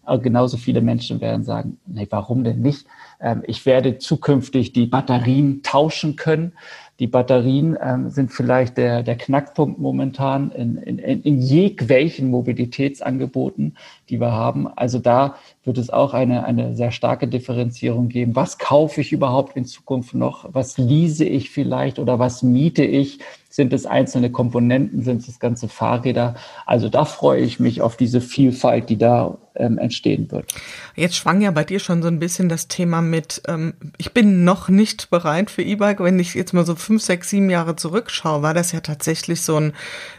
äh, 0.07 0.19
genauso 0.19 0.57
viele 0.57 0.81
Menschen 0.81 1.21
werden 1.21 1.45
sagen, 1.45 1.79
nee, 1.87 2.07
warum 2.11 2.45
denn 2.45 2.61
nicht? 2.61 2.87
Ähm, 3.21 3.43
ich 3.47 3.67
werde 3.67 3.99
zukünftig 3.99 4.73
die 4.73 4.87
Batterien 4.87 5.63
tauschen 5.63 6.17
können. 6.17 6.53
Die 7.01 7.09
Batterien 7.09 7.77
ähm, 7.83 8.11
sind 8.11 8.31
vielleicht 8.31 8.77
der, 8.77 9.03
der 9.03 9.17
Knackpunkt 9.17 9.81
momentan 9.81 10.53
in, 10.53 10.77
in, 10.77 10.99
in 10.99 11.41
jegwelchen 11.41 12.31
Mobilitätsangeboten, 12.31 13.77
die 14.09 14.21
wir 14.21 14.31
haben. 14.31 14.69
Also 14.69 15.01
da 15.01 15.35
wird 15.65 15.79
es 15.79 15.91
auch 15.91 16.15
eine, 16.15 16.45
eine 16.45 16.77
sehr 16.77 16.93
starke 16.93 17.27
Differenzierung 17.27 18.09
geben. 18.09 18.37
Was 18.37 18.59
kaufe 18.59 19.01
ich 19.01 19.13
überhaupt 19.13 19.57
in 19.57 19.65
Zukunft 19.65 20.15
noch? 20.15 20.49
Was 20.53 20.79
lease 20.79 21.25
ich 21.25 21.51
vielleicht 21.51 21.99
oder 21.99 22.21
was 22.21 22.45
miete 22.45 22.85
ich? 22.85 23.19
Sind 23.49 23.73
es 23.73 23.87
einzelne 23.87 24.31
Komponenten? 24.31 25.03
Sind 25.03 25.27
es 25.27 25.41
ganze 25.41 25.69
Fahrräder? 25.69 26.37
Also 26.65 26.89
da 26.89 27.05
freue 27.05 27.41
ich 27.41 27.59
mich 27.59 27.83
auf 27.83 27.97
diese 27.97 28.21
Vielfalt, 28.21 28.89
die 28.89 28.99
da 28.99 29.39
ähm, 29.57 29.79
entstehen 29.79 30.31
wird. 30.31 30.53
Jetzt 30.95 31.17
schwang 31.17 31.41
ja 31.41 31.51
bei 31.51 31.65
dir 31.65 31.79
schon 31.79 32.03
so 32.03 32.09
ein 32.09 32.19
bisschen 32.19 32.49
das 32.49 32.69
Thema 32.69 33.03
mit, 33.03 33.43
ähm, 33.49 33.75
ich 33.99 34.13
bin 34.13 34.45
noch 34.45 34.69
nicht 34.69 35.11
bereit 35.11 35.51
für 35.51 35.63
E-Bike. 35.63 36.01
Wenn 36.01 36.19
ich 36.19 36.35
jetzt 36.35 36.53
mal 36.53 36.67
so 36.67 36.75
fünf, 36.75 37.03
sechs, 37.03 37.31
sieben 37.31 37.51
Jahre 37.51 37.77
zurückschaue, 37.77 38.43
war 38.43 38.55
das 38.55 38.73
ja 38.73 38.81
tatsächlich 38.81 39.43
so 39.43 39.57
ein, 39.57 39.73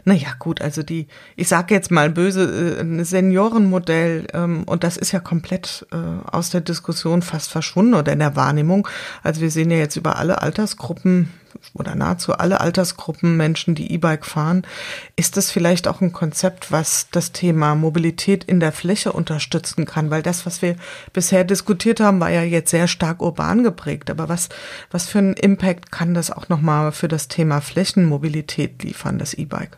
naja 0.03 0.29
gut, 0.39 0.61
also 0.61 0.83
die, 0.83 1.07
ich 1.35 1.47
sage 1.47 1.73
jetzt 1.73 1.91
mal 1.91 2.09
böse, 2.09 2.79
äh, 2.79 3.03
Seniorenmodell 3.03 4.27
ähm, 4.33 4.63
und 4.65 4.83
das 4.83 4.97
ist 4.97 5.11
ja 5.11 5.19
komplett 5.19 5.85
äh, 5.91 5.97
aus 6.31 6.49
der 6.49 6.61
Diskussion 6.61 7.21
fast 7.21 7.51
verschwunden 7.51 7.93
oder 7.93 8.13
in 8.13 8.19
der 8.19 8.35
Wahrnehmung. 8.35 8.87
Also 9.23 9.41
wir 9.41 9.51
sehen 9.51 9.71
ja 9.71 9.77
jetzt 9.77 9.95
über 9.95 10.17
alle 10.17 10.41
Altersgruppen 10.41 11.29
oder 11.73 11.95
nahezu 11.95 12.33
alle 12.33 12.61
Altersgruppen 12.61 13.37
Menschen, 13.37 13.75
die 13.75 13.91
E-Bike 13.91 14.25
fahren. 14.25 14.63
Ist 15.15 15.37
das 15.37 15.51
vielleicht 15.51 15.87
auch 15.87 16.01
ein 16.01 16.13
Konzept, 16.13 16.71
was 16.71 17.07
das 17.11 17.31
Thema 17.31 17.75
Mobilität 17.75 18.43
in 18.43 18.59
der 18.59 18.71
Fläche 18.71 19.11
unterstützen 19.11 19.85
kann? 19.85 20.09
Weil 20.09 20.21
das, 20.21 20.45
was 20.45 20.61
wir 20.61 20.75
bisher 21.13 21.43
diskutiert 21.43 21.99
haben, 21.99 22.19
war 22.19 22.29
ja 22.29 22.43
jetzt 22.43 22.71
sehr 22.71 22.87
stark 22.87 23.21
urban 23.21 23.63
geprägt. 23.63 24.09
Aber 24.09 24.29
was, 24.29 24.49
was 24.91 25.07
für 25.07 25.19
einen 25.19 25.33
Impact 25.33 25.91
kann 25.91 26.13
das 26.13 26.31
auch 26.31 26.49
nochmal 26.49 26.91
für 26.91 27.07
das 27.07 27.27
Thema 27.27 27.61
Flächenmobilität 27.61 28.83
liefern, 28.83 29.17
das 29.19 29.33
E-Bike? 29.33 29.77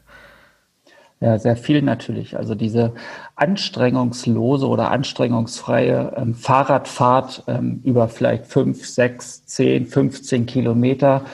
Ja, 1.20 1.40
sehr 1.40 1.58
viel 1.58 1.82
natürlich. 1.82 2.38
Also 2.38 2.54
diese 2.54 2.94
anstrengungslose 3.36 4.68
oder 4.68 4.92
anstrengungsfreie 4.92 6.14
ähm, 6.16 6.36
Fahrradfahrt 6.36 7.44
ähm, 7.48 7.82
über 7.84 8.08
vielleicht 8.08 8.46
fünf, 8.46 8.86
sechs, 8.86 9.44
zehn, 9.46 9.88
15 9.88 10.46
Kilometer 10.46 11.26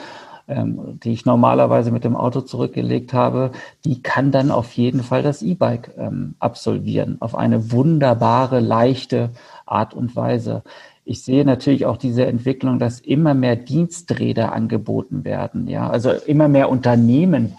ähm, 0.48 1.00
die 1.02 1.12
ich 1.12 1.24
normalerweise 1.24 1.90
mit 1.90 2.04
dem 2.04 2.16
Auto 2.16 2.40
zurückgelegt 2.40 3.12
habe, 3.12 3.52
die 3.84 4.02
kann 4.02 4.30
dann 4.30 4.50
auf 4.50 4.72
jeden 4.72 5.02
Fall 5.02 5.22
das 5.22 5.42
E-Bike 5.42 5.92
ähm, 5.96 6.34
absolvieren, 6.38 7.16
auf 7.20 7.34
eine 7.34 7.72
wunderbare, 7.72 8.60
leichte 8.60 9.30
Art 9.64 9.94
und 9.94 10.14
Weise. 10.16 10.62
Ich 11.06 11.22
sehe 11.22 11.44
natürlich 11.44 11.86
auch 11.86 11.96
diese 11.96 12.26
Entwicklung, 12.26 12.78
dass 12.78 13.00
immer 13.00 13.34
mehr 13.34 13.56
Diensträder 13.56 14.52
angeboten 14.52 15.24
werden. 15.24 15.68
Ja, 15.68 15.88
also 15.88 16.10
immer 16.10 16.48
mehr 16.48 16.70
Unternehmen 16.70 17.58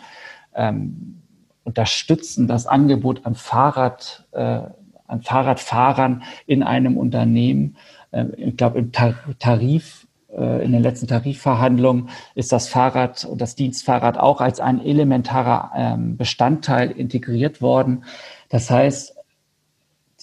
ähm, 0.53 1.21
unterstützen 1.63 2.47
das 2.47 2.67
Angebot 2.67 3.25
an 3.25 3.35
Fahrrad, 3.35 4.25
äh, 4.31 4.61
an 5.07 5.21
Fahrradfahrern 5.21 6.23
in 6.47 6.63
einem 6.63 6.97
Unternehmen. 6.97 7.77
Äh, 8.11 8.25
ich 8.37 8.57
glaube, 8.57 8.79
im 8.79 8.91
Tarif 8.91 10.04
in 10.35 10.71
den 10.71 10.81
letzten 10.81 11.07
Tarifverhandlungen 11.07 12.09
ist 12.33 12.51
das 12.51 12.67
Fahrrad 12.67 13.25
und 13.25 13.39
das 13.39 13.55
Dienstfahrrad 13.55 14.17
auch 14.17 14.41
als 14.41 14.59
ein 14.59 14.83
elementarer 14.83 15.71
ähm, 15.75 16.17
Bestandteil 16.17 16.91
integriert 16.91 17.61
worden. 17.61 18.03
Das 18.49 18.69
heißt, 18.69 19.15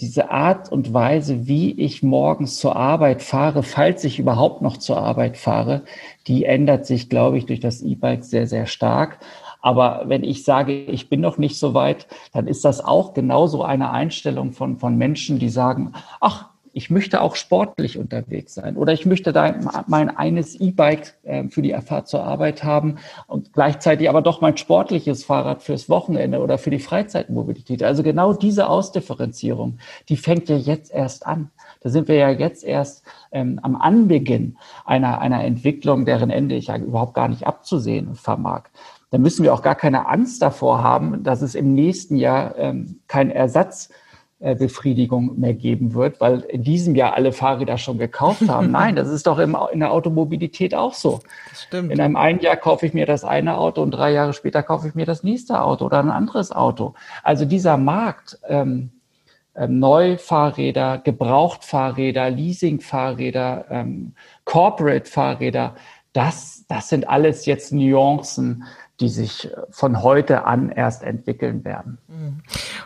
diese 0.01 0.31
Art 0.31 0.73
und 0.73 0.93
Weise, 0.93 1.47
wie 1.47 1.71
ich 1.73 2.03
morgens 2.03 2.57
zur 2.59 2.77
Arbeit 2.77 3.23
fahre, 3.23 3.63
falls 3.63 4.05
ich 4.05 4.19
überhaupt 4.19 4.61
noch 4.61 4.77
zur 4.77 4.97
Arbeit 4.99 5.37
fahre, 5.37 5.83
die 6.27 6.45
ändert 6.45 6.87
sich, 6.87 7.09
glaube 7.09 7.39
ich, 7.39 7.47
durch 7.47 7.61
das 7.61 7.83
E-Bike 7.83 8.25
sehr, 8.25 8.47
sehr 8.47 8.67
stark. 8.67 9.19
Aber 9.61 10.03
wenn 10.07 10.25
ich 10.25 10.45
sage, 10.45 10.73
ich 10.73 11.09
bin 11.09 11.21
noch 11.21 11.39
nicht 11.39 11.57
so 11.57 11.73
weit, 11.73 12.09
dann 12.33 12.49
ist 12.49 12.65
das 12.65 12.85
auch 12.85 13.15
genauso 13.15 13.63
eine 13.63 13.91
Einstellung 13.91 14.53
von, 14.53 14.79
von 14.79 14.97
Menschen, 14.97 15.39
die 15.39 15.51
sagen, 15.51 15.93
ach, 16.21 16.52
ich 16.73 16.91
möchte 16.91 17.21
auch 17.21 17.37
sportlich 17.37 17.99
unterwegs 17.99 18.55
sein 18.55 18.77
oder 18.77 18.93
ich 18.93 19.07
möchte 19.07 19.33
da 19.33 19.55
mein 19.87 20.09
eines 20.17 20.55
E-Bike 20.55 21.15
äh, 21.23 21.49
für 21.49 21.63
die 21.63 21.73
Fahrt 21.85 22.09
zur 22.09 22.25
Arbeit 22.25 22.65
haben 22.65 22.97
und 23.27 23.53
gleichzeitig 23.53 24.09
aber 24.09 24.23
doch 24.23 24.41
mein 24.41 24.57
sportliches 24.57 25.25
Fahrrad 25.25 25.63
fürs 25.63 25.89
Wochenende 25.89 26.41
oder 26.41 26.59
für 26.59 26.71
die 26.71 26.79
Freizeitmobilität. 26.79 27.83
Also 27.83 28.03
genau 28.03 28.33
diese 28.33 28.69
Ausdifferenzierung, 28.69 29.79
die 30.09 30.17
fängt 30.17 30.49
ja 30.49 30.57
jetzt 30.57 30.93
erst 30.93 31.27
an. 31.27 31.51
Da 31.81 31.91
sind 31.91 32.09
wir 32.09 32.17
ja 32.17 32.31
jetzt 32.31 32.65
erst 32.65 33.05
ähm, 33.33 33.59
am 33.63 33.77
Anbeginn 33.77 34.57
einer, 34.85 35.21
einer 35.21 35.45
Entwicklung, 35.45 36.05
deren 36.05 36.31
Ende 36.31 36.55
ich 36.55 36.69
ja 36.69 36.77
überhaupt 36.77 37.15
gar 37.15 37.29
nicht 37.29 37.47
abzusehen 37.47 38.15
vermag. 38.15 38.65
Da 39.11 39.19
müssen 39.19 39.43
wir 39.43 39.53
auch 39.53 39.63
gar 39.63 39.75
keine 39.75 40.09
Angst 40.09 40.41
davor 40.41 40.83
haben, 40.83 41.23
dass 41.23 41.43
es 41.43 41.55
im 41.55 41.75
nächsten 41.75 42.17
Jahr 42.17 42.57
ähm, 42.57 43.01
kein 43.09 43.31
Ersatz 43.31 43.91
Befriedigung 44.43 45.39
mehr 45.39 45.55
geben 45.55 45.95
wird, 45.95 46.21
weil 46.21 46.41
in 46.41 46.63
diesem 46.63 46.95
Jahr 46.95 47.15
alle 47.15 47.33
Fahrräder 47.33 47.79
schon 47.79 47.99
gekauft 47.99 48.49
haben. 48.49 48.71
Nein, 48.73 48.97
das 48.97 49.09
ist 49.09 49.27
doch 49.27 49.39
im, 49.39 49.57
in 49.73 49.81
der 49.81 49.93
Automobilität 49.93 50.75
auch 50.75 50.95
so. 50.95 51.21
Das 51.51 51.63
stimmt. 51.63 51.93
In 51.93 52.01
einem 52.01 52.17
einen 52.17 52.41
Jahr 52.41 52.57
kaufe 52.57 52.87
ich 52.87 52.95
mir 52.95 53.07
das 53.07 53.25
eine 53.25 53.57
Auto 53.57 53.83
und 53.83 53.93
drei 53.93 54.13
Jahre 54.13 54.33
später 54.33 54.63
kaufe 54.63 54.89
ich 54.89 54.95
mir 54.95 55.07
das 55.07 55.23
nächste 55.23 55.63
Auto 55.63 55.87
oder 55.87 56.01
ein 56.01 56.11
anderes 56.11 56.51
Auto. 56.51 56.95
Also 57.23 57.45
dieser 57.45 57.77
Markt, 57.77 58.39
ähm, 58.49 58.91
ähm, 59.55 59.79
Neufahrräder, 59.79 60.99
Gebrauchtfahrräder, 60.99 62.31
Leasingfahrräder, 62.31 63.67
ähm, 63.71 64.15
Corporate-Fahrräder, 64.45 65.75
das, 66.15 66.65
das 66.69 66.89
sind 66.89 67.09
alles 67.09 67.47
jetzt 67.47 67.73
Nuancen, 67.73 68.65
die 69.03 69.09
sich 69.09 69.51
von 69.71 70.03
heute 70.03 70.45
an 70.45 70.71
erst 70.71 71.03
entwickeln 71.03 71.65
werden. 71.65 71.99
Mhm. 72.07 72.41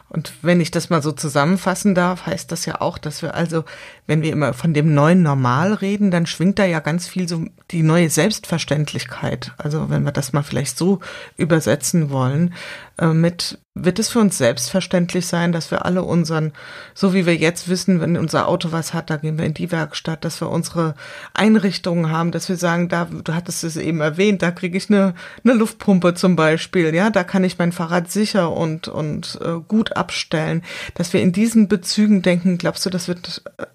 Und 0.08 0.32
wenn 0.40 0.62
ich 0.62 0.70
das 0.70 0.88
mal 0.88 1.02
so 1.02 1.12
zusammenfassen 1.12 1.94
darf, 1.94 2.24
heißt 2.24 2.50
das 2.50 2.64
ja 2.64 2.80
auch, 2.80 2.96
dass 2.96 3.20
wir 3.20 3.34
also, 3.34 3.64
wenn 4.06 4.22
wir 4.22 4.32
immer 4.32 4.54
von 4.54 4.72
dem 4.72 4.94
neuen 4.94 5.22
Normal 5.22 5.74
reden, 5.74 6.10
dann 6.10 6.24
schwingt 6.24 6.58
da 6.58 6.64
ja 6.64 6.80
ganz 6.80 7.06
viel 7.06 7.28
so 7.28 7.44
die 7.70 7.82
neue 7.82 8.08
Selbstverständlichkeit. 8.08 9.52
Also 9.58 9.90
wenn 9.90 10.04
wir 10.04 10.12
das 10.12 10.32
mal 10.32 10.42
vielleicht 10.42 10.78
so 10.78 11.00
übersetzen 11.36 12.08
wollen, 12.08 12.54
äh, 12.98 13.08
mit 13.08 13.58
wird 13.78 13.98
es 13.98 14.08
für 14.08 14.20
uns 14.20 14.38
selbstverständlich 14.38 15.26
sein, 15.26 15.52
dass 15.52 15.70
wir 15.70 15.84
alle 15.84 16.02
unseren, 16.02 16.52
so 16.94 17.12
wie 17.12 17.26
wir 17.26 17.36
jetzt 17.36 17.68
wissen, 17.68 18.00
wenn 18.00 18.16
unser 18.16 18.48
Auto 18.48 18.72
was 18.72 18.94
hat, 18.94 19.10
da 19.10 19.16
gehen 19.16 19.38
wir 19.38 19.44
in 19.44 19.52
die 19.52 19.70
Werkstatt, 19.70 20.24
dass 20.24 20.40
wir 20.40 20.48
unsere 20.48 20.94
Einrichtungen 21.34 22.10
haben, 22.10 22.32
dass 22.32 22.48
wir 22.48 22.56
sagen, 22.56 22.88
da, 22.88 23.04
du 23.04 23.34
hattest 23.34 23.64
es 23.64 23.76
eben 23.76 24.00
erwähnt, 24.00 24.40
da 24.40 24.50
kriege 24.50 24.78
ich 24.78 24.88
eine, 24.88 25.14
eine 25.44 25.52
Luftpumpe 25.52 26.14
zum 26.14 26.36
Beispiel, 26.36 26.94
ja, 26.94 27.10
da 27.10 27.22
kann 27.22 27.44
ich 27.44 27.58
mein 27.58 27.70
Fahrrad 27.70 28.10
sicher 28.10 28.50
und, 28.50 28.88
und 28.88 29.38
äh, 29.44 29.60
gut 29.68 29.94
abstellen, 29.94 30.62
dass 30.94 31.12
wir 31.12 31.20
in 31.20 31.32
diesen 31.32 31.68
Bezügen 31.68 32.22
denken, 32.22 32.56
glaubst 32.56 32.86
du, 32.86 32.90
das 32.90 33.08
wird 33.08 33.42
äh, 33.58 33.66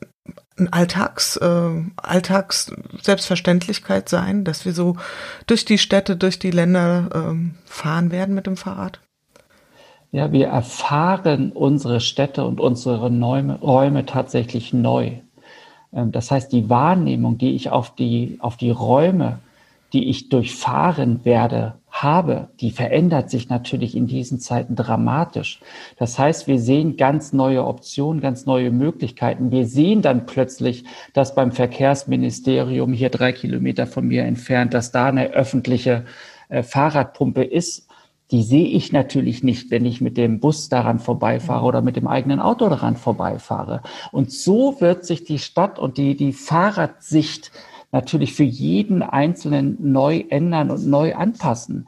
ein 0.57 0.73
Alltags, 0.73 1.37
äh, 1.37 1.69
Alltags 1.97 2.71
Selbstverständlichkeit 3.03 4.09
sein, 4.09 4.45
dass 4.45 4.65
wir 4.65 4.73
so 4.73 4.97
durch 5.45 5.63
die 5.63 5.77
Städte, 5.77 6.15
durch 6.15 6.39
die 6.39 6.51
Länder 6.51 7.09
äh, 7.13 7.51
fahren 7.65 8.11
werden 8.11 8.33
mit 8.33 8.47
dem 8.47 8.57
Fahrrad? 8.57 8.99
Ja, 10.13 10.33
wir 10.33 10.47
erfahren 10.47 11.53
unsere 11.53 12.01
Städte 12.01 12.45
und 12.45 12.59
unsere 12.59 12.99
Räume, 12.99 13.59
Räume 13.61 14.05
tatsächlich 14.05 14.73
neu. 14.73 15.11
Ähm, 15.93 16.11
das 16.11 16.31
heißt, 16.31 16.51
die 16.51 16.69
Wahrnehmung, 16.69 17.37
die 17.37 17.55
ich 17.55 17.69
auf 17.69 17.95
die, 17.95 18.37
auf 18.41 18.57
die 18.57 18.71
Räume, 18.71 19.39
die 19.93 20.09
ich 20.09 20.27
durchfahren 20.27 21.23
werde, 21.23 21.75
habe, 21.89 22.49
die 22.59 22.71
verändert 22.71 23.29
sich 23.29 23.49
natürlich 23.49 23.95
in 23.95 24.07
diesen 24.07 24.39
Zeiten 24.39 24.75
dramatisch. 24.75 25.61
Das 25.97 26.19
heißt, 26.19 26.47
wir 26.47 26.59
sehen 26.59 26.97
ganz 26.97 27.31
neue 27.31 27.65
Optionen, 27.65 28.21
ganz 28.21 28.45
neue 28.45 28.71
Möglichkeiten. 28.71 29.51
Wir 29.51 29.65
sehen 29.65 30.01
dann 30.01 30.25
plötzlich, 30.25 30.83
dass 31.13 31.35
beim 31.35 31.51
Verkehrsministerium 31.51 32.91
hier 32.93 33.09
drei 33.09 33.31
Kilometer 33.31 33.87
von 33.87 34.07
mir 34.07 34.23
entfernt, 34.23 34.73
dass 34.73 34.91
da 34.91 35.05
eine 35.07 35.31
öffentliche 35.31 36.05
äh, 36.49 36.63
Fahrradpumpe 36.63 37.43
ist 37.43 37.90
die 38.31 38.43
sehe 38.43 38.67
ich 38.67 38.91
natürlich 38.91 39.43
nicht, 39.43 39.71
wenn 39.71 39.85
ich 39.85 40.01
mit 40.01 40.17
dem 40.17 40.39
Bus 40.39 40.69
daran 40.69 40.99
vorbeifahre 40.99 41.65
oder 41.65 41.81
mit 41.81 41.95
dem 41.95 42.07
eigenen 42.07 42.39
Auto 42.39 42.69
daran 42.69 42.95
vorbeifahre. 42.95 43.81
Und 44.11 44.31
so 44.31 44.79
wird 44.79 45.05
sich 45.05 45.25
die 45.25 45.39
Stadt 45.39 45.79
und 45.79 45.97
die, 45.97 46.15
die 46.15 46.33
Fahrradsicht 46.33 47.51
natürlich 47.91 48.33
für 48.33 48.43
jeden 48.43 49.03
Einzelnen 49.03 49.77
neu 49.79 50.23
ändern 50.29 50.71
und 50.71 50.87
neu 50.87 51.13
anpassen 51.13 51.87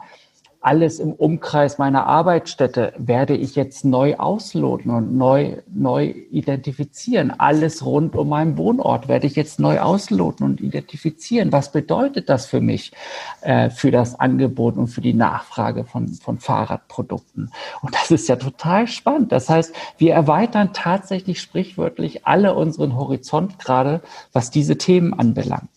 alles 0.63 0.99
im 0.99 1.11
Umkreis 1.11 1.77
meiner 1.77 2.07
Arbeitsstätte 2.07 2.93
werde 2.97 3.35
ich 3.35 3.55
jetzt 3.55 3.83
neu 3.83 4.15
ausloten 4.15 4.91
und 4.91 5.13
neu, 5.13 5.57
neu 5.67 6.13
identifizieren. 6.31 7.37
Alles 7.37 7.85
rund 7.85 8.15
um 8.15 8.29
meinen 8.29 8.57
Wohnort 8.57 9.09
werde 9.09 9.27
ich 9.27 9.35
jetzt 9.35 9.59
neu 9.59 9.81
ausloten 9.81 10.45
und 10.45 10.61
identifizieren. 10.61 11.51
Was 11.51 11.73
bedeutet 11.73 12.29
das 12.29 12.45
für 12.45 12.61
mich, 12.61 12.93
äh, 13.41 13.69
für 13.71 13.91
das 13.91 14.17
Angebot 14.17 14.77
und 14.77 14.87
für 14.87 15.01
die 15.01 15.13
Nachfrage 15.13 15.83
von, 15.83 16.07
von 16.07 16.39
Fahrradprodukten? 16.39 17.51
Und 17.81 17.93
das 17.93 18.09
ist 18.09 18.29
ja 18.29 18.37
total 18.37 18.87
spannend. 18.87 19.33
Das 19.33 19.49
heißt, 19.49 19.75
wir 19.97 20.13
erweitern 20.13 20.69
tatsächlich 20.71 21.41
sprichwörtlich 21.41 22.25
alle 22.25 22.53
unseren 22.53 22.95
Horizont 22.95 23.59
gerade, 23.59 24.01
was 24.31 24.49
diese 24.49 24.77
Themen 24.77 25.13
anbelangt. 25.13 25.69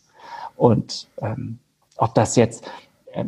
Und 0.56 1.08
ähm, 1.20 1.58
ob 1.96 2.14
das 2.14 2.36
jetzt 2.36 2.64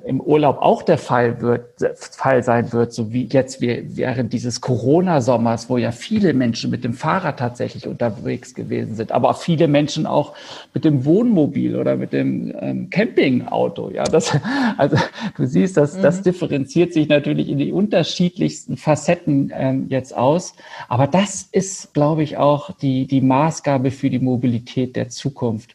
im 0.05 0.21
Urlaub 0.21 0.59
auch 0.61 0.83
der 0.83 0.99
Fall 0.99 1.41
wird, 1.41 1.65
Fall 1.97 2.43
sein 2.43 2.73
wird, 2.73 2.93
so 2.93 3.11
wie 3.13 3.25
jetzt 3.25 3.63
während 3.63 4.33
dieses 4.35 4.61
Corona-Sommers, 4.61 5.71
wo 5.71 5.79
ja 5.79 5.93
viele 5.93 6.35
Menschen 6.35 6.71
mit 6.71 6.85
dem 6.85 6.93
Fahrrad 6.93 7.39
tatsächlich 7.39 7.87
unterwegs 7.87 8.55
gewesen 8.55 8.97
sind, 8.97 9.13
aber 9.13 9.31
auch 9.31 9.41
viele 9.41 9.67
Menschen 9.67 10.07
auch 10.07 10.35
mit 10.75 10.85
dem 10.85 11.07
Wohnmobil 11.07 11.75
oder 11.75 11.97
mit 11.97 12.13
dem 12.13 12.55
ähm, 12.61 12.91
Campingauto. 12.91 13.91
Ja, 13.91 14.05
das, 14.05 14.37
also 14.77 14.99
du 15.37 15.47
siehst, 15.47 15.79
das, 15.79 15.97
mhm. 15.97 16.03
das 16.03 16.21
differenziert 16.21 16.93
sich 16.93 17.09
natürlich 17.09 17.49
in 17.49 17.57
die 17.57 17.73
unterschiedlichsten 17.73 18.77
Facetten 18.77 19.51
ähm, 19.55 19.87
jetzt 19.89 20.15
aus. 20.15 20.55
Aber 20.89 21.07
das 21.07 21.49
ist, 21.51 21.95
glaube 21.95 22.23
ich, 22.23 22.37
auch 22.37 22.73
die, 22.73 23.07
die 23.07 23.23
Maßgabe 23.23 23.91
für 23.91 24.11
die 24.11 24.19
Mobilität 24.19 24.97
der 24.97 25.09
Zukunft. 25.09 25.75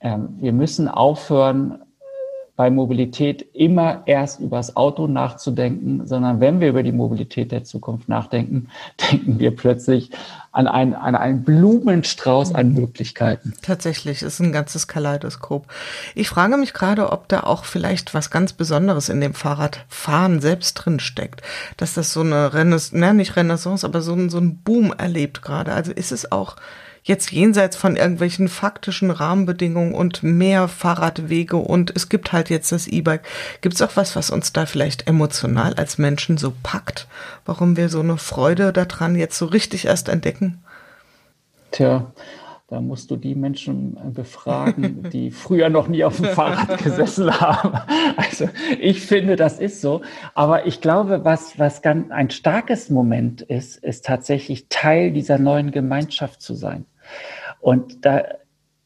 Ähm, 0.00 0.36
wir 0.38 0.52
müssen 0.52 0.88
aufhören, 0.88 1.78
bei 2.56 2.70
Mobilität 2.70 3.46
immer 3.52 4.02
erst 4.06 4.40
über 4.40 4.56
das 4.56 4.76
Auto 4.76 5.06
nachzudenken, 5.06 6.06
sondern 6.06 6.40
wenn 6.40 6.60
wir 6.60 6.70
über 6.70 6.82
die 6.82 6.92
Mobilität 6.92 7.52
der 7.52 7.64
Zukunft 7.64 8.08
nachdenken, 8.08 8.68
denken 9.12 9.38
wir 9.38 9.54
plötzlich 9.54 10.10
an, 10.52 10.66
ein, 10.66 10.94
an 10.94 11.14
einen 11.14 11.44
Blumenstrauß 11.44 12.54
an 12.54 12.72
Möglichkeiten. 12.72 13.52
Tatsächlich, 13.60 14.22
ist 14.22 14.40
ein 14.40 14.52
ganzes 14.52 14.88
Kaleidoskop. 14.88 15.66
Ich 16.14 16.30
frage 16.30 16.56
mich 16.56 16.72
gerade, 16.72 17.12
ob 17.12 17.28
da 17.28 17.40
auch 17.40 17.66
vielleicht 17.66 18.14
was 18.14 18.30
ganz 18.30 18.54
Besonderes 18.54 19.10
in 19.10 19.20
dem 19.20 19.34
Fahrradfahren 19.34 20.40
selbst 20.40 20.74
drin 20.74 20.98
steckt. 20.98 21.42
Dass 21.76 21.92
das 21.92 22.14
so 22.14 22.20
eine 22.20 22.54
Renaissance, 22.54 22.98
ne, 22.98 23.12
nicht 23.12 23.36
Renaissance, 23.36 23.86
aber 23.86 24.00
so 24.00 24.14
ein, 24.14 24.30
so 24.30 24.38
ein 24.38 24.62
Boom 24.62 24.94
erlebt 24.96 25.42
gerade. 25.42 25.74
Also 25.74 25.92
ist 25.92 26.10
es 26.10 26.32
auch 26.32 26.56
jetzt 27.06 27.30
jenseits 27.30 27.76
von 27.76 27.96
irgendwelchen 27.96 28.48
faktischen 28.48 29.12
Rahmenbedingungen 29.12 29.94
und 29.94 30.24
mehr 30.24 30.66
Fahrradwege 30.66 31.56
und 31.56 31.94
es 31.94 32.08
gibt 32.08 32.32
halt 32.32 32.50
jetzt 32.50 32.72
das 32.72 32.88
E-Bike. 32.88 33.22
Gibt 33.60 33.76
es 33.76 33.82
auch 33.82 33.96
was, 33.96 34.16
was 34.16 34.30
uns 34.30 34.52
da 34.52 34.66
vielleicht 34.66 35.06
emotional 35.06 35.74
als 35.74 35.98
Menschen 35.98 36.36
so 36.36 36.52
packt? 36.62 37.06
Warum 37.44 37.76
wir 37.76 37.88
so 37.88 38.00
eine 38.00 38.18
Freude 38.18 38.72
daran 38.72 39.14
jetzt 39.14 39.38
so 39.38 39.46
richtig 39.46 39.86
erst 39.86 40.08
entdecken? 40.08 40.58
Tja, 41.70 42.12
da 42.68 42.80
musst 42.80 43.12
du 43.12 43.16
die 43.16 43.36
Menschen 43.36 43.96
befragen, 44.12 45.08
die 45.12 45.30
früher 45.30 45.68
noch 45.68 45.86
nie 45.86 46.02
auf 46.02 46.16
dem 46.16 46.24
Fahrrad 46.26 46.78
gesessen 46.82 47.30
haben. 47.40 47.78
Also 48.16 48.48
ich 48.80 49.02
finde, 49.02 49.36
das 49.36 49.60
ist 49.60 49.80
so. 49.80 50.02
Aber 50.34 50.66
ich 50.66 50.80
glaube, 50.80 51.24
was, 51.24 51.56
was 51.60 51.82
ganz 51.82 52.10
ein 52.10 52.30
starkes 52.30 52.90
Moment 52.90 53.42
ist, 53.42 53.76
ist 53.76 54.04
tatsächlich 54.04 54.66
Teil 54.68 55.12
dieser 55.12 55.38
neuen 55.38 55.70
Gemeinschaft 55.70 56.42
zu 56.42 56.54
sein. 56.54 56.84
Und 57.60 58.04
da 58.04 58.24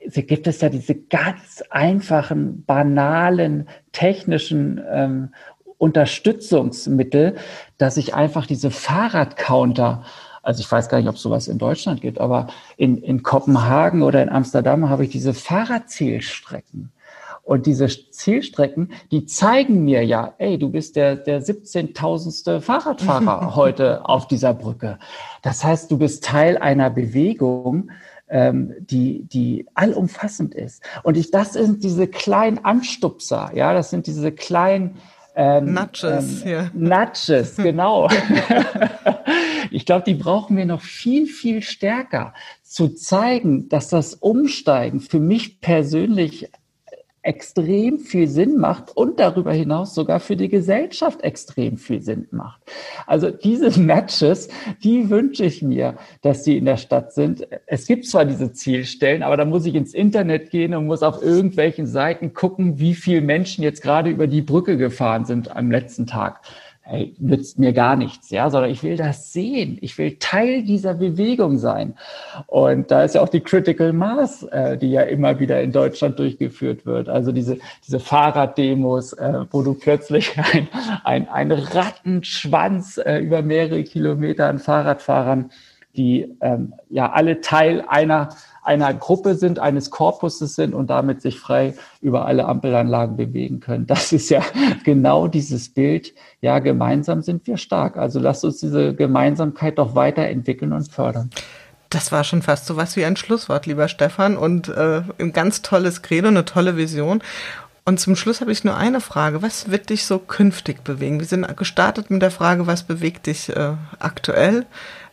gibt 0.05 0.47
es 0.47 0.61
ja 0.61 0.69
diese 0.69 0.95
ganz 0.95 1.63
einfachen, 1.71 2.65
banalen, 2.65 3.69
technischen 3.93 4.81
ähm, 4.91 5.35
Unterstützungsmittel, 5.79 7.37
dass 7.79 7.97
ich 7.97 8.15
einfach 8.15 8.47
diese 8.47 8.71
Fahrradcounter 8.71 10.05
also 10.43 10.61
ich 10.61 10.73
weiß 10.73 10.89
gar 10.89 10.99
nicht, 10.99 11.09
ob 11.09 11.19
sowas 11.19 11.49
in 11.49 11.59
Deutschland 11.59 12.01
gibt, 12.01 12.19
aber 12.19 12.47
in, 12.77 12.99
in 12.99 13.23
Kopenhagen 13.23 14.03
oder 14.03 14.23
in 14.23 14.31
Amsterdam 14.31 14.89
habe 14.89 15.05
ich 15.05 15.11
diese 15.11 15.35
Fahrradzählstrecken. 15.35 16.93
Und 17.43 17.67
diese 17.67 17.89
Zielstrecken, 17.89 18.93
die 19.11 19.27
zeigen 19.27 19.85
mir 19.85 20.05
ja, 20.05 20.35
ey, 20.39 20.59
du 20.59 20.71
bist 20.71 20.95
der, 20.95 21.17
der 21.17 21.43
17.000. 21.43 22.61
Fahrradfahrer 22.61 23.55
heute 23.57 24.09
auf 24.09 24.29
dieser 24.29 24.55
Brücke. 24.55 24.99
Das 25.43 25.65
heißt, 25.65 25.91
du 25.91 25.99
bist 25.99 26.23
Teil 26.23 26.59
einer 26.59 26.91
Bewegung, 26.91 27.91
ähm, 28.31 28.75
die, 28.81 29.25
die 29.25 29.67
allumfassend 29.75 30.55
ist. 30.55 30.83
Und 31.03 31.17
ich, 31.17 31.31
das 31.31 31.53
sind 31.53 31.85
diese 31.85 32.07
kleinen 32.07 32.65
Anstupser, 32.65 33.51
ja, 33.55 33.75
das 33.75 33.91
sind 33.91 34.07
diese 34.07 34.33
kleinen 34.33 34.97
ähm, 35.37 35.75
Nudges, 35.75 36.43
ähm, 36.45 36.51
ja. 36.51 36.71
Nudges, 36.75 37.57
genau. 37.57 38.09
ich 39.71 39.87
glaube, 39.87 40.05
die 40.05 40.15
brauchen 40.15 40.57
wir 40.57 40.67
noch 40.67 40.83
viel, 40.83 41.27
viel 41.27 41.63
stärker 41.63 42.35
zu 42.63 42.89
zeigen, 42.89 43.69
dass 43.69 43.89
das 43.89 44.15
Umsteigen 44.15 45.01
für 45.01 45.21
mich 45.21 45.61
persönlich 45.61 46.51
extrem 47.23 47.99
viel 47.99 48.29
Sinn 48.29 48.57
macht 48.57 48.97
und 48.97 49.21
darüber 49.21 49.53
hinaus 49.53 49.95
sogar 49.95 50.21
für 50.21 50.37
die 50.37 50.49
Gesellschaft 50.49 51.23
extrem 51.23 51.77
viel 51.77 52.01
Sinn 52.01 52.27
macht. 52.31 52.61
Also 53.07 53.31
diese 53.31 53.79
Matches, 53.81 54.49
die 54.83 55.11
wünsche 55.11 55.45
ich 55.45 55.63
mir, 55.63 55.97
dass 56.23 56.45
sie 56.45 56.57
in 56.57 56.65
der 56.65 56.79
Stadt 56.79 57.13
sind. 57.13 57.47
Es 57.67 57.87
gibt 57.87 58.07
zwar 58.07 58.25
diese 58.25 58.53
Zielstellen, 58.53 59.23
aber 59.23 59.37
da 59.37 59.45
muss 59.45 59.67
ich 59.67 59.75
ins 59.75 59.93
Internet 59.93 60.51
gehen 60.51 60.75
und 60.75 60.87
muss 60.87 61.03
auf 61.03 61.23
irgendwelchen 61.23 61.87
Seiten 61.87 62.33
gucken, 62.33 62.79
wie 62.79 62.95
viele 62.95 63.21
Menschen 63.21 63.63
jetzt 63.63 63.83
gerade 63.83 64.09
über 64.09 64.27
die 64.27 64.43
Brücke 64.43 64.79
gefahren 64.79 65.27
sind 65.27 65.55
am 65.55 65.71
letzten 65.71 66.07
Tag 66.07 66.41
hey, 66.91 67.15
nützt 67.21 67.57
mir 67.57 67.73
gar 67.73 67.95
nichts, 67.95 68.31
ja, 68.31 68.51
sondern 68.51 68.69
ich 68.69 68.83
will 68.83 68.97
das 68.97 69.33
sehen. 69.33 69.79
Ich 69.81 69.97
will 69.97 70.17
Teil 70.19 70.65
dieser 70.65 70.95
Bewegung 70.95 71.57
sein. 71.57 71.95
Und 72.49 72.91
da 72.91 73.05
ist 73.05 73.15
ja 73.15 73.21
auch 73.21 73.29
die 73.29 73.43
Critical 73.43 73.93
Mass, 73.93 74.43
äh, 74.43 74.77
die 74.77 74.91
ja 74.91 75.03
immer 75.03 75.39
wieder 75.39 75.63
in 75.63 75.71
Deutschland 75.71 76.19
durchgeführt 76.19 76.87
wird. 76.87 77.09
Also 77.09 77.31
diese, 77.31 77.59
diese 77.87 78.01
Fahrraddemos, 78.01 79.13
äh, 79.13 79.45
wo 79.53 79.63
du 79.63 79.75
plötzlich 79.75 80.37
ein, 80.53 80.67
ein, 81.05 81.29
ein 81.29 81.53
Rattenschwanz 81.53 82.99
äh, 82.99 83.19
über 83.19 83.43
mehrere 83.43 83.85
Kilometer 83.85 84.49
an 84.49 84.59
Fahrradfahrern, 84.59 85.51
die 85.97 86.37
ähm, 86.41 86.75
ja 86.89 87.13
alle 87.13 87.41
Teil 87.41 87.85
einer 87.87 88.31
einer 88.71 88.95
Gruppe 88.95 89.35
sind, 89.35 89.59
eines 89.59 89.91
Korpuses 89.91 90.55
sind 90.55 90.75
und 90.75 90.91
damit 90.91 91.23
sich 91.23 91.41
frei 91.41 91.75
über 92.01 92.27
alle 92.27 92.45
Ampelanlagen 92.45 93.17
bewegen 93.17 93.59
können. 93.59 93.89
Das 93.89 94.13
ist 94.13 94.31
ja 94.31 94.43
genau 94.85 95.27
dieses 95.27 95.75
Bild. 95.75 96.15
Ja, 96.41 96.61
gemeinsam 96.61 97.21
sind 97.21 97.49
wir 97.49 97.57
stark. 97.57 97.97
Also 97.97 98.21
lasst 98.21 98.45
uns 98.45 98.59
diese 98.59 98.95
Gemeinsamkeit 98.95 99.77
doch 99.79 99.97
weiterentwickeln 99.97 100.73
und 100.73 100.89
fördern. 100.89 101.31
Das 101.89 102.13
war 102.13 102.23
schon 102.23 102.43
fast 102.43 102.67
so 102.67 102.77
was 102.77 102.95
wie 102.95 103.05
ein 103.05 103.17
Schlusswort, 103.17 103.67
lieber 103.67 103.89
Stefan, 103.89 104.37
und 104.37 104.69
äh, 104.69 105.03
ein 105.19 105.33
ganz 105.33 105.63
tolles 105.63 106.03
Credo, 106.03 106.29
eine 106.29 106.45
tolle 106.45 106.77
Vision. 106.77 107.23
Und 107.85 107.99
zum 107.99 108.15
Schluss 108.15 108.41
habe 108.41 108.53
ich 108.53 108.63
nur 108.63 108.77
eine 108.77 109.01
Frage. 109.01 109.43
Was 109.43 109.73
wird 109.73 109.91
dich 109.91 110.07
so 110.07 110.21
künftig 110.21 110.85
bewegen? 110.85 111.19
Wir 111.19 111.27
sind 111.27 111.57
gestartet 111.57 112.09
mit 112.09 112.23
der 112.23 112.31
Frage, 112.31 112.69
was 112.69 112.85
bewegt 112.85 113.27
dich 113.27 113.49
äh, 113.49 113.73
aktuell? 113.99 114.67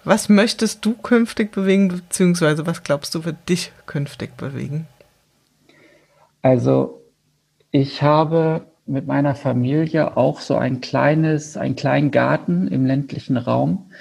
Was 0.04 0.30
möchtest 0.30 0.86
du 0.86 0.94
künftig 0.94 1.52
bewegen, 1.52 1.90
beziehungsweise 1.90 2.66
was 2.66 2.84
glaubst 2.84 3.14
du 3.16 3.26
wird 3.26 3.50
dich 3.50 3.72
künftig 3.86 4.38
bewegen? 4.38 4.88
Also 6.42 7.02
ich 7.72 8.02
habe 8.02 8.66
mit 8.86 9.06
meiner 9.06 9.36
Familie 9.36 10.16
auch 10.16 10.40
so 10.40 10.56
ein 10.56 10.80
kleines, 10.80 11.58
einen 11.58 11.76
kleinen 11.76 12.12
Garten 12.12 12.68
im 12.68 12.86
ländlichen 12.86 13.38
Raum. 13.38 13.92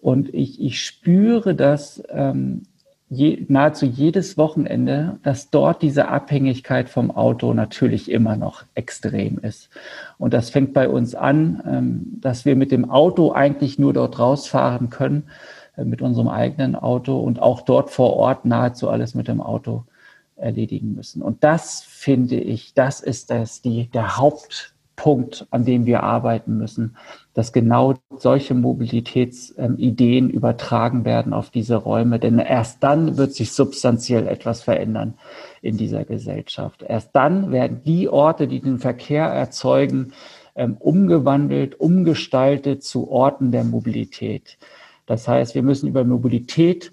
Und 0.00 0.32
ich, 0.34 0.60
ich 0.60 0.82
spüre, 0.82 1.54
dass 1.54 2.02
ähm, 2.10 2.64
je, 3.10 3.44
nahezu 3.48 3.86
jedes 3.86 4.36
Wochenende, 4.36 5.18
dass 5.22 5.50
dort 5.50 5.82
diese 5.82 6.08
Abhängigkeit 6.08 6.88
vom 6.88 7.10
Auto 7.10 7.54
natürlich 7.54 8.10
immer 8.10 8.36
noch 8.36 8.64
extrem 8.74 9.38
ist. 9.38 9.70
Und 10.18 10.34
das 10.34 10.50
fängt 10.50 10.74
bei 10.74 10.88
uns 10.88 11.14
an, 11.14 11.62
ähm, 11.66 12.18
dass 12.20 12.44
wir 12.44 12.56
mit 12.56 12.70
dem 12.70 12.90
Auto 12.90 13.32
eigentlich 13.32 13.78
nur 13.78 13.92
dort 13.92 14.18
rausfahren 14.18 14.90
können, 14.90 15.24
äh, 15.76 15.84
mit 15.84 16.02
unserem 16.02 16.28
eigenen 16.28 16.76
Auto 16.76 17.18
und 17.18 17.40
auch 17.40 17.62
dort 17.62 17.90
vor 17.90 18.14
Ort 18.14 18.44
nahezu 18.44 18.88
alles 18.88 19.14
mit 19.14 19.28
dem 19.28 19.40
Auto 19.40 19.84
erledigen 20.36 20.94
müssen. 20.94 21.22
Und 21.22 21.42
das 21.42 21.82
finde 21.82 22.36
ich, 22.36 22.74
das 22.74 23.00
ist 23.00 23.30
das, 23.30 23.62
die, 23.62 23.88
der 23.88 24.18
Haupt, 24.18 24.74
Punkt, 24.98 25.46
an 25.50 25.64
dem 25.64 25.86
wir 25.86 26.02
arbeiten 26.02 26.58
müssen, 26.58 26.96
dass 27.32 27.52
genau 27.52 27.94
solche 28.18 28.52
Mobilitätsideen 28.54 30.28
übertragen 30.28 31.04
werden 31.04 31.32
auf 31.32 31.50
diese 31.50 31.76
Räume. 31.76 32.18
Denn 32.18 32.40
erst 32.40 32.82
dann 32.82 33.16
wird 33.16 33.32
sich 33.32 33.52
substanziell 33.52 34.26
etwas 34.26 34.60
verändern 34.60 35.14
in 35.62 35.76
dieser 35.76 36.04
Gesellschaft. 36.04 36.82
Erst 36.82 37.10
dann 37.14 37.52
werden 37.52 37.80
die 37.86 38.08
Orte, 38.08 38.48
die 38.48 38.60
den 38.60 38.80
Verkehr 38.80 39.26
erzeugen, 39.26 40.12
ähm, 40.56 40.76
umgewandelt, 40.80 41.78
umgestaltet 41.78 42.82
zu 42.82 43.08
Orten 43.08 43.52
der 43.52 43.62
Mobilität. 43.62 44.58
Das 45.06 45.28
heißt, 45.28 45.54
wir 45.54 45.62
müssen 45.62 45.88
über 45.88 46.02
Mobilität 46.02 46.92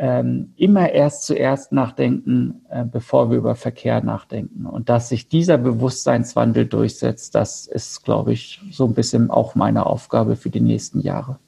ähm, 0.00 0.54
immer 0.56 0.92
erst 0.92 1.26
zuerst 1.26 1.72
nachdenken, 1.72 2.62
äh, 2.70 2.84
bevor 2.84 3.30
wir 3.30 3.36
über 3.36 3.54
Verkehr 3.54 4.02
nachdenken. 4.02 4.64
Und 4.64 4.88
dass 4.88 5.10
sich 5.10 5.28
dieser 5.28 5.58
Bewusstseinswandel 5.58 6.64
durchsetzt, 6.64 7.34
das 7.34 7.66
ist, 7.66 8.02
glaube 8.02 8.32
ich, 8.32 8.62
so 8.70 8.86
ein 8.86 8.94
bisschen 8.94 9.30
auch 9.30 9.54
meine 9.54 9.84
Aufgabe 9.84 10.36
für 10.36 10.48
die 10.48 10.62
nächsten 10.62 11.00
Jahre. 11.00 11.38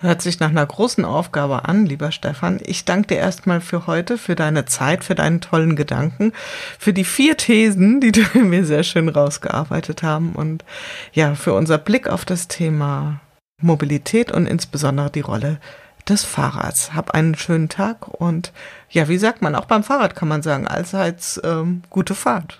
Hört 0.00 0.20
sich 0.20 0.40
nach 0.40 0.50
einer 0.50 0.66
großen 0.66 1.04
Aufgabe 1.04 1.66
an, 1.66 1.86
lieber 1.86 2.10
Stefan. 2.10 2.60
Ich 2.66 2.84
danke 2.84 3.14
dir 3.14 3.18
erstmal 3.18 3.60
für 3.60 3.86
heute, 3.86 4.18
für 4.18 4.34
deine 4.34 4.64
Zeit, 4.64 5.04
für 5.04 5.14
deinen 5.14 5.40
tollen 5.40 5.76
Gedanken, 5.76 6.32
für 6.80 6.92
die 6.92 7.04
vier 7.04 7.36
Thesen, 7.36 8.00
die 8.00 8.10
du 8.10 8.20
mir 8.40 8.64
sehr 8.64 8.82
schön 8.82 9.08
rausgearbeitet 9.08 10.02
haben 10.02 10.32
und 10.32 10.64
ja, 11.12 11.36
für 11.36 11.54
unser 11.54 11.78
Blick 11.78 12.08
auf 12.08 12.24
das 12.24 12.48
Thema 12.48 13.20
Mobilität 13.62 14.32
und 14.32 14.46
insbesondere 14.46 15.10
die 15.10 15.20
Rolle 15.20 15.60
des 16.08 16.24
Fahrrads. 16.24 16.94
Hab 16.94 17.12
einen 17.12 17.34
schönen 17.34 17.68
Tag 17.68 18.08
und 18.08 18.52
ja, 18.90 19.08
wie 19.08 19.18
sagt 19.18 19.42
man, 19.42 19.54
auch 19.54 19.66
beim 19.66 19.82
Fahrrad 19.82 20.14
kann 20.14 20.28
man 20.28 20.42
sagen, 20.42 20.66
allseits 20.66 21.40
ähm, 21.44 21.82
gute 21.90 22.14
Fahrt. 22.14 22.58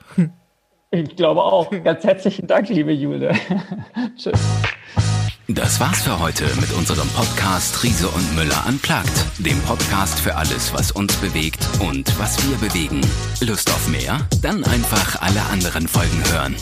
Ich 0.90 1.16
glaube 1.16 1.42
auch. 1.42 1.70
Ganz 1.84 2.05
herzlichen 2.05 2.47
Dank, 2.47 2.68
liebe 2.68 2.92
Jule. 2.92 3.34
Tschüss. 4.16 4.38
Das 5.49 5.78
war's 5.78 6.03
für 6.03 6.18
heute 6.18 6.44
mit 6.61 6.72
unserem 6.72 7.09
Podcast 7.11 7.84
Riese 7.84 8.09
und 8.09 8.34
Müller 8.34 8.64
unplugged, 8.66 9.26
dem 9.38 9.61
Podcast 9.61 10.18
für 10.18 10.34
alles, 10.34 10.74
was 10.74 10.90
uns 10.90 11.14
bewegt 11.16 11.64
und 11.80 12.18
was 12.18 12.36
wir 12.49 12.57
bewegen. 12.57 13.01
Lust 13.40 13.70
auf 13.70 13.88
mehr? 13.88 14.26
Dann 14.42 14.64
einfach 14.64 15.22
alle 15.22 15.42
anderen 15.53 15.86
Folgen 15.86 16.22
hören. 16.32 16.57